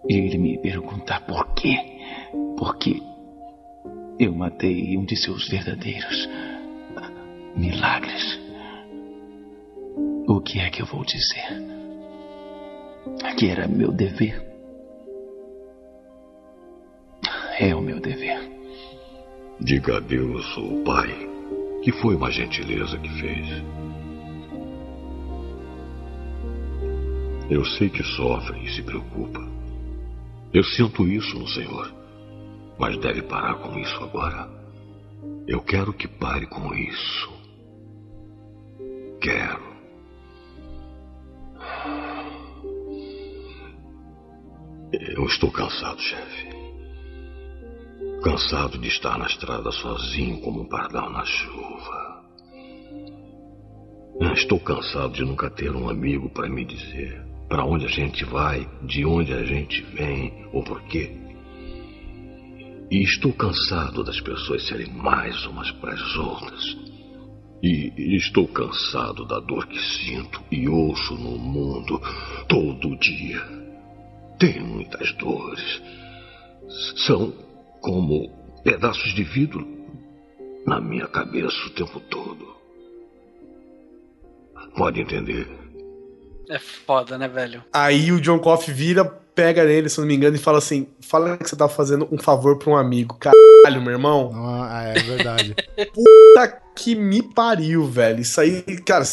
[0.08, 1.76] ele me perguntar por quê,
[2.56, 3.02] por que
[4.18, 6.28] eu matei um de seus verdadeiros
[7.56, 8.40] milagres,
[10.26, 11.62] o que é que eu vou dizer?
[13.38, 14.42] Que era meu dever.
[17.58, 18.38] É o meu dever.
[19.60, 21.08] Diga a Deus, o Pai,
[21.82, 23.48] que foi uma gentileza que fez.
[27.48, 29.53] Eu sei que sofre e se preocupa.
[30.54, 31.92] Eu sinto isso no Senhor.
[32.78, 34.48] Mas deve parar com isso agora.
[35.48, 37.32] Eu quero que pare com isso.
[39.20, 39.74] Quero.
[44.92, 46.48] Eu estou cansado, chefe.
[48.22, 52.24] Cansado de estar na estrada sozinho como um pardal na chuva.
[54.34, 58.68] Estou cansado de nunca ter um amigo para me dizer para onde a gente vai,
[58.82, 61.08] de onde a gente vem ou por quê.
[62.90, 66.76] E estou cansado das pessoas serem mais umas para as outras.
[67.62, 72.02] E estou cansado da dor que sinto e ouço no mundo
[72.48, 73.40] todo dia.
[74.36, 75.80] Tenho muitas dores.
[77.06, 77.32] São
[77.80, 78.30] como
[78.64, 79.64] pedaços de vidro
[80.66, 82.52] na minha cabeça o tempo todo.
[84.76, 85.63] Pode entender.
[86.48, 87.62] É foda, né, velho?
[87.72, 90.86] Aí o John Coffey vira, pega nele, se eu não me engano, e fala assim:
[91.00, 93.16] fala que você tá fazendo um favor pra um amigo.
[93.18, 94.30] Caralho, meu irmão.
[94.34, 95.54] Ah, é verdade.
[95.92, 98.20] Puta que me pariu, velho.
[98.20, 99.04] Isso aí, cara.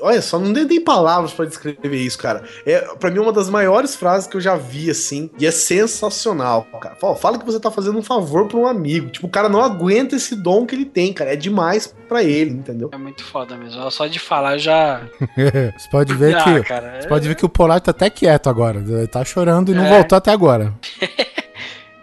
[0.00, 2.42] Olha só, não tem palavras pra descrever isso, cara.
[2.66, 5.30] É, pra mim, uma das maiores frases que eu já vi, assim.
[5.38, 6.96] E é sensacional, cara.
[6.96, 9.10] Fala, fala que você tá fazendo um favor pra um amigo.
[9.10, 11.32] Tipo, o cara não aguenta esse dom que ele tem, cara.
[11.32, 12.90] É demais pra ele, entendeu?
[12.92, 13.90] É muito foda mesmo.
[13.90, 15.02] Só de falar já.
[15.36, 16.62] você pode ver Ah, que.
[16.64, 18.78] cara, você é- pode ver que o Polar tá até quieto agora.
[18.80, 19.90] Ele tá chorando e não É.
[19.98, 20.72] voltou até agora.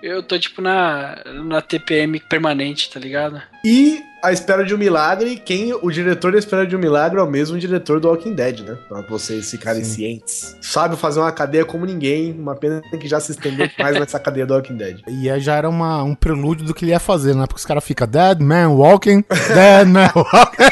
[0.01, 3.41] Eu tô tipo na, na TPM permanente, tá ligado?
[3.63, 7.21] E A Espera de um Milagre, quem o diretor da Espera de um Milagre é
[7.21, 8.77] o mesmo diretor do Walking Dead, né?
[8.87, 10.57] Pra vocês ficarem cientes.
[10.59, 14.45] Sabe fazer uma cadeia como ninguém, uma pena que já se estendeu mais nessa cadeia
[14.45, 15.01] do Walking Dead.
[15.07, 17.45] E aí já era uma, um prelúdio do que ele ia fazer, né?
[17.45, 19.23] Porque os caras ficam Dead Man Walking,
[19.53, 20.71] Dead Man Walking.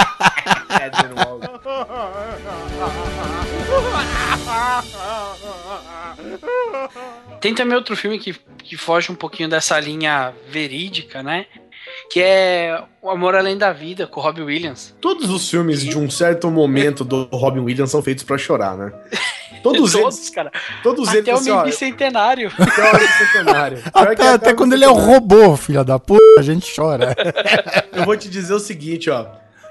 [7.40, 11.46] Tem também outro filme que, que foge um pouquinho dessa linha verídica, né?
[12.10, 14.94] Que é O Amor Além da Vida, com o Robbie Williams.
[15.00, 18.92] Todos os filmes de um certo momento do Robin Williams são feitos pra chorar, né?
[19.62, 20.30] Todos, eles.
[20.30, 20.52] cara.
[20.82, 22.52] Todos Até eles, o assim, ó, Bicentenário.
[22.58, 23.78] Até o Bicentenário.
[23.90, 27.14] Que Até, até quando ele é o robô, filha da puta, a gente chora.
[27.92, 29.26] Eu vou te dizer o seguinte, ó.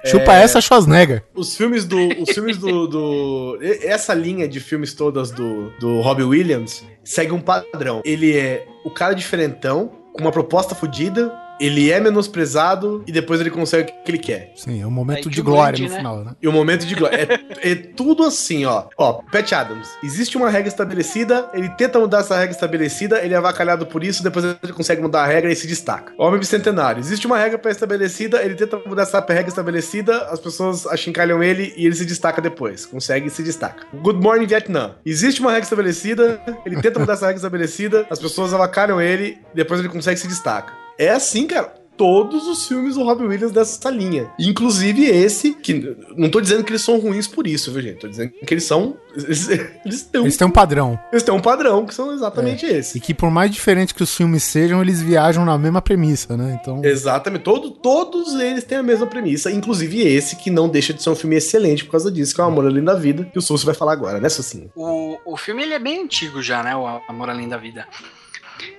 [0.05, 1.23] Chupa É, essa, Schwarzenegger.
[1.35, 1.97] Os filmes do.
[2.21, 7.41] Os filmes do, do- Essa linha de filmes todas do, do Robbie Williams segue um
[7.41, 8.01] padrão.
[8.05, 13.49] Ele é o cara diferentão, com uma proposta fodida, ele é menosprezado e depois ele
[13.49, 14.53] consegue o que ele quer.
[14.55, 15.97] Sim, é um momento Aí de glória grande, no né?
[15.97, 16.32] final, né?
[16.41, 17.28] E o momento de glória.
[17.62, 18.86] É, é tudo assim, ó.
[18.97, 19.89] Ó, Pat Adams.
[20.03, 24.24] Existe uma regra estabelecida, ele tenta mudar essa regra estabelecida, ele é avacalhado por isso,
[24.24, 26.14] depois ele consegue mudar a regra e se destaca.
[26.18, 26.99] Homem Bicentenário.
[26.99, 31.86] Existe uma regra pré-estabelecida, ele tenta mudar essa regra estabelecida, as pessoas achincalham ele e
[31.86, 32.86] ele se destaca depois.
[32.86, 33.86] Consegue e se destaca.
[33.93, 34.95] Good Morning Vietnam.
[35.05, 39.80] Existe uma regra estabelecida, ele tenta mudar essa regra estabelecida, as pessoas avacalham ele, depois
[39.80, 40.74] ele consegue e se destaca.
[40.99, 44.31] É assim, cara todos os filmes do Robin Williams dessa linha.
[44.39, 47.99] Inclusive esse, que não tô dizendo que eles são ruins por isso, viu, gente?
[47.99, 48.95] Tô dizendo que eles são.
[49.19, 50.97] Eles, eles têm, um, Eles têm um padrão.
[51.11, 52.99] eles têm um padrão, que são exatamente E esse.
[53.01, 56.57] que por mais diferente que os filmes sejam, eles viajam na mesma premissa, né?
[56.61, 56.85] Então.
[56.85, 57.41] Exatamente.
[57.41, 61.15] Todo, todos eles têm a mesma premissa, inclusive esse, que não deixa de ser um
[61.15, 63.65] filme excelente por causa disso, que é o Amor Além da Vida, que o Sulso
[63.65, 64.71] vai falar agora, né, Sucinho?
[64.73, 66.73] O, o filme ele é bem antigo já, né?
[66.75, 67.85] O Amor Além da Vida.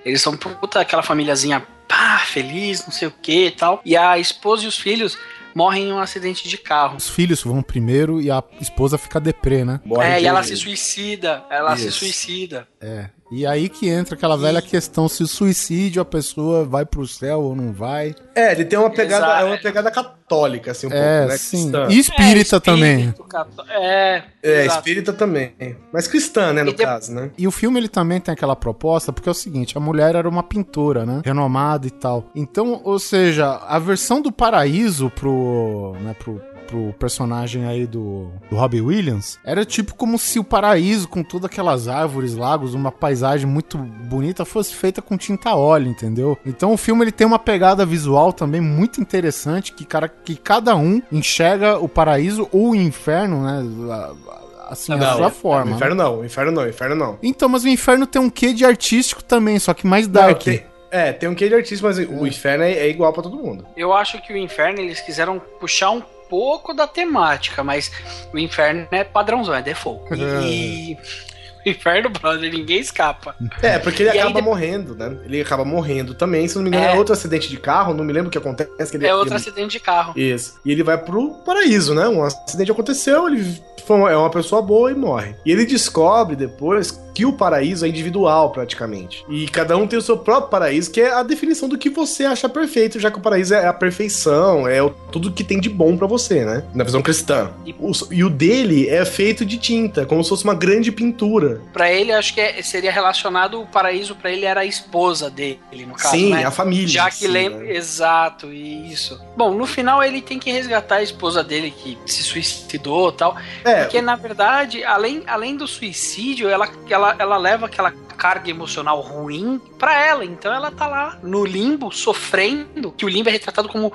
[0.06, 3.82] Eles são puta aquela famíliazinha pá, feliz, não sei o que e tal.
[3.84, 5.18] E a esposa e os filhos
[5.52, 6.96] morrem em um acidente de carro.
[6.96, 9.80] Os filhos vão primeiro e a esposa fica deprê, né?
[10.00, 11.44] é, e ela se suicida.
[11.50, 12.68] Ela se suicida.
[12.80, 13.10] É.
[13.30, 17.42] E aí que entra aquela velha questão se o suicídio a pessoa vai pro céu
[17.42, 18.14] ou não vai.
[18.34, 19.42] É, ele tem uma pegada, Exato.
[19.42, 21.38] é uma pegada católica, assim, um é, pouco, né?
[21.38, 21.70] sim.
[21.70, 21.86] cristã.
[21.90, 22.98] E espírita também.
[23.00, 24.78] espírito, cató- É, É, exato.
[24.78, 25.52] espírita também.
[25.92, 27.30] Mas cristã, né, no E de- caso, né?
[27.38, 30.28] E o filme ele também tem aquela proposta, porque é o seguinte, a mulher era
[30.28, 31.22] uma pintora, né?
[31.24, 32.24] Renomada e tal.
[32.34, 38.56] Então, ou seja, a versão do paraíso pro, né, pro, pro personagem aí do, do
[38.56, 43.46] Robbie Williams era tipo como se o paraíso, com todas aquelas árvores, lagos, uma paisagem
[43.46, 46.38] muito bonita, fosse feita com tinta óleo, entendeu?
[46.46, 50.76] Então o filme ele tem uma pegada visual também muito interessante, que, cara, que cada
[50.76, 53.64] um enxerga o paraíso ou o inferno, né?
[53.92, 54.40] a- a-
[54.70, 55.64] Assim, da sua forma.
[55.66, 55.76] O né?
[55.76, 57.18] inferno não, o inferno não, o inferno não.
[57.20, 60.42] Então, mas o inferno tem um quê de artístico também, só que mais Não, dark.
[60.44, 63.36] tem- é, tem um quê de artista, mas o inferno é, é igual pra todo
[63.36, 63.66] mundo.
[63.76, 67.90] Eu acho que o inferno eles quiseram puxar um pouco da temática, mas
[68.32, 70.02] o inferno é padrãozão, é default.
[70.44, 70.96] E
[71.66, 73.34] o inferno, brother, ninguém escapa.
[73.62, 75.16] É, porque ele E aí acaba de- morrendo, né?
[75.24, 76.48] Ele acaba morrendo também.
[76.48, 76.96] Se não me engano, é, É.
[76.96, 78.90] outro acidente de carro, não me lembro o que acontece.
[78.90, 80.12] Que ele, É outro ele- acidente de carro.
[80.16, 80.58] Isso.
[80.64, 82.08] E ele vai pro paraíso, né?
[82.08, 85.34] Um acidente aconteceu, ele foi uma- é uma pessoa boa e morre.
[85.44, 89.24] E ele descobre depois que o paraíso é individual, praticamente.
[89.28, 92.24] E cada um tem o seu próprio paraíso, que é a definição do que você
[92.24, 95.68] acha perfeito, já que o paraíso é a perfeição, é o- tudo que tem de
[95.68, 96.64] bom pra você, né?
[96.74, 97.50] Na visão cristã.
[97.66, 101.60] E o, e o dele é feito de tinta, como se fosse uma grande pintura.
[101.72, 105.58] Pra ele, acho que é- seria relacionado o paraíso pra ele era a esposa dele,
[105.86, 106.44] no caso, Sim, né?
[106.44, 106.88] a família.
[106.88, 107.58] Já que sim, lembra.
[107.60, 107.74] né?
[107.74, 109.20] Exato, isso.
[109.36, 113.36] Bom, no final ele tem que resgatar a esposa dele que se suicidou e tal.
[113.64, 117.90] É, Porque, na verdade, além, além do suicídio, ela, ela ela, ela leva aquela
[118.20, 120.24] carga emocional ruim pra ela.
[120.24, 122.92] Então ela tá lá no limbo, sofrendo.
[122.92, 123.90] Que o limbo é retratado como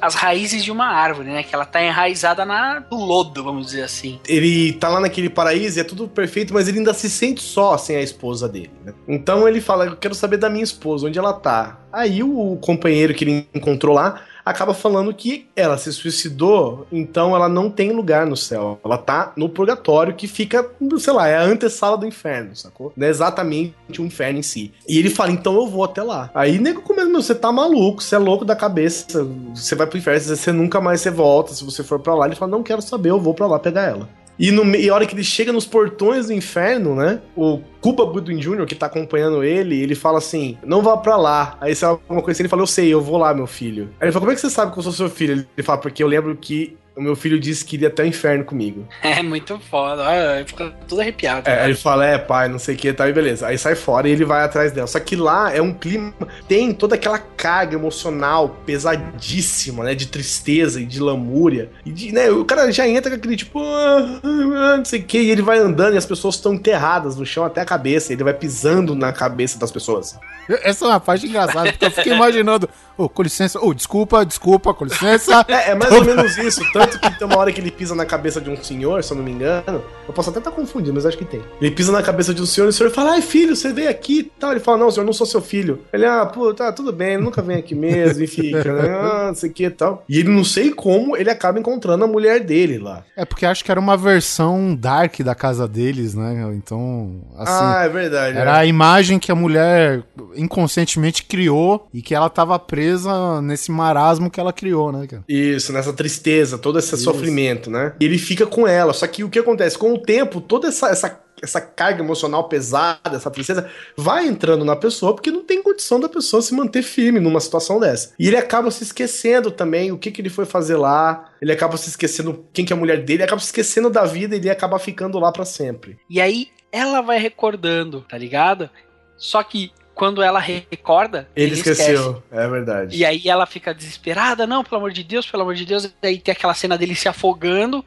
[0.00, 1.44] as raízes de uma árvore, né?
[1.44, 4.18] Que ela tá enraizada na, no lodo, vamos dizer assim.
[4.26, 7.78] Ele tá lá naquele paraíso e é tudo perfeito, mas ele ainda se sente só
[7.78, 8.92] sem a esposa dele, né?
[9.06, 11.78] Então ele fala: Eu quero saber da minha esposa, onde ela tá.
[11.92, 17.48] Aí o companheiro que ele encontrou lá acaba falando que ela se suicidou, então ela
[17.48, 18.80] não tem lugar no céu.
[18.84, 20.68] Ela tá no purgatório, que fica,
[20.98, 22.92] sei lá, é a antessala do inferno, sacou?
[22.96, 24.72] Não é exatamente o inferno em si.
[24.88, 26.30] E ele fala, então eu vou até lá.
[26.34, 29.98] Aí nego começa, meu, você tá maluco, você é louco da cabeça, você vai pro
[29.98, 32.26] inferno, você nunca mais você volta, se você for pra lá.
[32.26, 34.08] Ele fala, não quero saber, eu vou pra lá pegar ela.
[34.38, 37.20] E, no, e a hora que ele chega nos portões do inferno, né?
[37.34, 41.56] O Cuba Goodwin Jr., que tá acompanhando ele, ele fala assim: não vá pra lá.
[41.60, 43.90] Aí é alguma coisa assim, ele fala: eu sei, eu vou lá, meu filho.
[44.00, 45.46] Aí ele fala: como é que você sabe que eu sou seu filho?
[45.56, 48.44] Ele fala: porque eu lembro que o meu filho disse que iria até o inferno
[48.44, 48.86] comigo.
[49.18, 50.02] É muito foda.
[50.02, 51.48] Olha, fica tudo arrepiado.
[51.48, 53.46] É, aí ele fala, é, pai, não sei o que, tá, e beleza.
[53.46, 54.86] Aí sai fora e ele vai atrás dela.
[54.86, 56.12] Só que lá é um clima,
[56.46, 61.70] tem toda aquela carga emocional pesadíssima, né, de tristeza e de lamúria.
[61.84, 65.04] E de, né, o cara já entra com aquele tipo, ah, ah, não sei o
[65.04, 68.12] que, e ele vai andando e as pessoas estão enterradas no chão até a cabeça,
[68.12, 70.18] e ele vai pisando na cabeça das pessoas.
[70.62, 74.72] Essa é uma parte engraçada, porque eu fiquei imaginando, ô, com licença, ô, desculpa, desculpa,
[74.74, 75.44] com licença.
[75.48, 78.06] É, é mais ou menos isso, tanto que tem uma hora que ele pisa na
[78.06, 79.82] cabeça de um senhor, se eu não me engano.
[80.06, 81.42] Eu posso até estar confundindo, mas acho que tem.
[81.60, 83.90] Ele pisa na cabeça de um senhor e o senhor fala: Ai, filho, você veio
[83.90, 84.50] aqui e tal.
[84.52, 85.80] Ele fala: Não, senhor, não sou seu filho.
[85.92, 88.88] Ele, ah, pô, tá, tudo bem, ele nunca vem aqui mesmo e fica, né?
[88.98, 90.04] Ah, não sei o que e tal.
[90.08, 93.04] E ele não sei como ele acaba encontrando a mulher dele lá.
[93.16, 96.50] É porque acho que era uma versão dark da casa deles, né?
[96.54, 97.52] Então, assim.
[97.52, 98.38] ah, é verdade.
[98.38, 98.60] Era é.
[98.60, 100.02] a imagem que a mulher
[100.34, 105.24] inconscientemente criou e que ela tava presa nesse marasmo que ela criou, né, cara?
[105.28, 107.94] Isso, nessa tristeza, todo esse sofrimento, né?
[107.98, 108.92] E ele fica com ela.
[108.92, 109.78] Só que o que acontece?
[109.78, 114.76] Com o tempo, toda essa, essa, essa carga emocional pesada, essa tristeza, vai entrando na
[114.76, 118.12] pessoa porque não tem condição da pessoa se manter firme numa situação dessa.
[118.18, 121.30] E ele acaba se esquecendo também o que, que ele foi fazer lá.
[121.40, 124.04] Ele acaba se esquecendo quem que é a mulher dele, ele acaba se esquecendo da
[124.04, 125.98] vida e ele acaba ficando lá para sempre.
[126.10, 128.68] E aí ela vai recordando, tá ligado?
[129.16, 132.12] Só que quando ela recorda, ele, ele esqueceu.
[132.12, 132.22] Esquece.
[132.30, 132.96] É verdade.
[132.96, 135.86] E aí ela fica desesperada, não, pelo amor de Deus, pelo amor de Deus.
[135.86, 137.84] E aí tem aquela cena dele se afogando.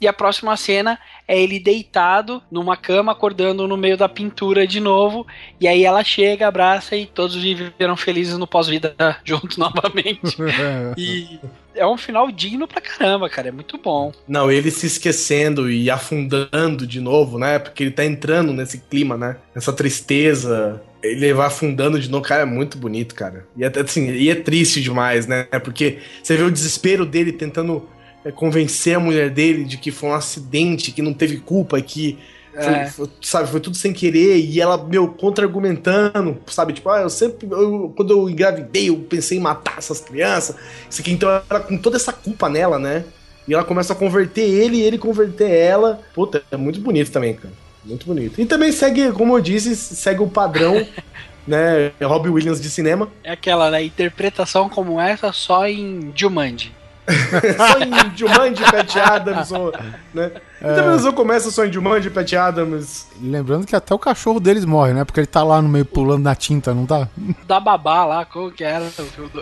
[0.00, 0.98] E a próxima cena
[1.28, 5.26] é ele deitado numa cama, acordando no meio da pintura de novo.
[5.60, 10.38] E aí ela chega, abraça e todos viveram felizes no pós-vida juntos novamente.
[10.96, 11.38] e
[11.74, 13.48] é um final digno pra caramba, cara.
[13.48, 14.12] É muito bom.
[14.26, 17.58] Não, ele se esquecendo e afundando de novo, né?
[17.58, 19.36] Porque ele tá entrando nesse clima, né?
[19.54, 20.82] Nessa tristeza.
[21.02, 23.46] Ele vai afundando de novo, cara, é muito bonito, cara.
[23.56, 25.44] E é, assim, e é triste demais, né?
[25.64, 27.88] Porque você vê o desespero dele tentando
[28.24, 32.18] é, convencer a mulher dele de que foi um acidente, que não teve culpa, que
[32.52, 32.86] foi, É.
[32.86, 36.72] foi, sabe, foi tudo sem querer, e ela, meu, contra-argumentando, sabe?
[36.74, 40.56] Tipo, ah, eu sempre, eu- quando eu engravidei, eu pensei em matar essas crianças.
[40.90, 43.04] Isso aqui, então ela com toda essa culpa nela, né?
[43.48, 46.00] E ela começa a converter ele e ele converter ela.
[46.14, 47.54] Puta, é muito bonito também, cara.
[47.84, 48.40] Muito bonito.
[48.40, 50.86] E também segue, como eu disse, segue o padrão,
[51.46, 51.92] né?
[52.02, 53.08] Robbie Williams de cinema.
[53.24, 56.72] É aquela né, interpretação como essa só em Jumanji.
[57.56, 59.72] só em Jumanji, Pat Adams, ou,
[60.12, 60.30] né?
[60.60, 63.06] E também eu começa só em Jumanji, Pat Adams.
[63.20, 65.04] Lembrando que até o cachorro deles morre, né?
[65.04, 67.08] Porque ele tá lá no meio pulando na tinta, não tá?
[67.46, 68.86] Da babá lá, como que era?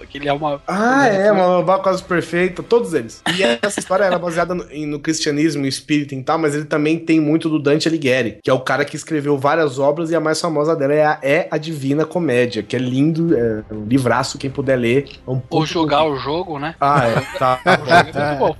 [0.08, 0.60] Que ele é uma.
[0.66, 3.22] Ah, é, uma babá quase perfeita, todos eles.
[3.36, 6.98] E essa história era baseada no, no cristianismo, no espírito e tal, mas ele também
[6.98, 10.20] tem muito do Dante Alighieri, que é o cara que escreveu várias obras e a
[10.20, 14.38] mais famosa dela é a, é a Divina Comédia, que é lindo, é um livraço,
[14.38, 15.08] quem puder ler.
[15.26, 16.74] É um Ou jogar o jogo, né?
[16.80, 17.60] Ah, é, tá.
[17.78, 18.56] O jogo é muito bom.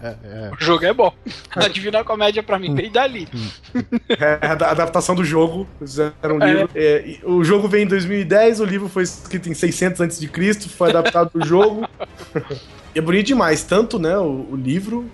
[0.53, 1.13] O jogo é bom.
[1.51, 3.29] A Divina Comédia pra mim veio dali.
[4.09, 5.69] É a da- adaptação do jogo.
[5.79, 6.47] Fizeram um É.
[6.53, 6.71] livro.
[6.75, 10.29] É, e o jogo veio em 2010, o livro foi escrito em 600 a.C.,
[10.69, 11.87] foi adaptado do jogo.
[12.95, 15.05] E é bonito demais, tanto né, o, o livro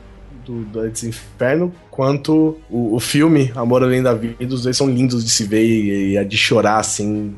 [0.46, 4.54] do Dantes Inferno, quanto o, o filme Amor Além da Vida.
[4.54, 7.34] Os dois são lindos de se ver e, e é de chorar, assim,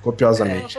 [0.00, 0.78] copiosamente.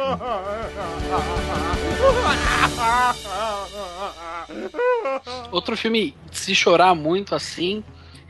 [5.52, 7.84] Outro filme, se chorar muito assim,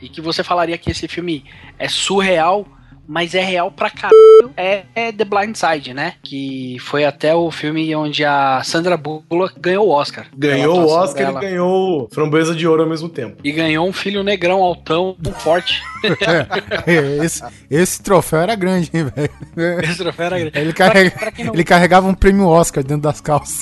[0.04, 1.44] e que você falaria que esse filme
[1.78, 2.66] é surreal,
[3.06, 4.14] mas é real pra caralho,
[4.56, 6.14] é, é The Blind Side, né?
[6.22, 10.26] Que foi até o filme onde a Sandra Bullock ganhou o Oscar.
[10.34, 11.38] Ganhou o Oscar dela.
[11.44, 13.36] e ganhou Framboesa de Ouro ao mesmo tempo.
[13.44, 15.82] E ganhou um filho negrão, altão, forte.
[17.22, 19.80] esse, esse troféu era grande, hein, velho?
[19.82, 20.58] Esse troféu era grande.
[20.58, 23.60] Ele, carrega- Pra- pra não- ele carregava um prêmio Oscar dentro das calças.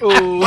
[0.00, 0.40] O...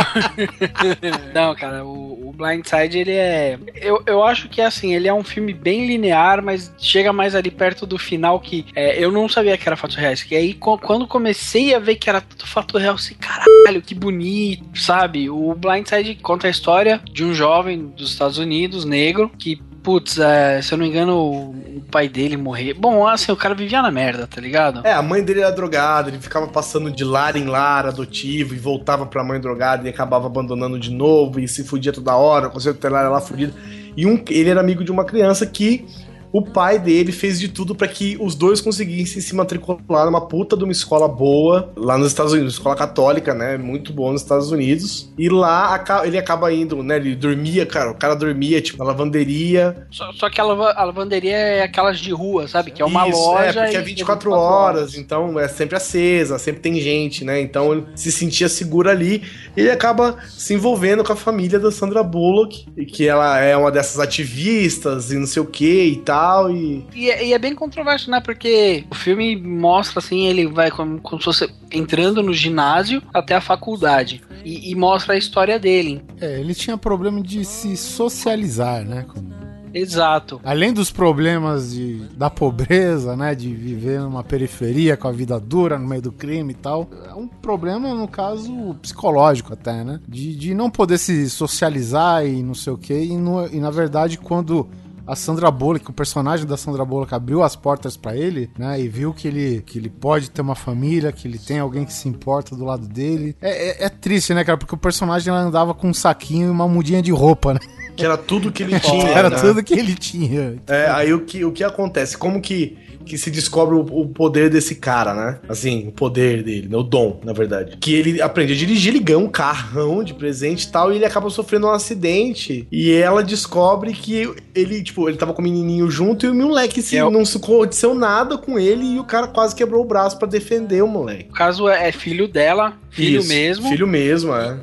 [1.34, 3.57] Não, cara, o, o Blindside, ele é.
[3.75, 7.36] Eu, eu acho que é assim, ele é um filme bem linear, mas chega mais
[7.36, 10.23] ali perto do final que é, eu não sabia que era fatos reais.
[10.23, 14.77] Que aí quando comecei a ver que era tudo fato real, assim, caralho, que bonito,
[14.80, 15.30] sabe?
[15.30, 19.61] O Blindside conta a história de um jovem dos Estados Unidos, negro, que.
[19.89, 22.75] Putz, é, se eu não me engano, o, pai dele morreu.
[22.77, 24.85] Bom, assim, o cara vivia na merda, tá ligado?
[24.85, 28.59] É, a mãe dele era drogada, ele ficava passando de lar em lar adotivo e
[28.59, 32.85] voltava pra mãe drogada e acabava abandonando de novo e se fudia toda hora, o
[32.95, 33.51] era lá fudido.
[33.97, 35.87] E um, ele era amigo de uma criança que
[36.32, 40.55] o pai dele fez de tudo pra que os dois conseguissem se matricular numa puta
[40.55, 43.57] de uma escola boa lá nos Estados Unidos, escola católica, né?
[43.57, 45.11] Muito boa nos Estados Unidos.
[45.17, 46.97] E lá ele acaba indo, né?
[46.97, 50.84] Ele dormia, cara, o cara dormia, tipo, na lavanderia, Só, só que a, lava- a
[50.84, 52.71] lavanderia é aquelas de rua, sabe?
[52.71, 53.59] Que é uma Isso, loja.
[53.61, 57.41] É, porque é e- 24 horas, então é sempre acesa, sempre tem gente, né?
[57.41, 59.23] Então ele se sentia seguro ali
[59.57, 63.55] e ele acaba se envolvendo com a família da Sandra Bullock, e que ela é
[63.57, 66.18] uma dessas ativistas e não sei o que e tal.
[66.51, 68.20] E E é, e é bem controverso, né?
[68.20, 73.36] Porque o filme mostra assim, ele vai como, como se fosse entrando no ginásio até
[73.36, 74.22] a faculdade.
[74.43, 76.01] E, e mostra a história dele.
[76.22, 79.05] É, ele tinha problema de se socializar, né?
[79.07, 80.41] com- Exato.
[80.43, 83.36] Além dos problemas de, da pobreza, né?
[83.36, 86.89] De viver numa periferia com a vida dura, no meio do crime e tal.
[87.07, 89.99] É um problema, no caso, psicológico até, né?
[90.07, 93.03] De, de não poder se socializar e não sei o quê.
[93.03, 94.67] E, no- e na verdade, quando
[95.10, 98.80] a Sandra Bullock, o personagem da Sandra Bullock abriu as portas pra ele, né?
[98.80, 101.93] E viu que ele, que ele pode ter uma família, que ele tem alguém que
[101.93, 103.36] se importa do lado dele.
[103.41, 104.57] É, é- é triste, né, cara?
[104.57, 107.60] Porque o personagem andava com um saquinho e uma mudinha de roupa, né?
[107.97, 109.10] que era tudo que ele tinha.
[109.10, 109.36] Era né?
[109.38, 110.55] tudo que ele tinha.
[110.68, 112.18] É, aí o que, o que acontece?
[112.18, 115.39] Como que, que se descobre o, o poder desse cara, né?
[115.47, 116.77] Assim, o poder dele, né?
[116.77, 117.77] o dom, na verdade.
[117.77, 121.05] Que ele aprende a dirigir, ele ganha um carrão de presente e tal, e ele
[121.05, 122.67] acaba sofrendo um acidente.
[122.71, 126.81] E ela descobre que ele, tipo, ele tava com o menininho junto e o moleque
[126.81, 130.17] se, É não se aconteceu nada com ele e o cara quase quebrou o braço
[130.17, 131.29] pra defender o moleque.
[131.29, 133.69] O caso é, é filho dela, filho Isso, mesmo.
[133.69, 134.57] Filho mesmo, é.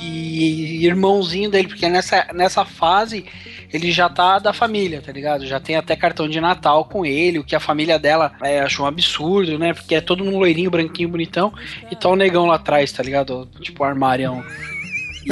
[0.00, 3.24] E irmãozinho dele, porque nessa, nessa fase
[3.72, 5.46] ele já tá da família, tá ligado?
[5.46, 8.84] Já tem até cartão de Natal com ele, o que a família dela é, achou
[8.84, 9.74] um absurdo, né?
[9.74, 11.52] Porque é todo mundo loirinho, branquinho, bonitão,
[11.90, 13.48] e tá o negão lá atrás, tá ligado?
[13.60, 14.44] Tipo armário.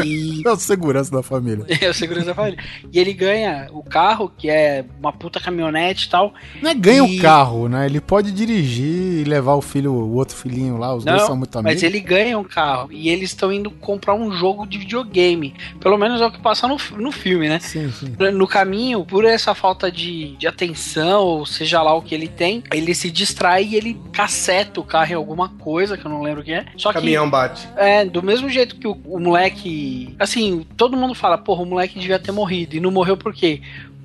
[0.05, 1.65] E É o segurança da família.
[1.81, 2.59] é o segurança da família.
[2.93, 6.33] E ele ganha o carro, que é uma puta caminhonete e tal.
[6.63, 7.87] Não é ganha E- o carro, né?
[7.87, 11.57] Ele pode dirigir e levar o filho, o outro filhinho lá, os dois são muito
[11.59, 11.75] amigos.
[11.75, 15.55] mas ele ganha um carro e eles estão indo comprar um jogo de videogame.
[15.81, 17.59] Pelo menos é o que passa no, no filme, né?
[17.61, 18.15] Sim, sim.
[18.33, 22.63] No caminho, por essa falta de, de atenção, ou seja lá o que ele tem,
[22.73, 26.41] ele se distrai e ele caceta o carro em alguma coisa, que eu não lembro
[26.41, 26.67] o que é.
[26.77, 27.67] Só que Caminhão bate.
[27.77, 29.86] é, do mesmo jeito que o, o moleque.
[30.19, 32.77] Assim, todo mundo fala, porra, o moleque devia ter morrido.
[32.77, 33.61] E não morreu por quê?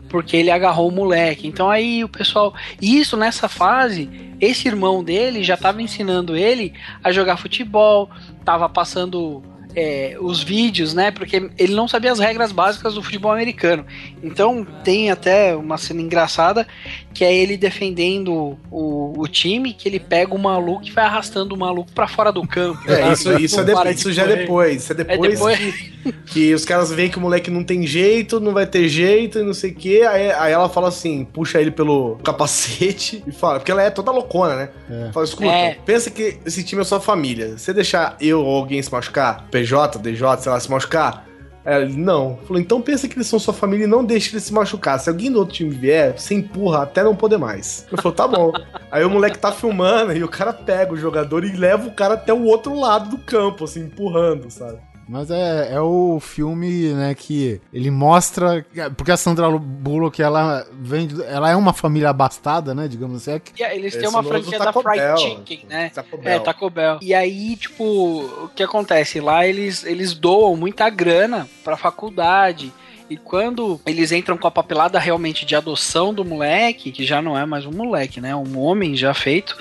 [0.09, 1.47] Porque ele agarrou o moleque.
[1.47, 2.53] Então aí o pessoal.
[2.81, 4.09] E isso nessa fase,
[4.39, 6.73] esse irmão dele já tava ensinando ele
[7.03, 8.09] a jogar futebol,
[8.43, 9.43] tava passando.
[9.75, 11.11] É, os vídeos, né?
[11.11, 13.85] Porque ele não sabia as regras básicas do futebol americano.
[14.23, 16.67] Então tem até uma cena engraçada
[17.13, 21.53] que é ele defendendo o, o time, que ele pega o maluco e vai arrastando
[21.53, 22.79] o maluco pra fora do campo.
[22.89, 23.13] É, sabe?
[23.13, 24.83] isso, isso, é, de- para isso já é depois.
[24.83, 25.59] Isso é depois, depois.
[25.59, 29.39] Que, que os caras veem que o moleque não tem jeito, não vai ter jeito
[29.39, 30.03] e não sei o quê.
[30.09, 34.11] Aí, aí ela fala assim, puxa ele pelo capacete e fala, porque ela é toda
[34.11, 34.69] loucona, né?
[34.89, 35.11] É.
[35.11, 35.77] Fala, escuta, É.
[35.85, 37.57] pensa que esse time é sua família.
[37.57, 41.25] Você deixar eu ou alguém se machucar, PJ, DJ, sei lá, se machucar.
[41.63, 42.37] Ela, não.
[42.47, 44.99] Falou, então pensa que eles são sua família e não deixe eles se machucar.
[44.99, 47.85] Se alguém do outro time vier, você empurra até não poder mais.
[47.91, 48.51] Eu falou, tá bom.
[48.91, 52.15] Aí o moleque tá filmando e o cara pega o jogador e leva o cara
[52.15, 54.79] até o outro lado do campo, assim, empurrando, sabe?
[55.11, 58.65] Mas é, é o filme, né, que ele mostra.
[58.95, 61.05] Porque a Sandra Bullock, ela vem.
[61.07, 62.87] de- Ela é uma família abastada, né?
[62.87, 63.31] Digamos assim.
[63.33, 65.17] É que- Eles Esse têm uma novo franquia da Fried Bell.
[65.17, 65.91] Chicken, né?
[65.93, 66.39] Taco É, Bell.
[66.39, 66.97] Taco Bell.
[67.01, 69.19] E aí, tipo, o que acontece?
[69.19, 72.71] Lá eles, eles doam muita grana pra faculdade.
[73.09, 77.37] E quando eles entram com a papelada realmente de adoção do moleque, que já não
[77.37, 78.33] é mais um moleque, né?
[78.33, 79.57] Um homem já feito,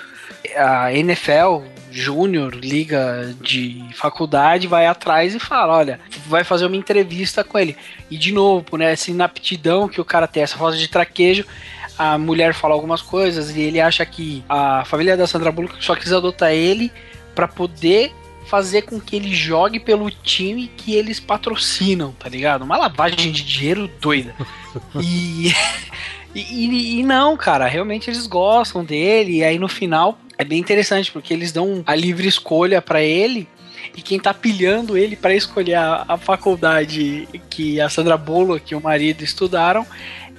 [0.57, 1.62] a NFL
[1.93, 7.76] Júnior, liga de faculdade, vai atrás e fala: olha, vai fazer uma entrevista com ele.
[8.11, 8.93] E de novo, né?
[8.93, 11.45] Essa inaptidão que o cara tem, essa falta de traquejo
[11.99, 15.95] a mulher fala algumas coisas e ele acha que a família da Sandra Bullock só
[15.95, 16.91] quis adotar ele
[17.34, 18.11] pra poder
[18.47, 22.62] fazer com que ele jogue pelo time que eles patrocinam, tá ligado?
[22.62, 24.34] Uma lavagem de dinheiro doida.
[25.03, 25.53] E,
[26.34, 29.38] e, e- e não, cara, realmente eles gostam dele.
[29.38, 33.47] E aí no final é bem interessante porque eles dão a livre escolha pra ele
[33.95, 38.74] e quem tá pilhando ele para escolher a, a, faculdade que a Sandra Bullock e
[38.74, 39.86] o marido estudaram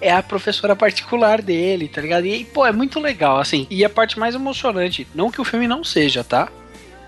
[0.02, 2.26] é a professora particular dele, tá ligado?
[2.26, 3.68] E, pô, é muito legal, assim.
[3.70, 6.50] E a parte mais emocionante, não que o filme não seja, tá?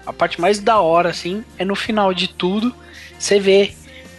[0.06, 2.76] A parte mais da hora, assim, é no final de tudo,
[3.18, 3.74] você vê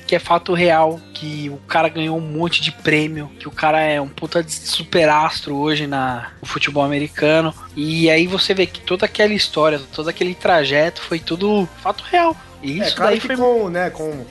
[0.07, 3.81] que é fato real, que o cara ganhou um monte de prêmio, que o cara
[3.81, 7.55] é um puta de superastro hoje na, no futebol americano.
[7.75, 12.37] E aí você vê que toda aquela história, todo aquele trajeto foi tudo fato real.
[12.63, 14.25] E É, isso claro daí que foi com, né, com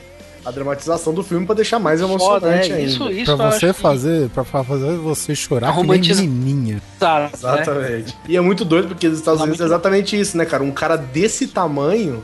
[0.44, 2.80] a dramatização do filme pra deixar mais emocionante Foda, é, ainda.
[2.80, 6.82] isso- isso Pra você acho que- fazer, pra fazer você chorar Romantiza- menininha.
[7.00, 7.30] Né?
[7.32, 8.14] Exatamente.
[8.28, 10.62] E é muito doido porque nos Estados Unidos é exatamente isso, né, cara?
[10.62, 12.22] Um cara desse tamanho,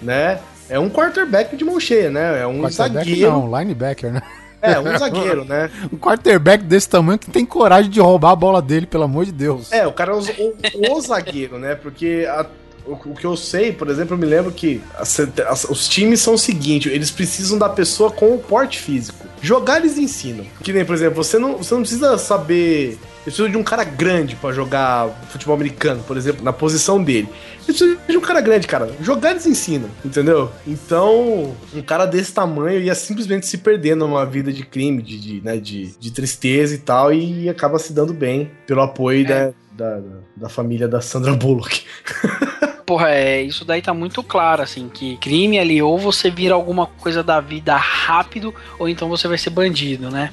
[0.00, 0.38] né?
[0.72, 2.40] É um quarterback de mão cheia, né?
[2.42, 3.30] É um zagueiro.
[3.30, 4.22] não, linebacker, né?
[4.62, 5.70] É, um zagueiro, né?
[5.92, 9.32] Um quarterback desse tamanho que tem coragem de roubar a bola dele, pelo amor de
[9.32, 9.72] Deus.
[9.72, 11.74] É, o cara é o, o- o zagueiro, né?
[11.74, 12.46] Porque a-
[12.86, 15.18] o, o que eu sei, por exemplo, eu me lembro que as-
[15.48, 19.26] as- os times são o seguinte: eles precisam da pessoa com o porte físico.
[19.42, 20.46] Jogar eles ensinam.
[20.62, 22.98] Que nem, por exemplo, você não, você não precisa saber.
[23.24, 27.28] Eles precisam de um cara grande pra jogar futebol americano, por exemplo, na posição dele.
[27.54, 28.90] Eles precisam de um cara grande, cara.
[29.00, 30.50] Jogar eles ensinam, entendeu?
[30.66, 35.40] Então, um cara desse tamanho ia simplesmente se perder numa vida de crime, de, de,
[35.40, 40.00] né, de, de tristeza e tal, e acaba se dando bem pelo apoio da, da,
[40.36, 41.84] da família da Sandra Bullock.
[42.84, 46.86] Porra, é, isso daí tá muito claro, assim, que crime ali, ou você vira alguma
[46.86, 50.32] coisa da vida rápido, ou então você vai ser bandido, né?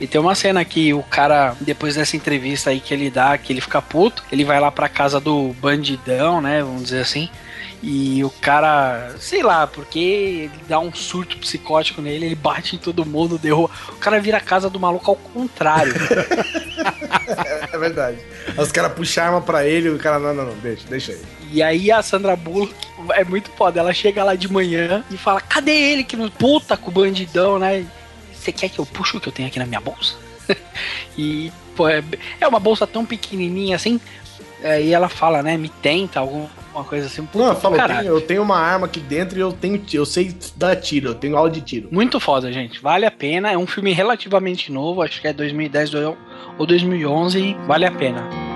[0.00, 3.52] E tem uma cena que o cara, depois dessa entrevista aí que ele dá, que
[3.52, 6.62] ele fica puto, ele vai lá pra casa do bandidão, né?
[6.62, 7.28] Vamos dizer assim.
[7.82, 12.78] E o cara, sei lá, porque ele dá um surto psicótico nele, ele bate em
[12.78, 13.70] todo mundo, derruba.
[13.88, 15.92] O cara vira a casa do maluco ao contrário.
[17.72, 18.18] É verdade.
[18.48, 20.88] Aí Os caras puxam a arma pra ele e o cara, não, não, não, deixa,
[20.88, 21.20] deixa aí.
[21.52, 22.74] E aí a Sandra Bullock
[23.12, 23.80] é muito foda.
[23.80, 27.58] Ela chega lá de manhã e fala: Cadê ele que não puta com o bandidão,
[27.58, 27.86] né?
[28.40, 30.14] Você quer que eu puxe o que eu tenho aqui na minha bolsa?
[31.16, 32.02] e, pô, é,
[32.40, 34.00] é uma bolsa tão pequenininha assim.
[34.62, 35.58] é, e ela fala, né?
[35.58, 36.48] Me tenta, alguma
[36.88, 37.24] coisa assim.
[37.26, 40.06] Puta Não, falo, eu tenho, eu tenho uma arma aqui dentro e eu tenho, eu
[40.06, 41.88] sei dar tiro, eu tenho aula de tiro.
[41.92, 42.80] Muito foda, gente.
[42.80, 43.52] Vale a pena.
[43.52, 45.02] É um filme relativamente novo.
[45.02, 45.94] Acho que é 2010
[46.58, 47.38] ou 2011.
[47.38, 48.49] e Vale a pena.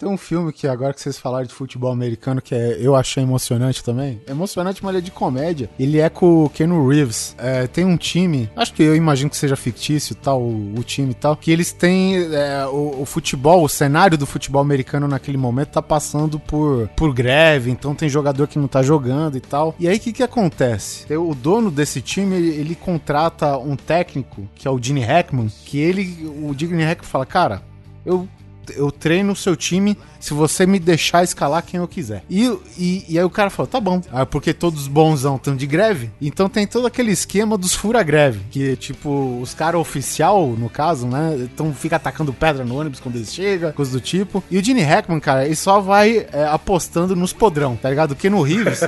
[0.00, 3.22] Tem um filme que agora que vocês falaram de futebol americano que é, eu achei
[3.22, 4.18] emocionante também.
[4.26, 5.68] Emocionante, mas ele é de comédia.
[5.78, 7.36] Ele é com o Keanu Reeves.
[7.36, 11.10] É, tem um time, acho que eu imagino que seja fictício, tal, o, o time
[11.10, 15.36] e tal, que eles têm é, o, o futebol, o cenário do futebol americano naquele
[15.36, 19.74] momento tá passando por, por greve, então tem jogador que não tá jogando e tal.
[19.78, 21.14] E aí o que que acontece?
[21.14, 25.78] O dono desse time, ele, ele contrata um técnico, que é o Gene Hackman, que
[25.78, 27.62] ele, o Gene Hackman fala, cara,
[28.06, 28.26] eu
[28.76, 32.22] eu treino o seu time se você me deixar escalar quem eu quiser.
[32.28, 32.46] E,
[32.78, 34.02] e, e aí o cara falou, tá bom.
[34.12, 38.40] Ah, porque todos os bonzão estão de greve, então tem todo aquele esquema dos fura-greve,
[38.50, 43.16] que tipo, os caras oficial, no caso, né, então fica atacando pedra no ônibus quando
[43.16, 44.44] eles chegam, coisa do tipo.
[44.50, 48.12] E o Gene Hackman, cara, ele só vai é, apostando nos podrão, tá ligado?
[48.12, 48.80] O Ken Reeves,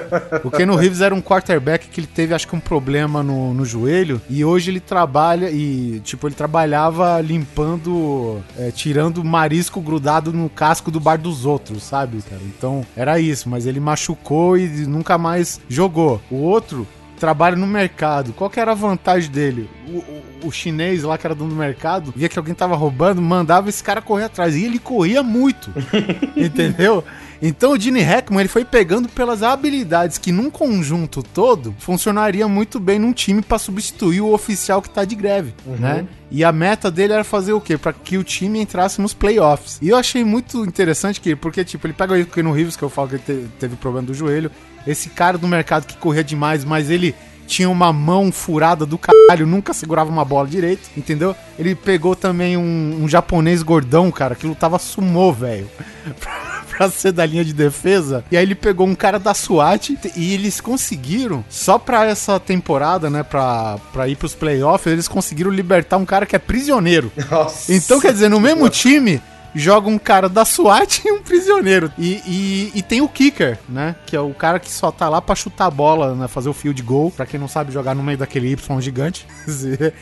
[0.45, 3.65] o Ken Reeves era um quarterback que ele teve, acho que um problema no, no
[3.65, 10.49] joelho, e hoje ele trabalha, e tipo, ele trabalhava limpando, é, tirando marisco grudado no
[10.51, 12.43] casco do bar dos outros, sabe, cara?
[12.45, 16.21] Então, era isso, mas ele machucou e nunca mais jogou.
[16.31, 16.87] O outro
[17.19, 18.33] trabalha no mercado.
[18.33, 19.71] Qual que era a vantagem dele?
[19.89, 23.23] O, o- o chinês lá que era dono do mercado, via que alguém tava roubando,
[23.23, 24.57] mandava esse cara correr atrás.
[24.57, 25.73] E ele corria muito.
[26.37, 27.05] entendeu?
[27.45, 32.79] Então o Gene Hackman ele foi pegando pelas habilidades que num conjunto todo funcionaria muito
[32.79, 36.07] bem num time pra substituir o oficial que tá de greve, né?
[36.31, 37.77] E a meta dele era fazer o quê?
[37.77, 39.79] Pra que o time entrasse nos playoffs.
[39.83, 42.89] E eu achei muito interessante que, porque, tipo, ele pega o Keanu Reeves, que eu
[42.89, 44.51] falo que ele te- teve problema do joelho,
[44.87, 47.13] esse cara do mercado que corria demais, mas ele
[47.47, 51.35] tinha uma mão furada do caralho, nunca segurava uma bola direito, entendeu?
[51.59, 55.69] Ele pegou também um, um japonês gordão, cara, que lutava sumô, velho.
[56.91, 58.25] pra ser da linha de defesa.
[58.31, 63.11] E aí ele pegou um cara da SWAT e eles conseguiram, só pra essa temporada,
[63.11, 67.13] né, pra, pra ir pros playoffs, eles conseguiram libertar um cara que é prisioneiro.
[67.31, 67.73] Nossa.
[67.73, 69.21] Então, quer dizer, no mesmo time
[69.55, 71.93] joga um cara da SWAT e um prisioneiro.
[71.99, 73.95] E, e, e tem o kicker, né?
[74.07, 76.29] Que é o cara que só tá lá pra chutar a bola, né?
[76.29, 77.11] Fazer o field goal.
[77.11, 79.27] Pra quem não sabe jogar no meio daquele Y gigante.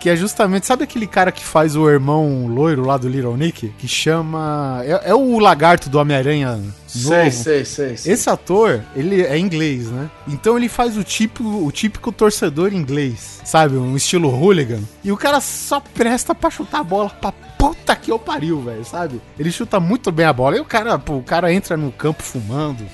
[0.00, 3.68] Que é justamente, sabe aquele cara que faz o irmão loiro lá do Little Nick?
[3.78, 4.80] Que chama.
[4.84, 6.74] É, é o lagarto do Homem-Aranha novo.
[6.86, 8.12] Sei, sei, sei, sei.
[8.12, 10.10] Esse ator, ele é inglês, né?
[10.26, 13.76] Então ele faz o típico, o típico torcedor inglês, sabe?
[13.76, 14.80] Um estilo hooligan.
[15.02, 18.84] E o cara só presta pra chutar a bola pra puta que eu pariu, velho,
[18.84, 19.20] sabe?
[19.38, 20.56] Ele chuta muito bem a bola.
[20.56, 22.86] E o cara, pô, o cara entra no campo fumando.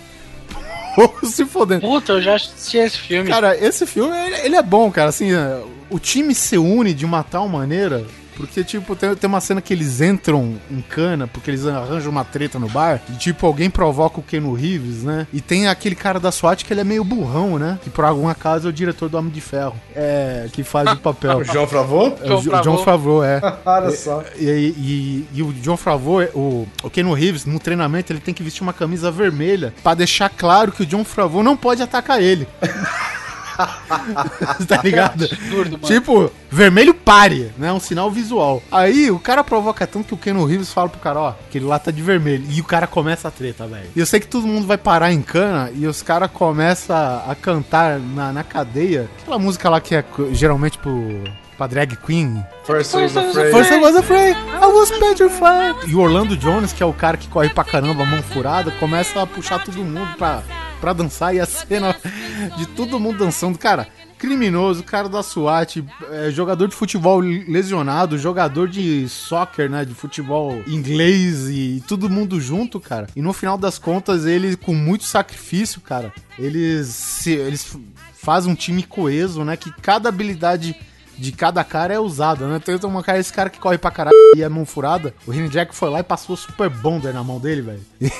[1.25, 1.81] Se fodendo.
[1.83, 3.29] Puta, eu já assisti esse filme.
[3.29, 5.11] Cara, esse filme, ele, ele é bom, cara.
[5.11, 5.63] Assim, é,
[5.95, 8.05] o time se une de uma tal maneira.
[8.37, 12.25] Porque, tipo, tem, tem uma cena que eles entram em cana, porque eles arranjam uma
[12.25, 15.29] treta no bar, e, tipo, alguém provoca o Keno Reeves, né?
[15.33, 17.79] E tem aquele cara da SWAT que ele é meio burrão, né?
[17.85, 19.77] Que por algum acaso é o diretor do Homem de Ferro.
[19.95, 21.39] É, que faz o papel.
[21.39, 22.19] O João Favreau?
[22.25, 23.41] É o Jo- John Favreau, é.
[23.65, 24.25] Olha só.
[24.37, 28.43] E, e- e o John Favreau, o, o Ken Reeves, no treinamento, ele tem que
[28.43, 32.49] vestir uma camisa vermelha pra deixar claro que o John Favreau não pode atacar ele.
[34.67, 35.25] tá ligado?
[35.31, 35.79] Absurdo.
[35.79, 37.73] Tipo, vermelho pare, né?
[37.73, 38.63] Um sinal visual.
[38.71, 41.79] Aí o cara provoca tanto que o Ken Reeves fala pro cara, ó, aquele lá
[41.79, 42.45] tá de vermelho.
[42.49, 43.89] E o cara começa a treta, velho.
[43.95, 47.35] E eu sei que todo mundo vai parar em cana e os caras começam a
[47.41, 49.09] cantar na, na cadeia.
[49.21, 51.23] Aquela música lá que é geralmente pro.
[51.57, 53.55] Pra drag queen, First I was afraid.
[53.55, 55.89] First I was afraid, I was petrified.
[55.89, 59.23] E o Orlando Jones, que é o cara que corre pra caramba, mão furada, começa
[59.23, 60.43] a puxar todo mundo pra,
[60.81, 61.95] pra dançar e a cena
[62.57, 63.57] de todo mundo dançando.
[63.57, 63.87] Cara,
[64.19, 70.63] criminoso, cara da SWAT, é, jogador de futebol lesionado, jogador de soccer, né, de futebol
[70.67, 73.07] inglês e todo mundo junto, cara.
[73.15, 77.77] E no final das contas, ele, com muito sacrifício, cara, eles, se, eles
[78.15, 80.75] fazem um time coeso, né, que cada habilidade
[81.17, 82.59] de cada cara é usada, né?
[82.59, 85.15] Tem uma cara, esse cara que corre pra caralho e é mão furada.
[85.27, 87.83] O Rini Jack foi lá e passou Super Bonder na mão dele, velho.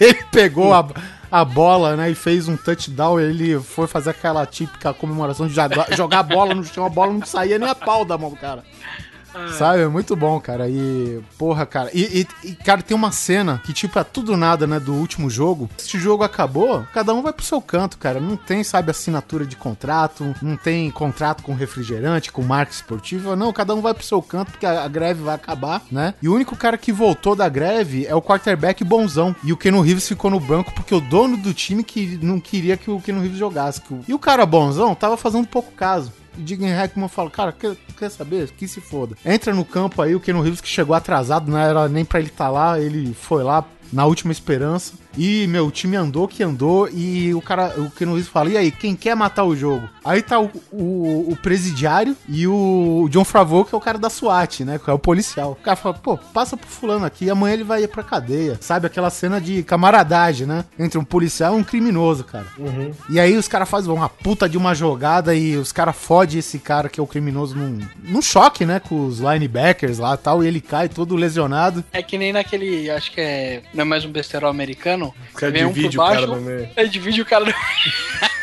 [0.00, 0.86] Ele pegou a,
[1.30, 3.18] a bola, né, e fez um touchdown.
[3.18, 5.54] Ele foi fazer aquela típica comemoração de
[5.96, 6.84] jogar a bola no chão.
[6.84, 8.62] A bola não saía nem a pau da mão do cara.
[9.56, 9.82] Sabe?
[9.82, 10.68] É muito bom, cara.
[10.68, 11.90] E, porra, cara.
[11.92, 15.28] E, e- e, cara, tem uma cena que, tipo, é tudo nada, né, do último
[15.30, 15.68] jogo.
[15.78, 18.20] Este jogo acabou, cada um vai pro seu canto, cara.
[18.20, 23.34] Não tem, sabe, assinatura de contrato, não tem contrato com refrigerante, com marca esportiva.
[23.36, 26.14] Não, cada um vai pro seu canto porque a, a greve vai acabar, né?
[26.22, 29.34] E o único cara que voltou da greve é o quarterback bonzão.
[29.44, 32.76] E o Keno Reeves ficou no banco porque o dono do time que não queria
[32.76, 33.80] que o Keno Reeves jogasse.
[34.06, 36.12] E o cara bonzão tava fazendo pouco caso.
[36.38, 38.48] O Digan Hackman fala, cara, quer, quer saber?
[38.52, 39.16] Que se foda.
[39.24, 42.28] Entra no campo aí, o Keno Reeves que chegou atrasado, não era nem pra ele
[42.28, 44.94] estar lá, ele foi lá na última esperança.
[45.18, 48.56] E, meu, o time andou que andou e o cara, o Keno Reeves fala, e
[48.56, 49.88] aí, quem quer matar o jogo?
[50.04, 54.08] Aí tá o, o, o presidiário e o John Favreau, que é o cara da
[54.08, 55.52] SWAT, né, que é o policial.
[55.52, 58.56] O cara fala, pô, passa pro fulano aqui, amanhã ele vai ir pra cadeia.
[58.60, 62.46] Sabe, aquela cena de camaradagem, né, entre um policial e um criminoso, cara.
[63.10, 66.58] E aí os caras fazem uma puta de uma jogada e os caras fodem esse
[66.58, 68.80] cara que é o criminoso num, num choque, né?
[68.80, 71.84] Com os linebackers lá e tal, e ele cai todo lesionado.
[71.92, 75.07] É que nem naquele, acho que é, não é mais um besterol americano.
[75.08, 76.68] O cara Vem um divide o cara baixo, no meio.
[76.76, 77.52] É, divide o cara no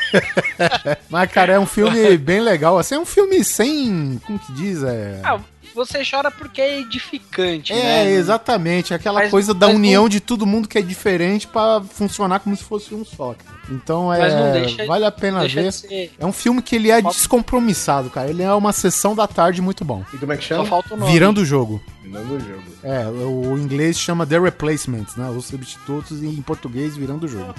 [1.10, 2.78] Mas, cara, é um filme bem legal.
[2.78, 4.20] Assim, é um filme sem.
[4.26, 4.84] Como que diz?
[4.84, 5.20] É.
[5.24, 5.40] Ah,
[5.76, 7.76] você chora porque é edificante, É,
[8.06, 8.12] né?
[8.12, 8.94] exatamente.
[8.94, 12.56] Aquela Mas- coisa da união não- de todo mundo que é diferente pra funcionar como
[12.56, 13.56] se fosse um só, cara.
[13.70, 14.20] Então é.
[14.20, 15.72] Mas não deixa- vale a pena deixa ver.
[15.72, 18.30] ser- É um filme que ele é Só- descompromissado, cara.
[18.30, 20.04] Ele é uma sessão da tarde muito bom.
[20.14, 20.66] E como é que Só chama?
[20.68, 21.12] falta o nome.
[21.12, 21.82] Virando o jogo.
[22.04, 22.64] Virando o jogo.
[22.84, 25.28] É, o inglês chama The Replacements, né?
[25.30, 27.54] Os substitutos e em português virando o jogo.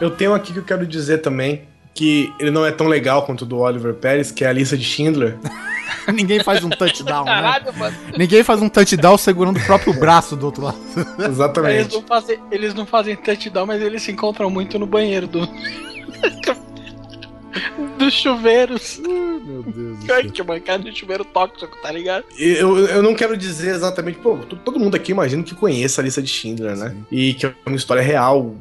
[0.00, 1.62] Eu tenho aqui que eu quero dizer também
[1.94, 4.76] que ele não é tão legal quanto o do Oliver Pérez, que é a lista
[4.76, 5.38] de Schindler.
[6.12, 7.30] Ninguém faz um touchdown, né?
[7.30, 7.96] Caralho, mano.
[8.18, 10.78] Ninguém faz um touchdown segurando o próprio braço do outro lado.
[11.18, 11.94] Eles Exatamente.
[11.94, 15.48] não, fazem, eles não fazem touchdown, mas eles se encontram muito no banheiro do.
[17.96, 18.98] dos chuveiros.
[18.98, 22.24] Meu Deus do Ai, que mancada do chuveiro tóxico, tá ligado?
[22.38, 24.18] Eu, eu não quero dizer exatamente.
[24.18, 26.94] Pô, todo mundo aqui imagino que conheça a lista de Schindler, né?
[27.10, 28.54] E que é uma história real,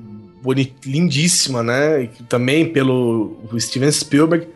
[0.43, 2.09] boni- lindíssima, né?
[2.27, 4.47] Também pelo Steven Spielberg.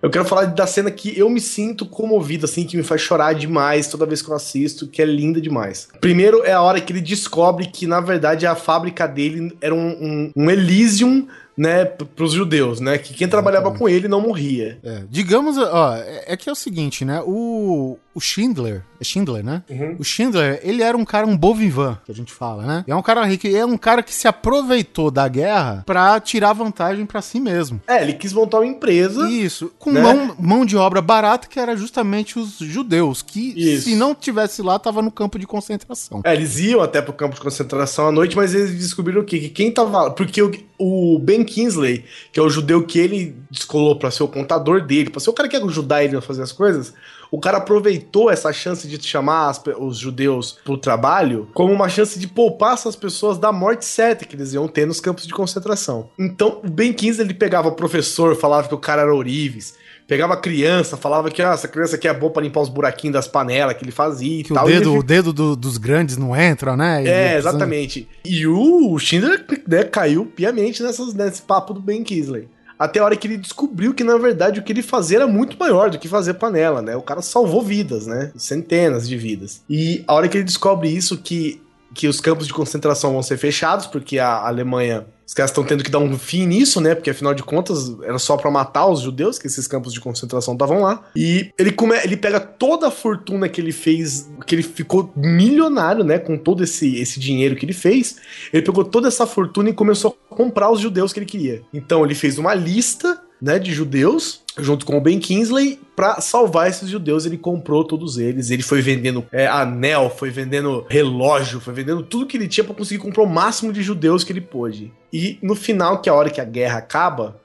[0.00, 3.32] Eu quero falar da cena que eu me sinto comovido, assim, que me faz chorar
[3.34, 5.88] demais toda vez que eu assisto, que é linda demais.
[6.00, 9.88] Primeiro é a hora que ele descobre que, na verdade, a fábrica dele era um,
[9.88, 11.26] um, um Elysium,
[11.56, 12.98] né, pros judeus, né?
[12.98, 14.78] Que quem trabalhava com ele não morria.
[14.84, 17.22] É, digamos, ó, é, é que é o seguinte, né?
[17.24, 19.62] O, o Schindler, é Schindler, né?
[19.98, 22.84] O Schindler, ele era um cara, um bom vivant, que a gente fala, né?
[22.86, 27.04] É um cara rico, é um cara que se aproveitou da guerra pra tirar vantagem
[27.06, 27.80] pra si mesmo.
[27.86, 29.28] É, ele quis montar uma empresa.
[29.30, 30.00] Isso, com Né?
[30.00, 33.84] mão, mão de obra barata, que era justamente os judeus, que Isso.
[33.88, 36.20] se não tivesse lá, tava no campo de concentração.
[36.24, 39.38] É, eles iam até pro campo de concentração à noite, mas eles descobriram o quê?
[39.38, 40.10] Que quem tava.
[40.10, 44.28] Porque o- o Ben Kingsley, que é o judeu que ele descolou pra ser o
[44.28, 46.92] contador dele, pra ser o cara que ajudar ele a fazer as coisas,
[47.30, 52.18] o cara aproveitou essa chance de chamar as os judeus pro trabalho como uma chance
[52.18, 56.08] de poupar essas pessoas da morte certa que eles iam ter nos campos de concentração.
[56.18, 59.74] Então, o Ben Kingsley, ele pegava o professor, falava que o cara era ourives,
[60.06, 63.14] pegava a criança, falava que ah, essa criança aqui é boa pra limpar os buraquinhos
[63.14, 64.68] das panelas que ele fazia e Que o tal.
[64.68, 67.02] e ele dedo, o dedo do- dos grandes não entra, né?
[67.04, 68.08] E é, exatamente.
[68.24, 72.48] E o Schindler né, caiu piamente nessas, nesse papo do Ben Kingsley.
[72.78, 75.58] Até a hora que ele descobriu que, na verdade, o que ele fazia era muito
[75.58, 76.94] maior do que fazer panela, né?
[76.94, 78.30] O cara salvou vidas, né?
[78.36, 79.62] Centenas de vidas.
[79.68, 81.58] E a hora que ele descobre isso, que,
[81.96, 85.06] que os campos de concentração vão ser fechados, porque a Alemanha.
[85.26, 86.94] Os caras estão tendo que dar um fim nisso, né?
[86.94, 90.54] Porque afinal de contas era só pra matar os judeus que esses campos de concentração
[90.54, 91.02] estavam lá.
[91.16, 96.04] E ele, come, ele pega toda a fortuna que ele fez, que ele ficou milionário,
[96.04, 96.18] né?
[96.18, 98.16] Com todo esse, esse dinheiro que ele fez.
[98.52, 101.62] Ele pegou toda essa fortuna e começou a comprar os judeus que ele queria.
[101.74, 106.68] Então ele fez uma lista, né, de judeus, junto com o Ben Kingsley, pra salvar
[106.68, 107.24] esses judeus.
[107.26, 108.50] Ele comprou todos eles.
[108.50, 112.74] Ele foi vendendo é, anel, foi vendendo relógio, foi vendendo tudo que ele tinha pra
[112.74, 114.92] conseguir comprar o máximo de judeus que ele pôde.
[115.12, 117.40] E no final, que é a hora que a guerra acaba,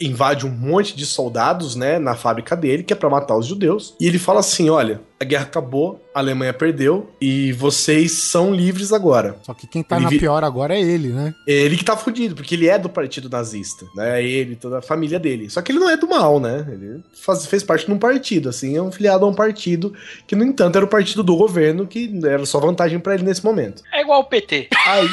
[0.00, 3.94] invade um monte de soldados, né, na fábrica dele, que é pra matar os judeus.
[4.00, 8.92] E ele fala assim: olha, a guerra acabou, a Alemanha perdeu e vocês são livres
[8.92, 9.36] agora.
[9.42, 11.34] Só que quem tá Ele na vi- pior agora é ele, né?
[11.46, 14.22] Ele que tá fudido, porque ele é do partido nazista, né?
[14.24, 15.48] Ele, toda a família dele.
[15.48, 16.66] Só que ele não é do mal, né?
[16.72, 19.92] Ele faz- fez parte de um partido, assim, é um filiado a um partido
[20.26, 23.44] que, no entanto, era o partido do governo, que era só vantagem pra ele nesse
[23.44, 23.82] momento.
[23.92, 24.68] É igual o PT.
[24.86, 25.08] Aí,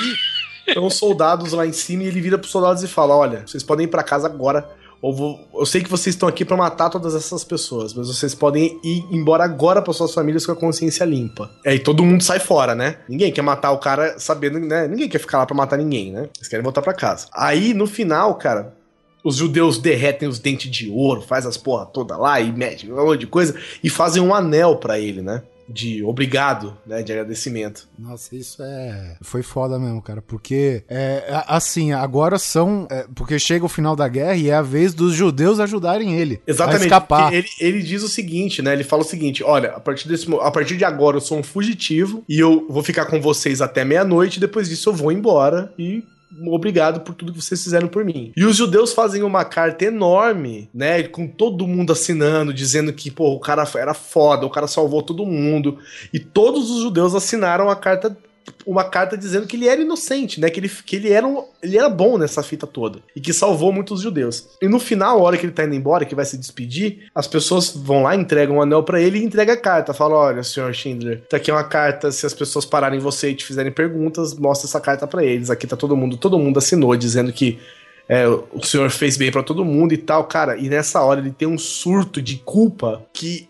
[0.68, 3.64] estão os soldados lá em cima e ele vira pros soldados e fala: Olha, vocês
[3.64, 4.68] podem ir pra casa agora.
[5.02, 8.36] Ou vou- eu sei que vocês estão aqui pra matar todas essas pessoas, mas vocês
[8.36, 11.50] podem ir embora agora para suas famílias com a consciência limpa.
[11.66, 12.98] Aí todo mundo sai fora, né?
[13.08, 14.90] Ninguém quer matar o cara sabendo, né?
[14.90, 16.28] Ninguém quer ficar lá pra matar ninguém, né?
[16.36, 17.28] Eles querem voltar pra casa.
[17.34, 18.74] Aí no final, cara,
[19.24, 22.96] os judeus derretem os dentes de ouro, faz as porra toda lá e mete um
[22.96, 25.44] monte de coisa e fazem um anel pra ele, né?
[25.72, 27.04] De obrigado, né?
[27.04, 27.88] De agradecimento.
[27.98, 29.18] Nossa, isso é.
[29.22, 30.20] Foi foda mesmo, cara.
[30.20, 32.88] Porque, é, assim, agora são.
[32.90, 36.42] é, porque chega o final da guerra e é a vez dos judeus ajudarem ele
[36.48, 36.82] Exatamente.
[36.82, 37.32] a escapar.
[37.32, 38.74] Ele, ele diz o seguinte, né?
[38.74, 41.44] Ele fala o seguinte: olha, a partir, desse, a partir de agora eu sou um
[41.44, 46.04] fugitivo e eu vou ficar com vocês até meia-noite, depois disso eu vou embora e.
[46.48, 48.32] Obrigado por tudo que vocês fizeram por mim.
[48.38, 51.04] E os judeus fazem uma carta enorme, né?
[51.04, 55.26] Com todo mundo assinando, dizendo que, pô, o cara era foda, o cara salvou todo
[55.26, 55.80] mundo.
[56.14, 58.16] E todos os judeus assinaram a carta
[58.66, 60.50] uma carta dizendo que ele era inocente, né?
[60.50, 63.00] Que ele, que ele, era, um, ele era bom nessa fita toda.
[63.16, 64.50] E que salvou muitos judeus.
[64.62, 67.28] E no final, a hora que ele tá indo embora, que vai se despedir, as
[67.28, 69.94] pessoas vão lá, entregam o anel pra ele e entrega a carta.
[69.94, 72.12] Fala: olha, senhor Schindler, tá aqui uma carta.
[72.12, 75.50] Se as pessoas pararem você e te fizerem perguntas, mostra essa carta pra eles.
[75.50, 77.60] Aqui tá todo mundo, todo mundo assinou, dizendo que.
[78.08, 80.58] é, o senhor fez bem pra todo mundo e tal, cara.
[80.58, 83.48] E nessa hora ele tem um surto de culpa que.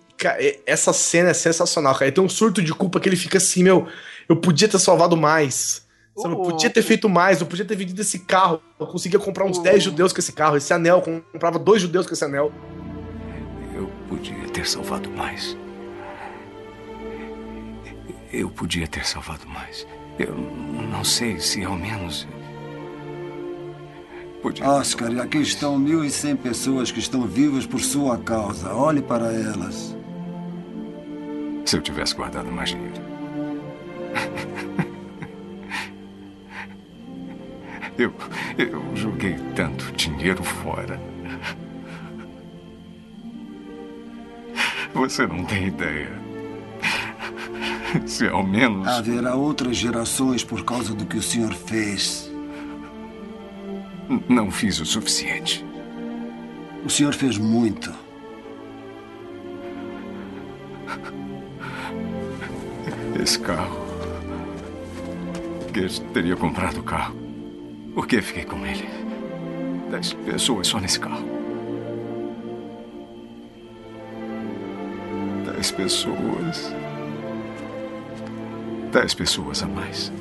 [0.65, 2.07] Essa cena é sensacional, cara.
[2.07, 3.87] Ele tem um surto de culpa que ele fica assim, meu.
[4.29, 5.87] Eu podia ter salvado mais.
[6.15, 8.61] Sabe, eu podia ter feito mais, eu podia ter vendido esse carro.
[8.79, 10.55] Eu conseguia comprar uns 10 judeus com esse carro.
[10.55, 12.51] Esse anel, eu comprava dois judeus com esse anel.
[13.73, 15.57] Eu podia ter salvado mais.
[18.31, 19.87] Eu podia ter salvado mais.
[20.19, 22.27] Eu não sei se ao menos.
[24.63, 28.73] Oscar, e aqui estão 1.100 pessoas que estão vivas por sua causa.
[28.73, 29.95] Olhe para elas.
[31.65, 33.08] Se eu tivesse guardado mais dinheiro.
[37.97, 38.13] Eu,
[38.57, 40.97] eu joguei tanto dinheiro fora.
[44.93, 46.09] Você não tem ideia.
[48.05, 48.87] Se ao menos.
[48.87, 52.31] Haverá outras gerações por causa do que o senhor fez.
[54.29, 55.65] Não fiz o suficiente.
[56.85, 57.93] O senhor fez muito.
[63.21, 63.88] Esse carro.
[65.73, 67.15] Que eu teria comprado o carro.
[67.93, 68.89] Por que fiquei com ele?
[69.91, 71.23] Dez pessoas só nesse carro.
[75.45, 76.73] Dez pessoas.
[78.91, 80.11] Dez pessoas a mais.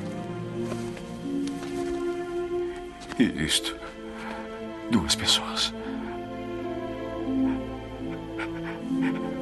[3.17, 3.75] E isto.
[4.91, 5.73] Duas pessoas.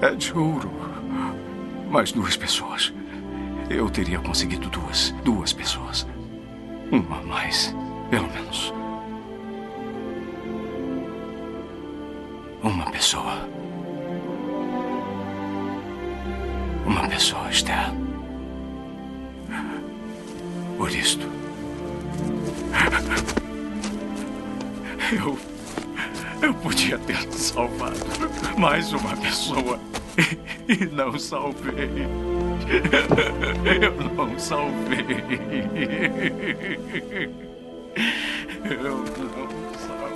[0.01, 0.71] É de ouro.
[1.89, 2.93] Mais duas pessoas.
[3.69, 5.11] Eu teria conseguido duas.
[5.23, 6.07] Duas pessoas.
[6.91, 7.75] Uma mais,
[8.09, 8.73] pelo menos.
[12.63, 13.47] Uma pessoa.
[16.85, 17.91] Uma pessoa, Esther.
[20.77, 21.27] Por isto.
[25.11, 25.37] Eu.
[26.41, 27.97] Eu podia ter salvado
[28.57, 29.79] mais uma pessoa.
[30.67, 32.07] E não salvei.
[33.81, 35.05] Eu não salvei.
[38.65, 40.07] Eu não salvei.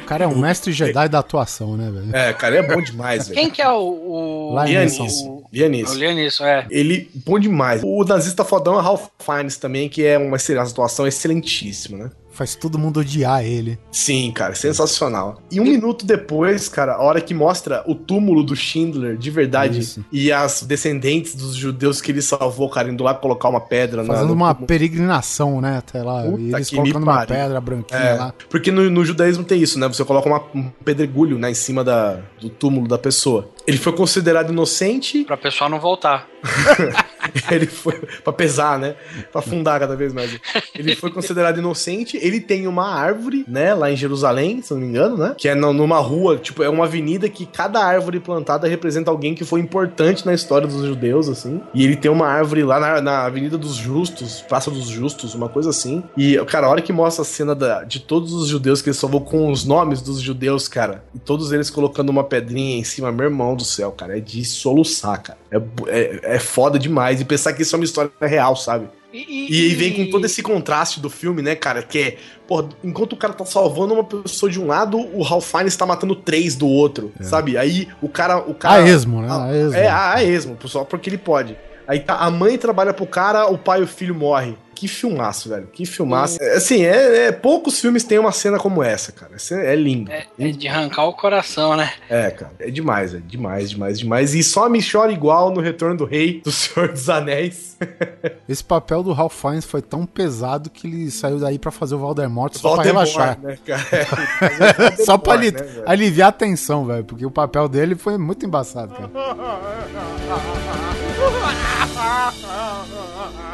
[0.00, 2.16] O cara é um mestre Jedi da atuação, né, velho?
[2.16, 3.40] É, cara, é bom demais, velho.
[3.40, 4.52] Quem que é o.
[4.52, 4.64] o...
[4.64, 5.44] Lianisson.
[5.52, 5.92] Lianisson.
[5.92, 6.66] O Lianisson, é.
[6.68, 7.82] Ele, bom demais.
[7.84, 12.10] O nazista fodão é Ralph Fiennes também, que é uma atuação excelentíssima, né?
[12.40, 13.78] Faz todo mundo odiar ele.
[13.92, 15.42] Sim, cara, sensacional.
[15.52, 19.80] E um minuto depois, cara, a hora que mostra o túmulo do Schindler, de verdade,
[19.80, 20.02] Isso.
[20.10, 24.14] e as descendentes dos judeus que ele salvou, cara, indo lá colocar uma pedra na-
[24.14, 24.66] Fazendo no uma túmulo.
[24.68, 25.76] peregrinação, né?
[25.76, 26.22] Até lá.
[26.22, 28.34] Puta e eles colocando uma pedra branquinha É, lá.
[28.48, 29.86] porque no, no judaísmo tem isso, né?
[29.88, 33.50] Você coloca uma- um pedregulho, né, em cima da, do túmulo da pessoa.
[33.66, 35.24] Ele foi considerado inocente.
[35.24, 36.26] Pra pessoal não voltar.
[37.50, 37.94] ele foi
[38.24, 38.94] pra pesar, né?
[39.32, 40.38] Pra afundar cada vez mais.
[40.74, 42.18] Ele foi considerado inocente.
[42.20, 45.34] Ele tem uma árvore, né, lá em Jerusalém, se não me engano, né?
[45.36, 49.44] Que é numa rua, tipo, é uma avenida que cada árvore plantada representa alguém que
[49.44, 51.60] foi importante na história dos judeus, assim.
[51.74, 55.48] E ele tem uma árvore lá na, na Avenida dos Justos, Praça dos Justos, uma
[55.48, 56.02] coisa assim.
[56.16, 58.96] E, cara, a hora que mostra a cena da- de todos os judeus que ele
[58.96, 63.10] salvou com os nomes dos judeus, cara, e todos eles colocando uma pedrinha em cima,
[63.12, 65.38] meu irmão do céu, cara, é de soluçar, cara.
[65.50, 67.20] É, é, é foda demais.
[67.20, 68.88] E pensar que isso é uma história real, sabe?
[69.12, 71.82] E, aí vem com todo esse contraste do filme, né, cara?
[71.82, 72.16] Que é,
[72.46, 75.84] pô, enquanto o cara tá salvando uma pessoa de um lado, o Ralph Fiennes tá
[75.84, 77.58] matando três do outro, sabe?
[77.58, 78.38] Aí o cara.
[78.38, 79.28] O cara A esmo, né?
[79.28, 79.74] A esmo.
[79.74, 81.56] É, a, a esmo, só porque ele pode.
[81.88, 84.56] Aí tá, a mãe trabalha pro cara, o pai e o filho morrem.
[84.80, 85.66] Que filmaço, velho.
[85.70, 86.38] Que filmaço.
[86.42, 89.32] É, Assim, é, é- poucos filmes têm uma cena como essa, cara.
[89.34, 90.10] Essa é, é lindo.
[90.10, 91.92] É, é de arrancar o coração, né?
[92.08, 94.34] É, cara, é demais, é demais, demais, demais.
[94.34, 97.76] E só me chora igual no Retorno do Rei, do Senhor dos Anéis.
[98.48, 101.98] Esse papel do Ralph Fiennes foi tão pesado que ele saiu daí pra fazer o
[101.98, 103.38] Voldemort só pra Voldemort, relaxar.
[103.42, 103.82] né, cara?
[103.92, 107.04] É, só pra ali- né, aliviar a tensão, velho.
[107.04, 109.10] Porque o papel dele foi muito embaçado, cara.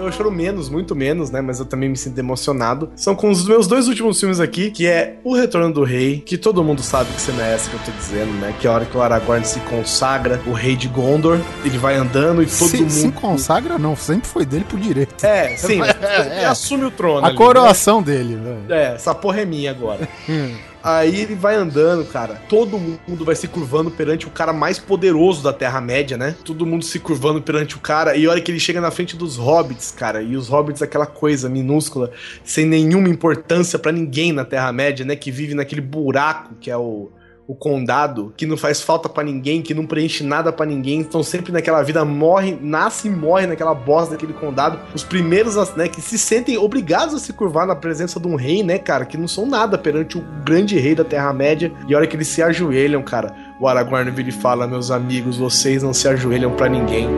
[0.00, 1.40] Eu choro menos, muito menos, né?
[1.40, 2.90] Mas eu também me sinto emocionado.
[2.96, 6.36] São com os meus dois últimos filmes aqui, que é O Retorno do Rei, que
[6.36, 8.54] todo mundo sabe que não é essa que eu tô dizendo, né?
[8.58, 11.94] Que é a hora que o Aragorn se consagra, o rei de Gondor, ele vai
[11.96, 12.90] andando e todo se, mundo.
[12.90, 13.94] se consagra, não.
[13.94, 15.14] Sempre foi dele pro direito.
[15.24, 17.24] É, sim, É, ele assume o trono.
[17.24, 18.56] A ali, coroação dele, velho.
[18.68, 18.90] né?
[18.90, 20.08] É, essa porra é minha agora.
[20.82, 22.42] Aí ele vai andando, cara.
[22.48, 26.34] Todo mundo vai se curvando perante o cara mais poderoso da Terra-média, né?
[26.44, 28.16] Todo mundo se curvando perante o cara.
[28.16, 30.22] E a hora que ele chega na frente dos hobbits, cara.
[30.22, 32.10] E os hobbits, aquela coisa minúscula,
[32.44, 35.14] sem nenhuma importância pra ninguém na Terra-média, né?
[35.14, 37.10] Que vive naquele buraco que é o.
[37.46, 41.22] O condado, que não faz falta pra ninguém, que não preenche nada pra ninguém, estão
[41.22, 44.78] sempre naquela vida, morre, nasce e morre naquela bosta daquele condado.
[44.94, 48.62] Os primeiros, né, que se sentem obrigados a se curvar na presença de um rei,
[48.62, 51.72] né, cara, que não são nada perante o grande rei da Terra-média.
[51.88, 55.36] E a hora que eles se ajoelham, cara, o Aragorn vira e fala: Meus amigos,
[55.36, 57.08] vocês não se ajoelham pra ninguém.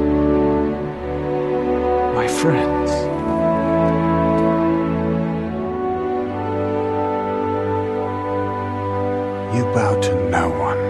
[2.17, 3.14] My friends.
[9.57, 10.83] You bow to no one.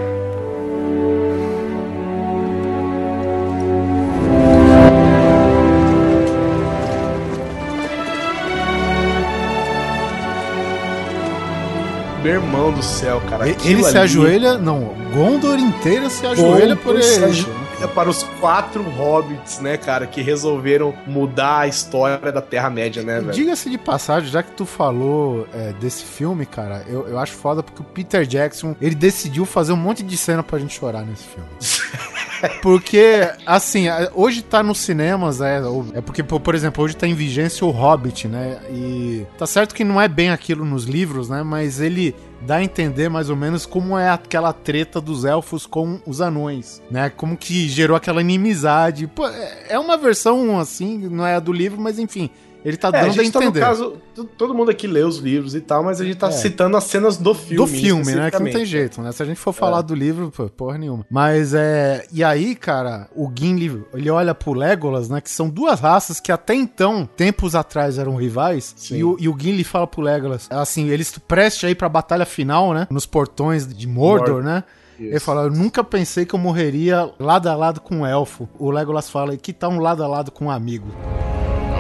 [12.22, 13.46] Meu irmão do céu, cara.
[13.48, 17.24] Ele se ali- ajoelha, não, Gondor inteira se ajoelha por Gondor se ele.
[17.26, 17.63] ajoelha
[17.94, 23.32] para os quatro hobbits, né, cara, que resolveram mudar a história da Terra-média, né, velho?
[23.32, 27.62] Diga-se de passagem, já que tu falou é, desse filme, cara, eu, eu acho foda
[27.62, 31.24] porque o Peter Jackson, ele decidiu fazer um monte de cena pra gente chorar nesse
[31.24, 31.48] filme.
[32.62, 35.60] Porque, assim, hoje tá nos cinemas, é,
[35.94, 38.58] é porque, por exemplo, hoje tá em vigência o Hobbit, né?
[38.70, 41.42] E tá certo que não é bem aquilo nos livros, né?
[41.42, 45.98] Mas ele dá a entender mais ou menos como é aquela treta dos elfos com
[46.06, 47.10] os anões, né?
[47.10, 49.06] Como que gerou aquela inimizade.
[49.06, 52.30] Pô, é é uma versão assim, não é a do livro, mas enfim,
[52.64, 53.60] ele tá É, a dando a, gente tá, no entender.
[53.60, 56.30] caso, t- todo mundo aqui lê os livros e tal, mas a gente tá É.
[56.30, 57.56] citando as cenas do filme.
[57.56, 58.30] do filme, né?
[58.30, 59.12] Que não tem jeito, né?
[59.12, 61.04] Se a gente for falar do livro, pô, porra nenhuma.
[61.10, 62.06] Mas é.
[62.12, 65.20] E aí, cara, o Gimli, ele olha pro Legolas, né?
[65.20, 68.74] Que são duas raças que até então, tempos atrás, eram rivais.
[68.90, 72.72] E o, e o Gimli fala pro Legolas, assim, eles prestes aí pra batalha final,
[72.72, 72.86] né?
[72.90, 74.64] Nos portões de Mordor, né?
[74.98, 78.48] Ele fala, eu nunca pensei que eu morreria lado a lado com um elfo.
[78.58, 80.86] O Legolas fala, e que tal um lado a lado com um amigo?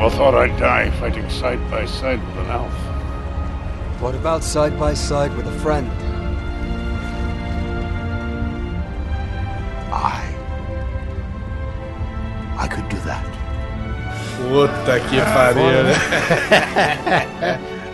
[0.04, 2.70] I thought I'd die fighting side by side with an elf.
[4.02, 5.90] What about side by side with a friend?
[9.90, 10.28] I.
[12.58, 13.24] I could do that.
[14.36, 15.94] Puta que pariu, né?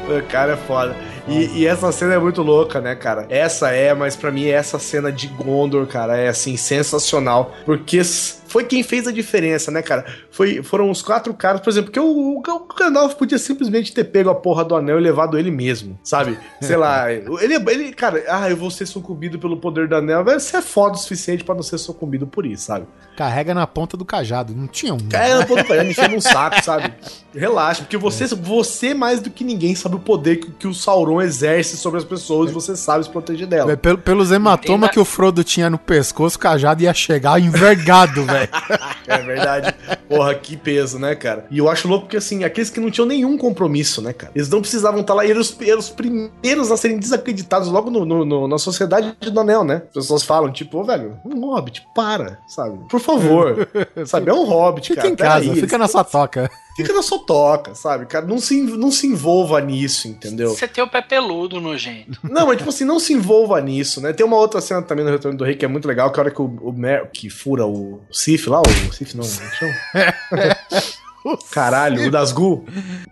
[0.08, 0.96] O cara é foda.
[1.28, 3.26] E, e essa cena é muito louca, né, cara?
[3.28, 7.54] Essa é, mas pra mim essa cena de Gondor, cara, é assim, sensacional.
[7.64, 8.02] Porque
[8.50, 10.04] foi quem fez a diferença, né, cara?
[10.30, 14.04] Foi, foram os quatro caras, por exemplo, que o, o, o Gandalf podia simplesmente ter
[14.04, 16.36] pego a porra do anel e levado ele mesmo, sabe?
[16.60, 20.24] Sei lá, ele, ele, cara, ah, eu vou ser sucumbido pelo poder do anel.
[20.24, 22.86] Velho, Você é foda o suficiente pra não ser sucumbido por isso, sabe?
[23.16, 24.52] Carrega na ponta do cajado.
[24.52, 24.98] Não tinha um.
[25.12, 26.92] É, eu tô me enchendo um saco, sabe?
[27.32, 31.22] Relaxa, porque você, você mais do que ninguém sabe o poder que, que o Sauron
[31.22, 33.70] exerce sobre as pessoas e você sabe se proteger dela.
[33.72, 38.24] É, Pelo, pelos hematomas que o Frodo tinha no pescoço, o cajado ia chegar envergado,
[38.26, 38.39] velho.
[39.06, 39.74] É verdade.
[40.08, 41.46] Porra, que peso, né, cara?
[41.50, 44.32] E eu acho louco porque, assim, aqueles que não tinham nenhum compromisso, né, cara?
[44.34, 45.24] Eles não precisavam estar lá.
[45.24, 49.14] E eram os, eram os primeiros a serem desacreditados logo no, no- no- na sociedade
[49.30, 49.82] do anel, né?
[49.88, 52.78] As pessoas falam, tipo, ô, velho, um hobbit, para, sabe?
[52.88, 53.68] Por favor.
[54.06, 54.30] sabe?
[54.30, 55.12] É um hobbit, Fica cara.
[55.12, 56.50] em casa, peraí, fica na sua toca.
[56.82, 58.06] Fica na sua toca, sabe?
[58.06, 60.50] Cara, não se, não se envolva nisso, entendeu?
[60.50, 62.18] Você tem o pé peludo nojento.
[62.30, 64.12] Não, mas tipo assim, não se envolva nisso, né?
[64.12, 66.20] Tem uma outra cena também no Retorno do Rei que é muito legal, que é
[66.20, 69.50] a hora que o, o Mer que fura o Sif lá, o Sif não, como
[69.50, 69.74] chama?
[71.50, 72.64] Caralho, o Dasgu.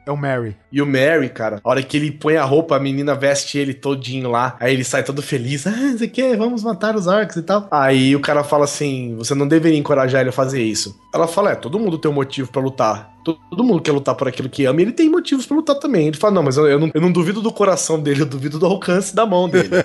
[0.06, 0.56] É o Mary.
[0.72, 3.74] E o Mary, cara, a hora que ele põe a roupa, a menina veste ele
[3.74, 7.43] todinho lá, aí ele sai todo feliz, ah, você quer, vamos matar os orcs e
[7.43, 7.66] tal.
[7.70, 10.98] Aí o cara fala assim, você não deveria encorajar ele a fazer isso.
[11.14, 13.12] Ela fala, é, todo mundo tem um motivo pra lutar.
[13.24, 15.76] To- Todo mundo quer lutar por aquilo que ama e ele tem motivos pra lutar
[15.76, 16.06] também.
[16.09, 18.59] Ele fala, não, mas eu, eu não, eu não duvido do coração dele, eu duvido
[18.59, 19.68] do alcance da mão dele.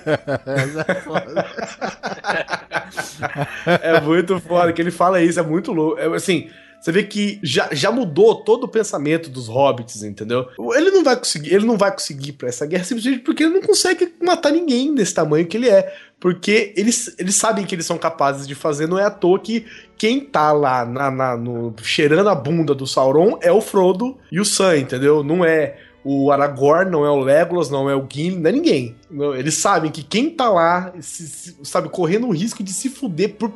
[3.82, 6.00] é muito foda que ele fala isso, é muito louco.
[6.00, 6.50] É, assim,
[6.84, 10.46] você vê que já, já mudou todo o pensamento dos hobbits, entendeu?
[10.76, 13.62] Ele não vai conseguir, ele não vai conseguir pra essa guerra simplesmente porque ele não
[13.62, 15.96] consegue matar ninguém desse tamanho que ele é.
[16.20, 19.66] Porque eles, eles sabem que eles são capazes de fazer, não é à toa que
[19.98, 24.40] quem tá lá na, na- no, cheirando a bunda do Sauron é o Frodo e
[24.40, 25.24] o Sam, entendeu?
[25.24, 28.96] Não é o Aragorn, não é o Legolas, não é o Gimli, não é ninguém.
[29.38, 33.36] Eles sabem que quem tá lá, se- se- sabe, correndo o risco de se fuder
[33.36, 33.50] por,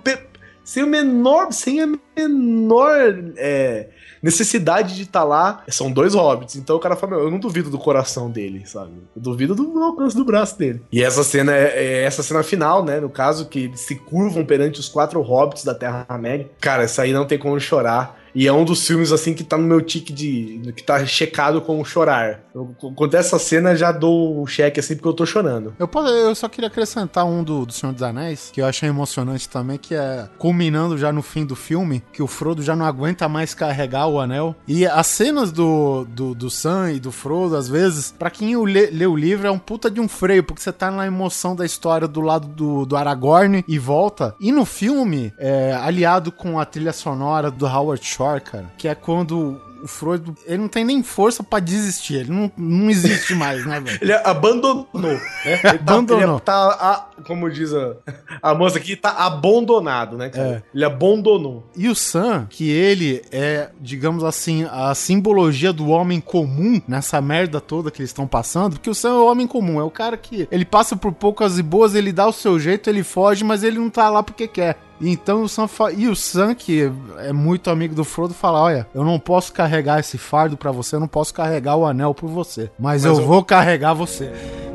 [0.67, 2.91] sem o menor, sem a menor
[3.37, 3.87] é,
[4.21, 6.57] necessidade de estar lá, são dois hobbits.
[6.57, 8.91] Então o cara fala, eu não duvido do coração dele, sabe?
[9.15, 10.81] Eu duvido do alcance do braço dele.
[10.91, 12.99] E essa cena é, é essa cena final, né?
[12.99, 16.49] No caso, que eles se curvam perante os quatro hobbits da Terra-média.
[16.59, 18.19] Cara, essa aí não tem como chorar.
[18.39, 20.61] E é um dos filmes, assim, que tá no meu tique de.
[20.75, 22.41] que tá checado com chorar.
[22.53, 25.73] Eu, quando essa cena, já dou o cheque, assim, porque eu tô chorando.
[25.79, 28.87] Eu, posso- eu só queria acrescentar um do, do Senhor dos Anéis, que eu achei
[28.87, 32.85] emocionante também, que é culminando já no fim do filme, que o Frodo já não
[32.85, 34.55] aguenta mais carregar o anel.
[34.67, 38.91] E as cenas do, do, do Sam e do Frodo, às vezes, pra quem lê,
[38.91, 41.65] lê o livro, é um puta de um freio, porque você tá na emoção da
[41.65, 44.35] história do lado do, do Aragorn e volta.
[44.39, 48.95] E no filme, é, aliado com a trilha sonora do Howard Shore, cara, que é
[48.95, 53.63] quando o Frodo, ele não tem nem força pra desistir, ele não, não existe mais,
[53.63, 53.97] né, velho?
[54.01, 55.21] Ele abandonou, né?
[55.45, 56.33] Ele tá- Abandonou.
[56.37, 57.93] Ele tá, a- como diz a,
[58.41, 59.11] a moça aqui, tá
[59.51, 60.47] abandonado, né, cara?
[60.47, 60.63] É.
[60.73, 61.63] Ele abandonou.
[61.75, 67.61] E o Sam, que ele é, digamos assim, a simbologia do homem comum nessa merda
[67.61, 70.17] toda que eles estão passando, porque o Sam é o homem comum, é o cara
[70.17, 73.61] que ele passa por poucas e boas, ele dá o seu jeito, ele foge, mas
[73.63, 74.79] ele não tá lá porque quer.
[74.99, 75.91] Então o Sam fa...
[75.91, 79.99] e o Sam, que é muito amigo do Frodo, fala: Olha, eu não posso carregar
[79.99, 83.19] esse fardo pra você, eu não posso carregar o anel por você, mas, Mas eu
[83.21, 84.31] eu- vou carregar você.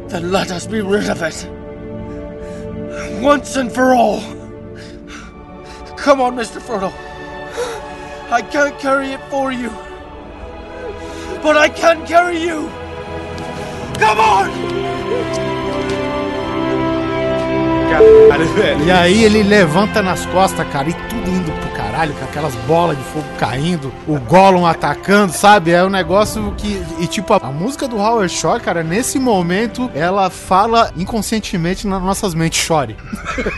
[0.08, 1.48] Then let us be rid of it.
[3.22, 4.20] Once and for all.
[6.04, 6.60] Come on, Mr.
[6.60, 6.92] Frodo.
[8.30, 9.70] I can't carry it for you.
[11.42, 12.68] But I can carry you.
[13.98, 15.51] Come on!
[17.98, 18.84] Caralho, velho.
[18.84, 22.96] E aí ele levanta nas costas, cara, e tudo indo pro caralho, com aquelas bolas
[22.96, 25.72] de fogo caindo, o Gollum atacando, sabe?
[25.72, 26.82] É um negócio que.
[26.98, 32.34] E tipo, a música do Howard Shore, cara, nesse momento, ela fala inconscientemente nas nossas
[32.34, 32.96] mentes, chore.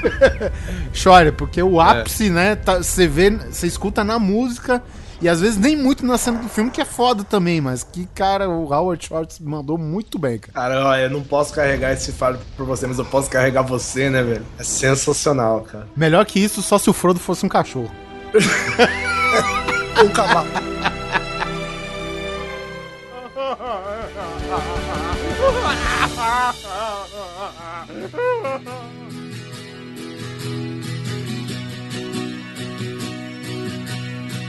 [0.92, 4.82] chore, porque o ápice, né, tá- você vê, você escuta na música.
[5.24, 8.04] E às vezes nem muito na cena do filme, que é foda também, mas que,
[8.14, 10.52] cara, o Howard Shore mandou muito bem, cara.
[10.52, 14.10] Cara, ó, eu não posso carregar esse fardo por você, mas eu posso carregar você,
[14.10, 14.44] né, velho?
[14.58, 15.88] É sensacional, cara.
[15.96, 17.90] Melhor que isso, só se o Frodo fosse um cachorro.
[20.04, 20.50] um cavalo.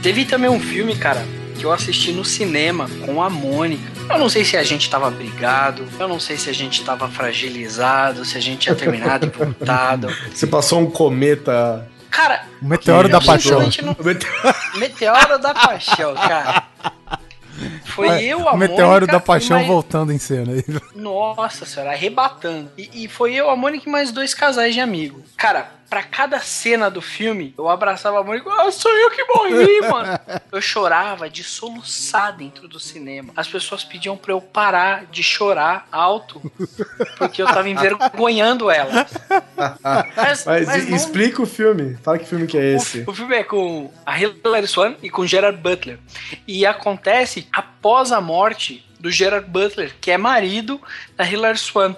[0.06, 1.26] Teve também um filme, cara,
[1.58, 3.82] que eu assisti no cinema com a Mônica.
[4.08, 7.08] Eu não sei se a gente tava brigado, eu não sei se a gente tava
[7.08, 10.06] fragilizado, se a gente tinha terminado e voltado.
[10.32, 11.88] Você passou um cometa.
[12.08, 13.20] Cara, O Meteoro da.
[13.20, 13.58] Paixão.
[13.82, 13.96] não-
[14.78, 16.62] Meteoro da Paixão, cara.
[17.86, 20.52] Foi eu, a O Meteoro Mônica da Paixão mais- voltando em cena.
[20.52, 20.64] aí.
[20.94, 22.70] Nossa senhora, arrebatando.
[22.78, 25.20] E, e foi eu, a Mônica e mais dois casais de amigo.
[25.36, 28.50] Cara, pra cada cena do filme, eu abraçava a Mônica.
[28.50, 30.18] Ah, sou eu que morri, mano.
[30.50, 33.32] Eu chorava de soluçar dentro do cinema.
[33.36, 36.40] As pessoas pediam pra eu parar de chorar alto,
[37.18, 39.10] porque eu tava envergonhando elas.
[40.16, 41.96] Mas, mas e- não- explica o filme.
[42.02, 43.04] Fala que filme que é esse.
[43.06, 45.98] O filme é com a Hilary Swan e com Gerard Butler.
[46.46, 50.80] E acontece após a morte do Gerard Butler, que é marido
[51.16, 51.94] da Hilary Swan.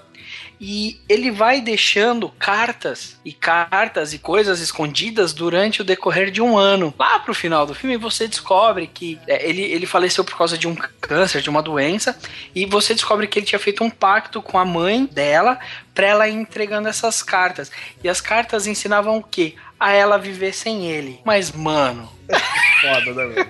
[0.60, 6.58] E ele vai deixando cartas e cartas e coisas escondidas durante o decorrer de um
[6.58, 6.92] ano.
[6.98, 10.66] Lá pro final do filme você descobre que é, ele, ele faleceu por causa de
[10.66, 12.18] um câncer, de uma doença,
[12.54, 15.60] e você descobre que ele tinha feito um pacto com a mãe dela
[15.94, 17.70] pra ela ir entregando essas cartas.
[18.02, 19.54] E as cartas ensinavam o quê?
[19.78, 21.20] A ela viver sem ele.
[21.24, 22.10] Mas, mano,
[22.80, 23.48] Foda, né, velho?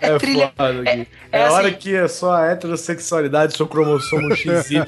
[0.00, 1.08] É, trilha- foda aqui.
[1.30, 4.84] É, é a hora assim- que a sua heterossexualidade, seu cromossomo XY,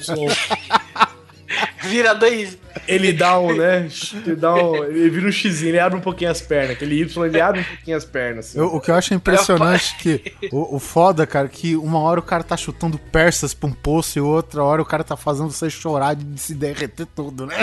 [1.85, 2.59] vira dois.
[2.89, 3.89] ele dá um, né?
[4.27, 4.85] Ele dá um.
[4.85, 6.73] Ele vira um X, ele abre um pouquinho as pernas.
[6.73, 8.47] Aquele Y, ele abre um pouquinho as pernas.
[8.47, 8.59] assim.
[8.59, 12.23] Eu- o que eu acho impressionante que o, o foda, cara, que uma hora o
[12.23, 15.71] cara tá chutando persas pra um poço e outra hora o cara tá fazendo você
[15.71, 17.57] chorar de se derreter tudo, né?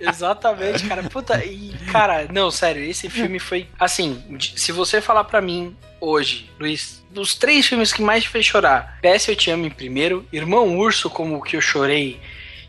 [0.00, 1.02] Exatamente, cara.
[1.04, 3.68] Puta, e, cara, não, sério, esse filme foi.
[3.78, 4.22] Assim,
[4.56, 8.98] se você falar pra mim hoje, Luiz, dos três filmes que mais te fez chorar,
[9.00, 12.20] PS Eu Te Amo em primeiro, Irmão Urso, como o que eu chorei,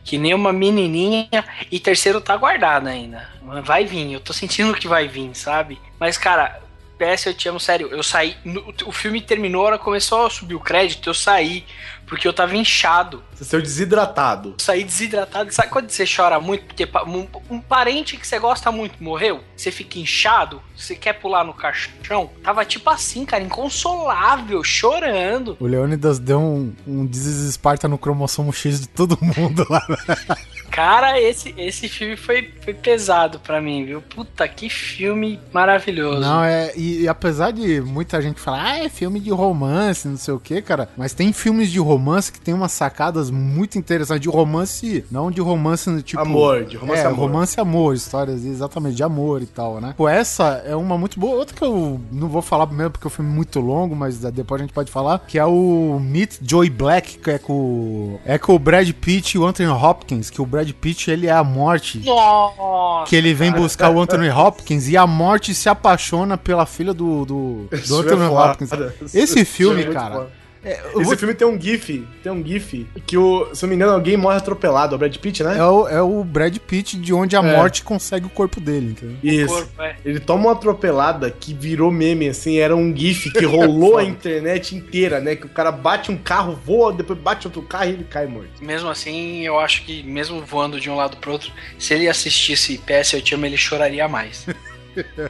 [0.04, 1.28] que nem uma menininha,
[1.72, 3.30] e terceiro tá guardado ainda.
[3.64, 5.80] Vai vir, eu tô sentindo que vai vir, sabe?
[6.00, 6.63] Mas, cara.
[6.98, 8.36] PS Eu Te Amo, sério, eu saí.
[8.46, 11.66] no- o filme terminou, a hora começou a subir o crédito, eu saí,
[12.06, 13.24] porque eu tava inchado.
[13.34, 14.56] Você saiu desidratado.
[14.60, 15.52] Sair desidratado.
[15.54, 16.66] Sabe quando você chora muito?
[16.66, 21.44] Porque um, um parente que você gosta muito morreu, você fica inchado, você quer pular
[21.44, 22.30] no caixão.
[22.44, 25.58] Tava tipo assim, cara, inconsolável, chorando.
[25.60, 29.82] O Leônidas deu um, um desesparta no cromossomo X de todo mundo lá.
[30.74, 34.02] Cara, esse, esse filme foi, foi pesado pra mim, viu?
[34.02, 36.20] Puta, que filme maravilhoso.
[36.20, 36.72] Não, é.
[36.76, 40.40] E, e apesar de muita gente falar, ah, é filme de romance, não sei o
[40.40, 40.90] que, cara.
[40.98, 44.24] Mas tem filmes de romance que tem umas sacadas muito interessantes.
[44.24, 46.20] De romance, não de romance tipo.
[46.20, 47.20] Amor, de romance é, amor.
[47.20, 49.94] romance amor, histórias exatamente de amor e tal, né?
[49.96, 51.36] Pô, essa é uma muito boa.
[51.36, 54.60] Outra que eu não vou falar primeiro porque o filme é muito longo, mas depois
[54.60, 58.20] a gente pode falar, que é o Meet Joy Black, que é com.
[58.26, 61.32] É com o Brad Pitt e o Anthony Hopkins, que o Brad Pitt ele é
[61.32, 62.00] a morte.
[62.06, 63.10] Nossa!
[63.10, 63.64] Que ele vem cara.
[63.64, 68.22] buscar o Anthony Hopkins e a morte se apaixona pela filha do, do, do Anthony
[68.22, 68.30] é.
[68.30, 68.72] Hopkins.
[69.16, 70.30] Esse é filme, cara.
[70.64, 73.70] É, Esse vou- filme tem um GIF, tem um GIF que o, se eu não
[73.70, 75.58] me engano, alguém morre atropelado, é o Brad Pitt, né?
[75.58, 77.56] É o, é o Brad Pitt de onde a É.
[77.58, 79.18] morte consegue o corpo dele, entendeu?
[79.24, 79.54] Isso.
[79.54, 79.96] corpo, é.
[80.06, 84.76] Ele toma uma atropelada que virou meme, assim, era um GIF que rolou a internet
[84.76, 85.36] inteira, né?
[85.36, 88.50] Que o cara bate um carro, voa, depois bate outro carro e ele cai morto.
[88.62, 92.78] Mesmo assim, eu acho que, mesmo voando de um lado pro outro, se ele assistisse
[92.78, 94.46] PS Eu Te Amo, ele choraria mais.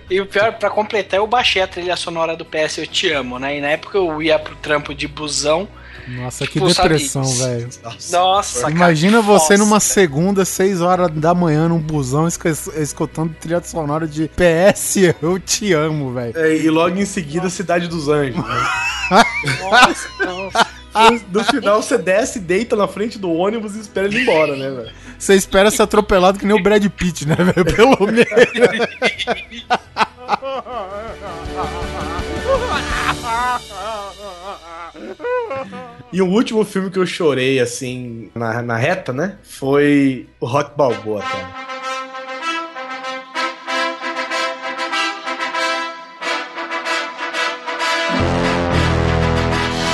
[0.09, 3.39] e o pior, pra completar, eu baixei a trilha sonora do PS Eu Te Amo,
[3.39, 3.57] né?
[3.57, 5.67] E na época eu ia pro trampo de busão.
[6.05, 7.69] Nossa, que Tipo, sabe- depressão, velho.
[8.11, 8.71] Nossa, cara.
[8.73, 9.57] Imagina você nossa.
[9.57, 15.71] numa segunda, 6 horas da manhã, num busão, escutando trilha sonora de PS, eu te
[15.71, 16.33] amo, velho.
[16.37, 18.35] É, e logo em seguida, Cidade dos Anjos.
[18.35, 18.67] né?
[19.61, 20.67] Nossa, nossa.
[21.31, 24.69] No final, você desce, deita na frente do ônibus e espera ele ir embora, né,
[24.69, 24.91] velho?
[25.23, 27.63] Você espera ser atropelado que nem o Brad Pitt, né, velho?
[27.63, 28.27] Pelo menos.
[36.11, 39.37] E o último filme que eu chorei, assim, na, na reta, né?
[39.43, 41.47] Foi o Rock Balboa, cara.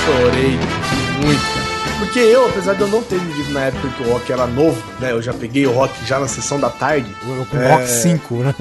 [0.07, 0.57] Chorei
[1.23, 1.58] muito.
[2.09, 4.81] Porque eu, apesar de eu não ter vivido na época que o rock era novo,
[4.99, 5.11] né?
[5.11, 7.07] Eu já peguei o rock já na sessão da tarde.
[7.23, 7.71] Com É.
[7.71, 8.55] Rock 5, né?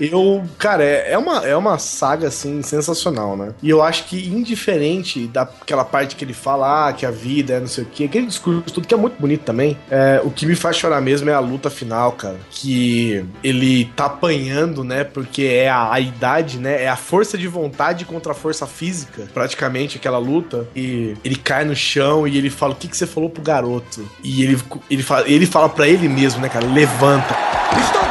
[0.00, 3.52] Eu, cara, é, é uma, é uma saga, assim, sensacional, né?
[3.62, 7.60] E eu acho que, indiferente daquela parte que ele fala, ah, que a vida é
[7.60, 10.46] não sei o quê, aquele discurso, tudo que é muito bonito também, é, o que
[10.46, 12.36] me faz chorar mesmo é a luta final, cara.
[12.50, 15.04] Que ele tá apanhando, né?
[15.04, 16.82] Porque é a, a idade, né?
[16.82, 20.66] É a força de vontade contra a força física, praticamente, aquela luta.
[20.74, 24.08] E ele cai no chão e ele fala: O que, que você falou pro garoto?
[24.22, 24.56] E ele,
[24.88, 26.64] ele, fala, ele fala pra ele mesmo, né, cara?
[26.64, 27.36] Levanta.
[27.84, 28.09] Estão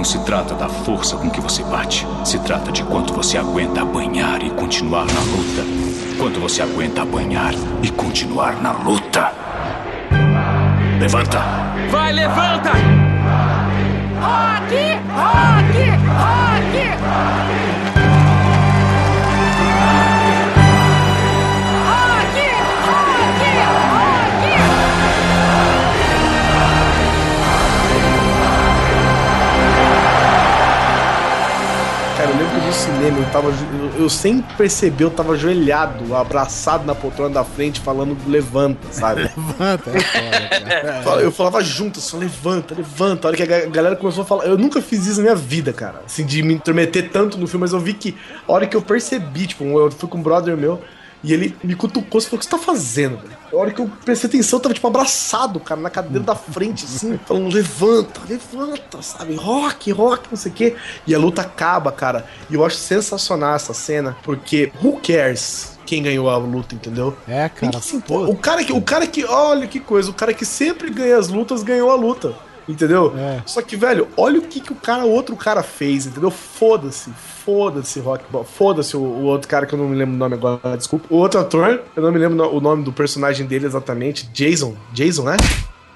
[0.00, 2.06] Não se trata da força com que você bate.
[2.24, 5.62] Se trata de quanto você aguenta apanhar e continuar na luta.
[6.16, 7.52] Quanto você aguenta apanhar
[7.82, 9.30] e continuar na luta.
[10.98, 11.40] Levanta!
[11.90, 12.70] Vai, levanta!
[14.22, 14.74] Rock!
[15.14, 15.49] Rock!
[34.00, 39.22] Eu, sem perceber, eu tava ajoelhado, abraçado na poltrona da frente, falando levanta, sabe?
[39.36, 43.26] levanta, é foda, Eu falava junto, só levanta, levanta.
[43.26, 44.44] A hora que a ga- galera começou a falar.
[44.46, 46.02] Eu nunca fiz isso na minha vida, cara.
[46.06, 48.16] Assim, de me intrometer tanto no filme, mas eu vi que
[48.48, 50.80] a hora que eu percebi, tipo, eu fui com um brother meu.
[51.22, 53.36] E ele me cutucou e falou: O que você tá fazendo, velho?
[53.52, 56.84] A hora que eu prestei atenção, eu tava, tipo, abraçado, cara, na cadeira da frente,
[56.84, 59.34] assim, falando: Levanta, levanta, sabe?
[59.34, 60.76] Rock, rock, não sei o quê.
[61.06, 62.26] E a luta acaba, cara.
[62.48, 67.16] E eu acho sensacional essa cena, porque who cares quem ganhou a luta, entendeu?
[67.26, 67.72] É, cara.
[68.30, 71.28] O cara que, o cara que, olha que coisa, o cara que sempre ganha as
[71.28, 72.34] lutas ganhou a luta.
[72.68, 73.12] Entendeu?
[73.44, 76.30] Só que, velho, olha o que, que o cara, o outro cara fez, entendeu?
[76.30, 77.10] Foda-se,
[77.44, 78.24] foda-se, Rock.
[78.44, 81.06] Foda-se o, o outro cara que eu não me lembro o nome agora, desculpa.
[81.10, 84.26] O outro ator, eu não me lembro o nome do personagem dele exatamente.
[84.32, 84.74] Jason.
[84.92, 85.36] Jason, né?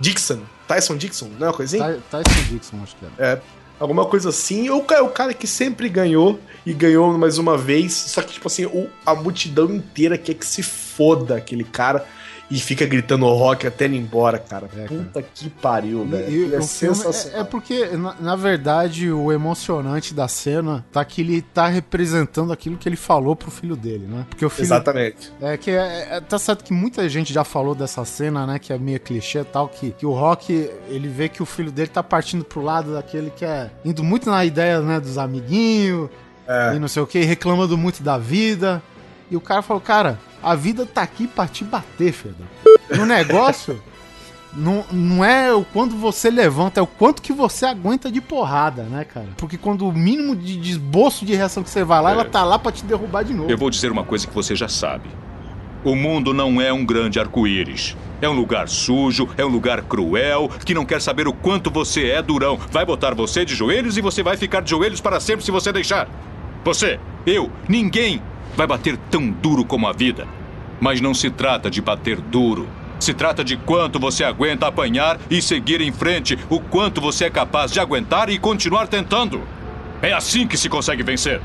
[0.00, 0.40] Dixon.
[0.66, 1.94] Tyson Dixon, não é uma coisinha?
[1.94, 3.32] Ty- Tyson Dixon, acho que era.
[3.36, 3.40] É.
[3.78, 4.68] Alguma coisa assim.
[4.70, 7.92] Ou é o cara que sempre ganhou e ganhou mais uma vez.
[7.92, 12.04] Só que, tipo assim, o- a multidão inteira quer que se foda aquele cara
[12.50, 14.68] e fica gritando o rock até ele ir embora, cara.
[14.86, 16.24] Puta que pariu, velho.
[16.24, 16.30] É
[16.60, 17.38] filme sensacional.
[17.38, 22.52] é, é porque, na, na verdade, o emocionante da cena tá que ele tá representando
[22.52, 24.26] aquilo que ele falou pro filho dele, né?
[24.28, 24.66] Porque o filho.
[24.66, 25.32] Exatamente.
[25.40, 28.58] É que é, é- tá certo que muita gente já falou dessa cena, né?
[28.58, 31.72] Que é meio clichê e tal, que, que o Rock, ele vê que o filho
[31.72, 36.08] dele tá partindo pro lado daquele que é indo muito na ideia, né, dos amiguinhos
[36.46, 36.74] É.
[36.76, 38.82] e não sei o que, reclamando muito da vida.
[39.34, 42.46] E o cara falou, cara, a vida tá aqui pra te bater, Fedor.
[42.96, 43.82] No negócio,
[44.54, 48.84] não, não é o quando você levanta, é o quanto que você aguenta de porrada,
[48.84, 49.26] né, cara?
[49.36, 52.12] Porque quando o mínimo de de esboço de reação que você vai lá, É.
[52.12, 53.50] ela tá lá pra te derrubar de novo.
[53.50, 55.10] Eu vou dizer uma coisa que você já sabe.
[55.82, 57.96] O mundo não é um grande arco-íris.
[58.22, 62.06] É um lugar sujo, é um lugar cruel, que não quer saber o quanto você
[62.10, 62.56] é durão.
[62.70, 65.72] Vai botar você de joelhos e você vai ficar de joelhos para sempre se você
[65.72, 66.08] deixar.
[66.64, 68.22] Você, eu, ninguém
[68.56, 70.26] vai bater tão duro como a vida.
[70.80, 72.68] Mas não se trata de bater duro.
[73.00, 77.30] Se trata de quanto você aguenta apanhar e seguir em frente, o quanto você é
[77.30, 79.42] capaz de aguentar e continuar tentando.
[80.00, 81.40] É assim que se consegue vencer.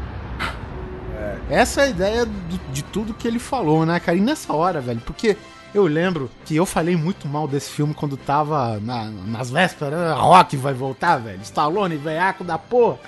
[1.49, 2.27] Essa é a ideia
[2.71, 4.17] de tudo que ele falou, né, cara?
[4.17, 5.35] E nessa hora, velho, porque
[5.73, 10.13] eu lembro que eu falei muito mal desse filme quando tava na- nas vésperas, né?
[10.15, 11.39] Rock vai voltar, velho.
[11.41, 12.99] Stallone, veiaco da porra.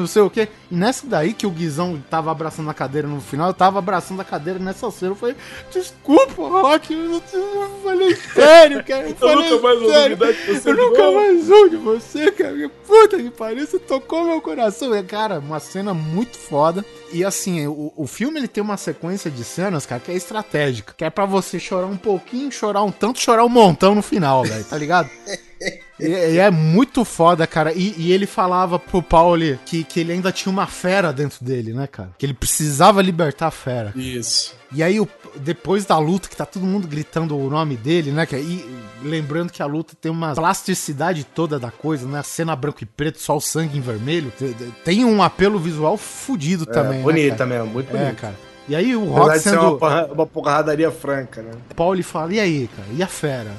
[0.00, 0.48] Não sei o quê.
[0.70, 4.20] E nessa daí que o Guizão tava abraçando a cadeira no final, eu tava abraçando
[4.20, 5.12] a cadeira nessa cena.
[5.12, 5.36] Eu falei,
[5.72, 9.02] desculpa, Rock, eu, não- eu falei sério, cara.
[9.04, 10.16] Eu, Eu falei nunca mais sério.
[10.16, 12.54] duvidar de você Eu nunca novo." mais de você, cara.
[12.56, 14.94] Que Puta que pariu, você tocou meu coração.
[14.94, 16.84] É, Cara, uma cena muito foda.
[17.12, 20.94] E assim, o, o filme ele tem uma sequência de cenas, cara, que é estratégica.
[20.96, 24.42] Que é pra você chorar um pouquinho, chorar um tanto, chorar um montão no final,
[24.44, 25.08] velho, tá ligado?
[26.00, 27.72] E, e é muito foda, cara.
[27.72, 31.72] E, e ele falava pro Pauli que, que ele ainda tinha uma fera dentro dele,
[31.72, 32.10] né, cara?
[32.18, 33.92] Que ele precisava libertar a fera.
[33.94, 34.54] Isso.
[34.72, 38.26] E aí, o- depois da luta, que tá todo mundo gritando o nome dele, né?
[38.26, 38.64] que- E
[39.02, 42.18] lembrando que a luta tem uma plasticidade toda da coisa, né?
[42.18, 44.32] A cena branco e preto, só o sangue em vermelho.
[44.36, 47.02] Te- te- Tem um apelo visual fudido É, também.
[47.02, 47.50] bonito né, cara?
[47.50, 48.16] mesmo, muito É, bonito.
[48.20, 48.34] cara.
[48.66, 49.60] E aí o Rock ser sendo.
[49.60, 51.52] uma, porra- uma porradaria franca, né?
[51.76, 52.88] Pauli fala, e aí, cara?
[52.96, 53.52] E a fera?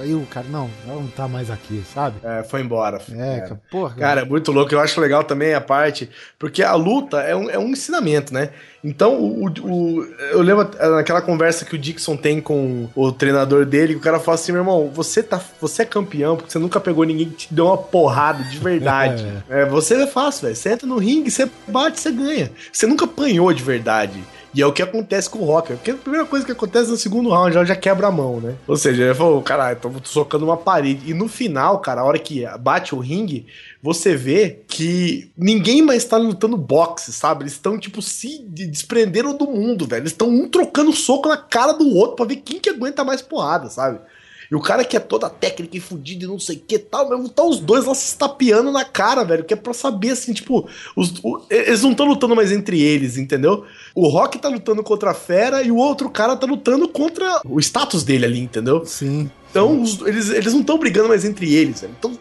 [0.00, 2.16] Aí o cara, não, ela não tá mais aqui, sabe?
[2.22, 3.00] É, foi embora.
[3.12, 3.94] É, cara, porra.
[3.96, 4.72] Cara, é muito louco.
[4.74, 6.08] Eu acho legal também a parte.
[6.38, 8.50] Porque a luta é um, é um ensinamento, né?
[8.82, 13.92] Então, o, o- eu lembro naquela conversa que o Dixon tem com o treinador dele,
[13.94, 16.80] que o cara fala assim: meu irmão, você, tá, você é campeão porque você nunca
[16.80, 19.26] pegou ninguém que te deu uma porrada de verdade.
[19.50, 20.56] É, você é fácil, velho.
[20.56, 22.50] Você entra no ringue, você bate, você ganha.
[22.72, 24.22] Você nunca apanhou de verdade.
[24.52, 25.76] E é o que acontece com o Rocker.
[25.76, 28.54] Porque a primeira coisa que acontece no segundo round já, já quebra a mão, né?
[28.66, 31.08] Ou seja, ele falou, caralho, tô socando uma parede.
[31.10, 33.46] E no final, cara, a hora que bate o ringue,
[33.80, 37.44] você vê que ninguém mais tá lutando boxe, sabe?
[37.44, 40.02] Eles estão, tipo, se de- desprenderam do mundo, velho.
[40.02, 43.22] Eles estão um trocando soco na cara do outro pra ver quem que aguenta mais
[43.22, 44.00] porrada, sabe?
[44.50, 47.08] E o cara que é toda técnica e fudido e não sei o que tal,
[47.08, 49.44] mesmo, tá os dois lá se estapeando na cara, velho.
[49.44, 53.16] Que é pra saber, assim, tipo, os- o- eles não estão lutando mais entre eles,
[53.16, 53.64] entendeu?
[53.94, 57.60] O Rock tá lutando contra a Fera e o outro cara tá lutando contra o
[57.60, 58.84] status dele ali, entendeu?
[58.84, 59.30] Sim.
[59.50, 61.94] Então, os- eles, eles não estão brigando mais entre eles, velho.
[61.98, 62.14] Então,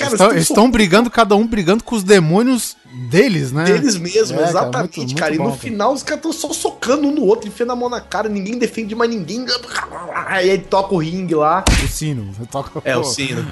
[0.00, 2.76] Cara, Estão- estão brigando, cada um brigando com os demônios
[3.08, 3.64] deles, né?
[3.64, 5.30] Deles mesmos, É, cara, exatamente, muito- cara.
[5.32, 7.76] muito E no bom, final os caras estão só socando um no outro, enfiando a
[7.76, 9.44] mão na cara, ninguém defende mais ninguém.
[10.26, 11.64] Aí ele toca o ringue lá.
[11.84, 13.46] O sino, toca É, o sino.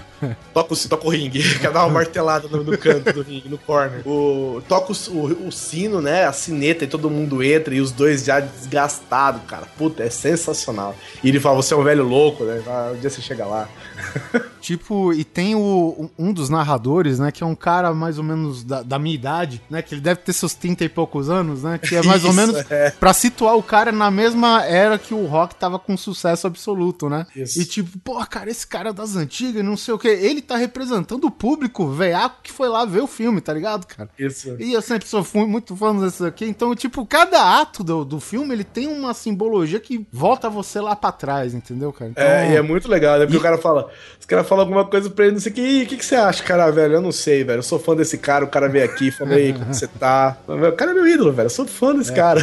[0.53, 1.41] Toca o, sino, toca o ringue.
[1.61, 4.03] Quer dar uma martelada no, no canto do ringue, no corner.
[4.07, 6.25] O, toca o, o- o sino, né?
[6.25, 9.67] A sineta e todo mundo entra e os dois já desgastados, cara.
[9.77, 10.97] Puta, é sensacional.
[11.23, 12.61] E ele fala: você é um velho louco, né?
[12.67, 13.69] Ah, Um dia você chega lá.
[14.61, 17.31] Tipo, e tem o, um dos narradores, né?
[17.31, 19.83] Que é um cara mais ou menos da, da minha idade, né?
[19.83, 21.79] Que ele deve ter seus 30 e poucos anos, né?
[21.79, 22.91] Que é mais ou Isso, menos é.
[22.91, 27.27] pra situar o cara na mesma era que o rock tava com sucesso absoluto, né?
[27.37, 27.61] Isso.
[27.61, 30.09] E tipo, pô, cara, esse cara das antigas, não sei o que.
[30.09, 34.09] Ele tá representando o público veiaco que foi lá ver o filme, tá ligado, cara?
[34.19, 34.57] Isso.
[34.59, 38.53] E eu sempre sou muito fã desse aqui, então, tipo, cada ato do, do filme,
[38.55, 42.11] ele tem uma simbologia que volta você lá pra trás, entendeu, cara?
[42.11, 43.25] Então, É, e é muito legal, né?
[43.27, 45.61] Porque o cara fala, os caras falam alguma coisa pra ele, não sei o que,
[45.61, 46.95] "Ih, o que, que você acha, cara, velho?
[46.95, 47.59] Eu não sei, velho.
[47.59, 50.37] Eu sou fã desse cara, o cara veio aqui, aí, como você tá?
[50.47, 51.47] O cara é meu ídolo, velho.
[51.47, 52.41] Eu sou fã desse cara.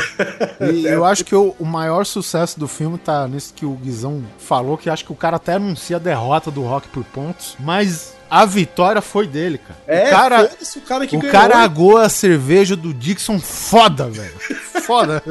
[0.74, 4.24] E eu acho que o, o maior sucesso do filme tá nisso que o Guizão
[4.38, 8.14] falou, que acho que o cara até anuncia a derrota do Rock por pontos, mas
[8.30, 9.80] a vitória foi dele, cara.
[9.88, 11.32] É, o cara, foda-se o cara que o ganhou.
[11.32, 14.34] cara agou a cerveja do Dixon foda, velho.
[14.86, 15.24] Foda.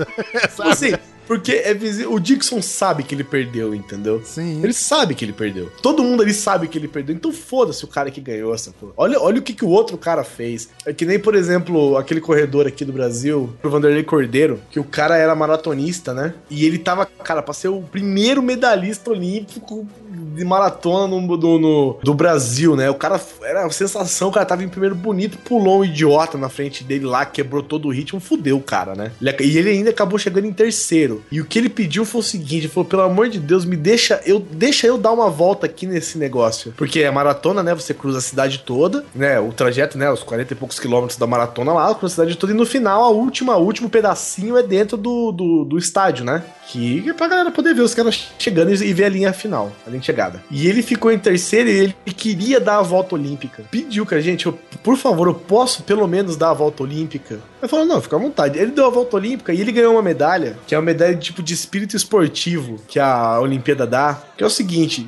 [0.49, 0.95] Tipo assim,
[1.27, 1.75] porque é
[2.09, 4.23] o Dixon sabe que ele perdeu, entendeu?
[4.25, 4.61] Sim.
[4.63, 5.71] Ele sabe que ele perdeu.
[5.83, 7.15] Todo mundo ali sabe que ele perdeu.
[7.15, 8.93] Então foda-se o cara que ganhou essa porra.
[8.97, 10.69] Olha, olha o que, que o outro cara fez.
[10.85, 14.85] É que nem, por exemplo, aquele corredor aqui do Brasil, o Vanderlei Cordeiro, que o
[14.85, 16.35] cara era maratonista, né?
[16.51, 21.99] E ele tava, cara, pra ser o primeiro medalhista olímpico de maratona no, do, no-
[22.03, 22.89] do Brasil, né?
[22.91, 26.49] O cara era uma sensação, o cara tava em primeiro bonito, pulou um idiota na
[26.49, 29.13] frente dele lá, quebrou todo o ritmo, fudeu o cara, né?
[29.21, 31.23] Ele- e ele ainda acabou chegando em terceiro.
[31.31, 33.77] E o que ele pediu foi o seguinte: ele falou, pelo amor de Deus, me
[33.77, 36.73] deixa eu, deixa eu dar uma volta aqui nesse negócio.
[36.77, 37.75] Porque é maratona, né?
[37.75, 39.39] Você cruza a cidade toda, né?
[39.41, 40.11] O trajeto, né?
[40.11, 43.03] Os 40 e poucos quilômetros da maratona lá, cruza a cidade toda, e no final,
[43.05, 46.43] a última, último pedacinho é dentro do, do, do estádio, né?
[46.69, 49.73] Que é pra galera poder ver os caras chegando e e ver a linha final,
[49.87, 50.43] a linha chegada.
[50.51, 53.65] E ele ficou em terceiro e ele queria dar a volta olímpica.
[53.71, 57.41] Pediu, cara, gente, eu- por favor, eu posso pelo menos dar a volta olímpica?
[57.63, 58.59] Eu falei, não, fica à vontade.
[58.59, 61.21] Ele deu a volta olímpica e ele ganhou uma medalha, que é uma medalha de
[61.23, 64.19] tipo de espírito esportivo que a Olimpíada dá.
[64.37, 65.07] Que é o seguinte: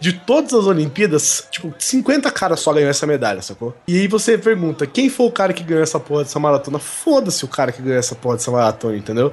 [0.00, 3.74] de todas as Olimpíadas, tipo, 50 caras só ganhou essa medalha, sacou?
[3.86, 6.78] E aí você pergunta: quem foi o cara que ganhou essa porra dessa maratona?
[6.78, 9.32] Foda-se o cara que ganhou essa porra dessa maratona, entendeu?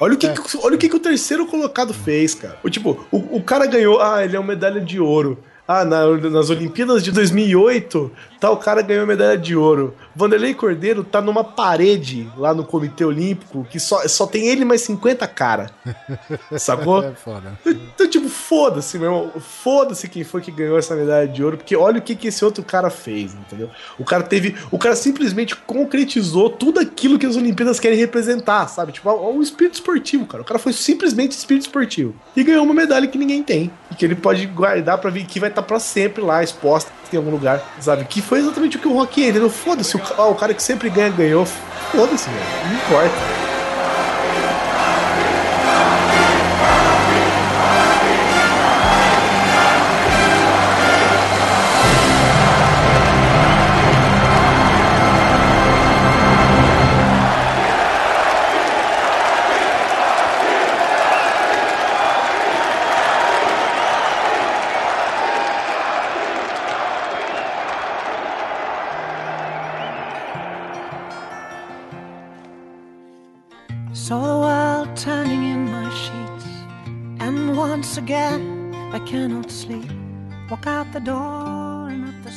[0.00, 2.56] Olha o que, que- olha o que, que o terceiro colocado fez, cara.
[2.64, 5.38] O, tipo, o, o cara ganhou, ah, ele é uma medalha de ouro.
[5.68, 8.10] Ah, na- nas Olimpíadas de 2008,
[8.40, 9.94] tal cara ganhou medalha de ouro.
[10.16, 14.80] Vanderlei Cordeiro tá numa parede lá no Comitê Olímpico que só, só tem ele mais
[14.80, 15.70] 50 cara.
[16.58, 17.04] Sacou?
[17.04, 17.58] É foda.
[17.66, 19.30] Então, tipo, foda-se, meu irmão.
[19.38, 22.44] Foda-se quem foi que ganhou essa medalha de ouro, porque olha o que, que esse
[22.44, 23.68] outro cara fez, entendeu?
[23.98, 24.56] O cara teve.
[24.70, 28.92] O cara simplesmente concretizou tudo aquilo que as Olimpíadas querem representar, sabe?
[28.92, 30.42] Tipo, o espírito esportivo, cara.
[30.42, 32.14] O cara foi simplesmente espírito esportivo.
[32.34, 33.70] E ganhou uma medalha que ninguém tem.
[33.90, 37.18] E que ele pode guardar pra ver que vai estar pra sempre lá, exposta em
[37.18, 38.04] algum lugar, sabe?
[38.04, 39.50] Que foi exatamente o que o Rock entendeu?
[39.50, 41.46] Foda-se, o, o cara que sempre ganha, ganhou.
[41.46, 42.44] Foda-se, velho.
[42.66, 43.49] Não importa.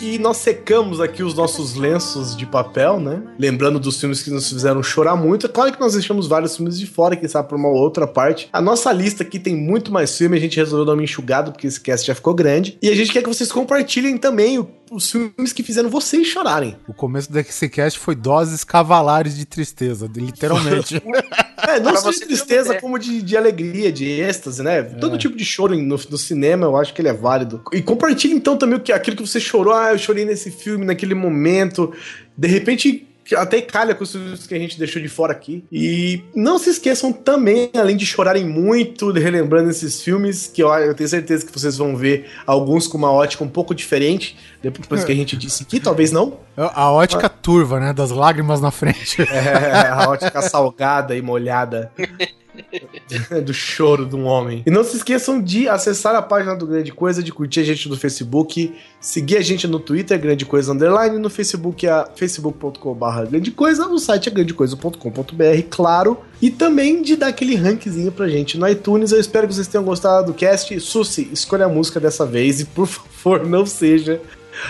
[0.02, 3.22] E nós secamos aqui os nossos lenços de papel, né?
[3.40, 5.46] Lembrando dos filmes que nos fizeram chorar muito.
[5.46, 8.50] É claro que nós deixamos vários filmes de fora, quem sabe por uma outra parte.
[8.52, 11.68] A nossa lista aqui tem muito mais filme, a gente resolveu dar uma enxugada, porque
[11.68, 12.78] esse cast já ficou grande.
[12.82, 16.78] E a gente quer que vocês compartilhem também o- os filmes que fizeram vocês chorarem.
[16.88, 21.02] O começo desse cast foi doses cavalares de tristeza, literalmente.
[21.66, 24.84] É, não só de tristeza, como de, de alegria, de êxtase, né?
[24.84, 27.62] Todo tipo de choro no, no cinema, eu acho que ele é válido.
[27.72, 29.74] E compartilhe então também o que, aquilo que você chorou.
[29.74, 31.94] Ah, eu chorei nesse filme, naquele momento.
[32.38, 35.64] De repente, até calha com os filmes que a gente deixou de fora aqui.
[35.72, 40.94] E não se esqueçam também, além de chorarem muito, relembrando esses filmes, que eu, eu
[40.94, 45.12] tenho certeza que vocês vão ver alguns com uma ótica um pouco diferente, depois que
[45.12, 46.40] a gente disse aqui, talvez não.
[46.56, 47.94] A ótica turva, né?
[47.94, 49.22] Das lágrimas na frente.
[49.22, 51.92] É, a ótica salgada e molhada.
[53.44, 54.64] do choro de um homem.
[54.66, 57.90] E não se esqueçam de acessar a página do Grande Coisa, de curtir a gente
[57.90, 63.52] no Facebook, seguir a gente no Twitter, Grande Coisa Underline, no Facebook é facebook.com.br Grande
[63.52, 68.68] Coisa, o site é grandecoisa.com.br, claro, e também de dar aquele rankzinho pra gente no
[68.68, 69.12] iTunes.
[69.12, 70.80] Eu espero que vocês tenham gostado do cast.
[70.80, 74.22] Susi, escolha a música dessa vez e por favor não seja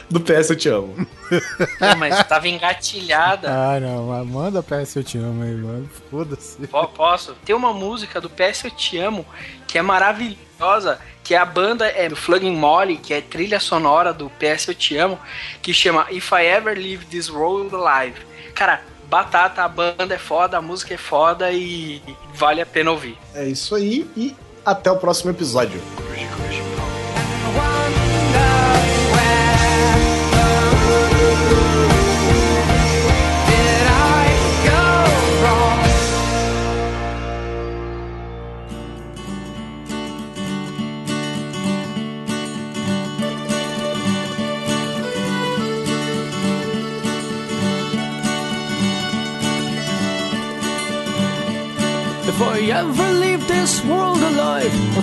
[0.09, 0.95] do PS Eu Te Amo.
[1.29, 3.47] Pô, mas tava engatilhada.
[3.53, 5.89] Ah, não, mas manda PS Eu Te Amo aí, mano.
[6.09, 6.67] Foda-se.
[6.67, 7.35] Po- Posso?
[7.45, 9.25] Tem uma música do PS Eu Te Amo
[9.67, 14.29] que é maravilhosa, que a banda é do Flogging Molly, que é trilha sonora do
[14.31, 15.17] PS Eu Te Amo,
[15.61, 18.19] que chama If I Ever Leave This World Alive.
[18.53, 22.01] Cara, batata, a banda é foda, a música é foda e
[22.35, 23.17] vale a pena ouvir.
[23.33, 24.35] É isso aí e
[24.65, 25.81] até o próximo episódio.
[26.15, 27.82] If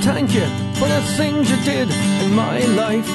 [0.03, 0.47] thank you
[0.77, 1.91] for the things you did
[2.23, 3.09] in my life.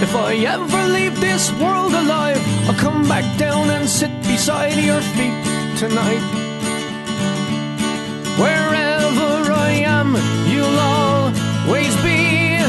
[0.00, 5.00] If I ever leave this world alive, I'll come back down and sit beside your
[5.16, 5.36] feet
[5.76, 6.24] tonight.
[8.40, 10.16] Wherever I am,
[10.50, 12.60] you'll always be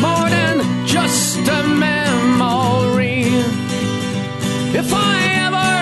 [0.00, 3.24] more than just a memory.
[4.80, 5.14] If I
[5.46, 5.72] ever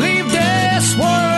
[0.00, 1.35] leave this world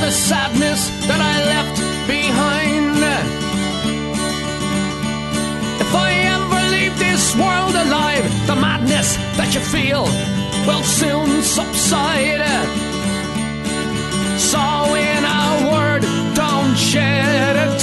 [0.00, 1.76] the sadness that I left
[2.08, 2.96] behind.
[5.84, 10.04] If I ever leave this world alive, the madness that you feel
[10.66, 12.44] will soon subside.
[14.38, 14.64] So,
[14.96, 16.02] in a word,
[16.34, 17.79] don't shed a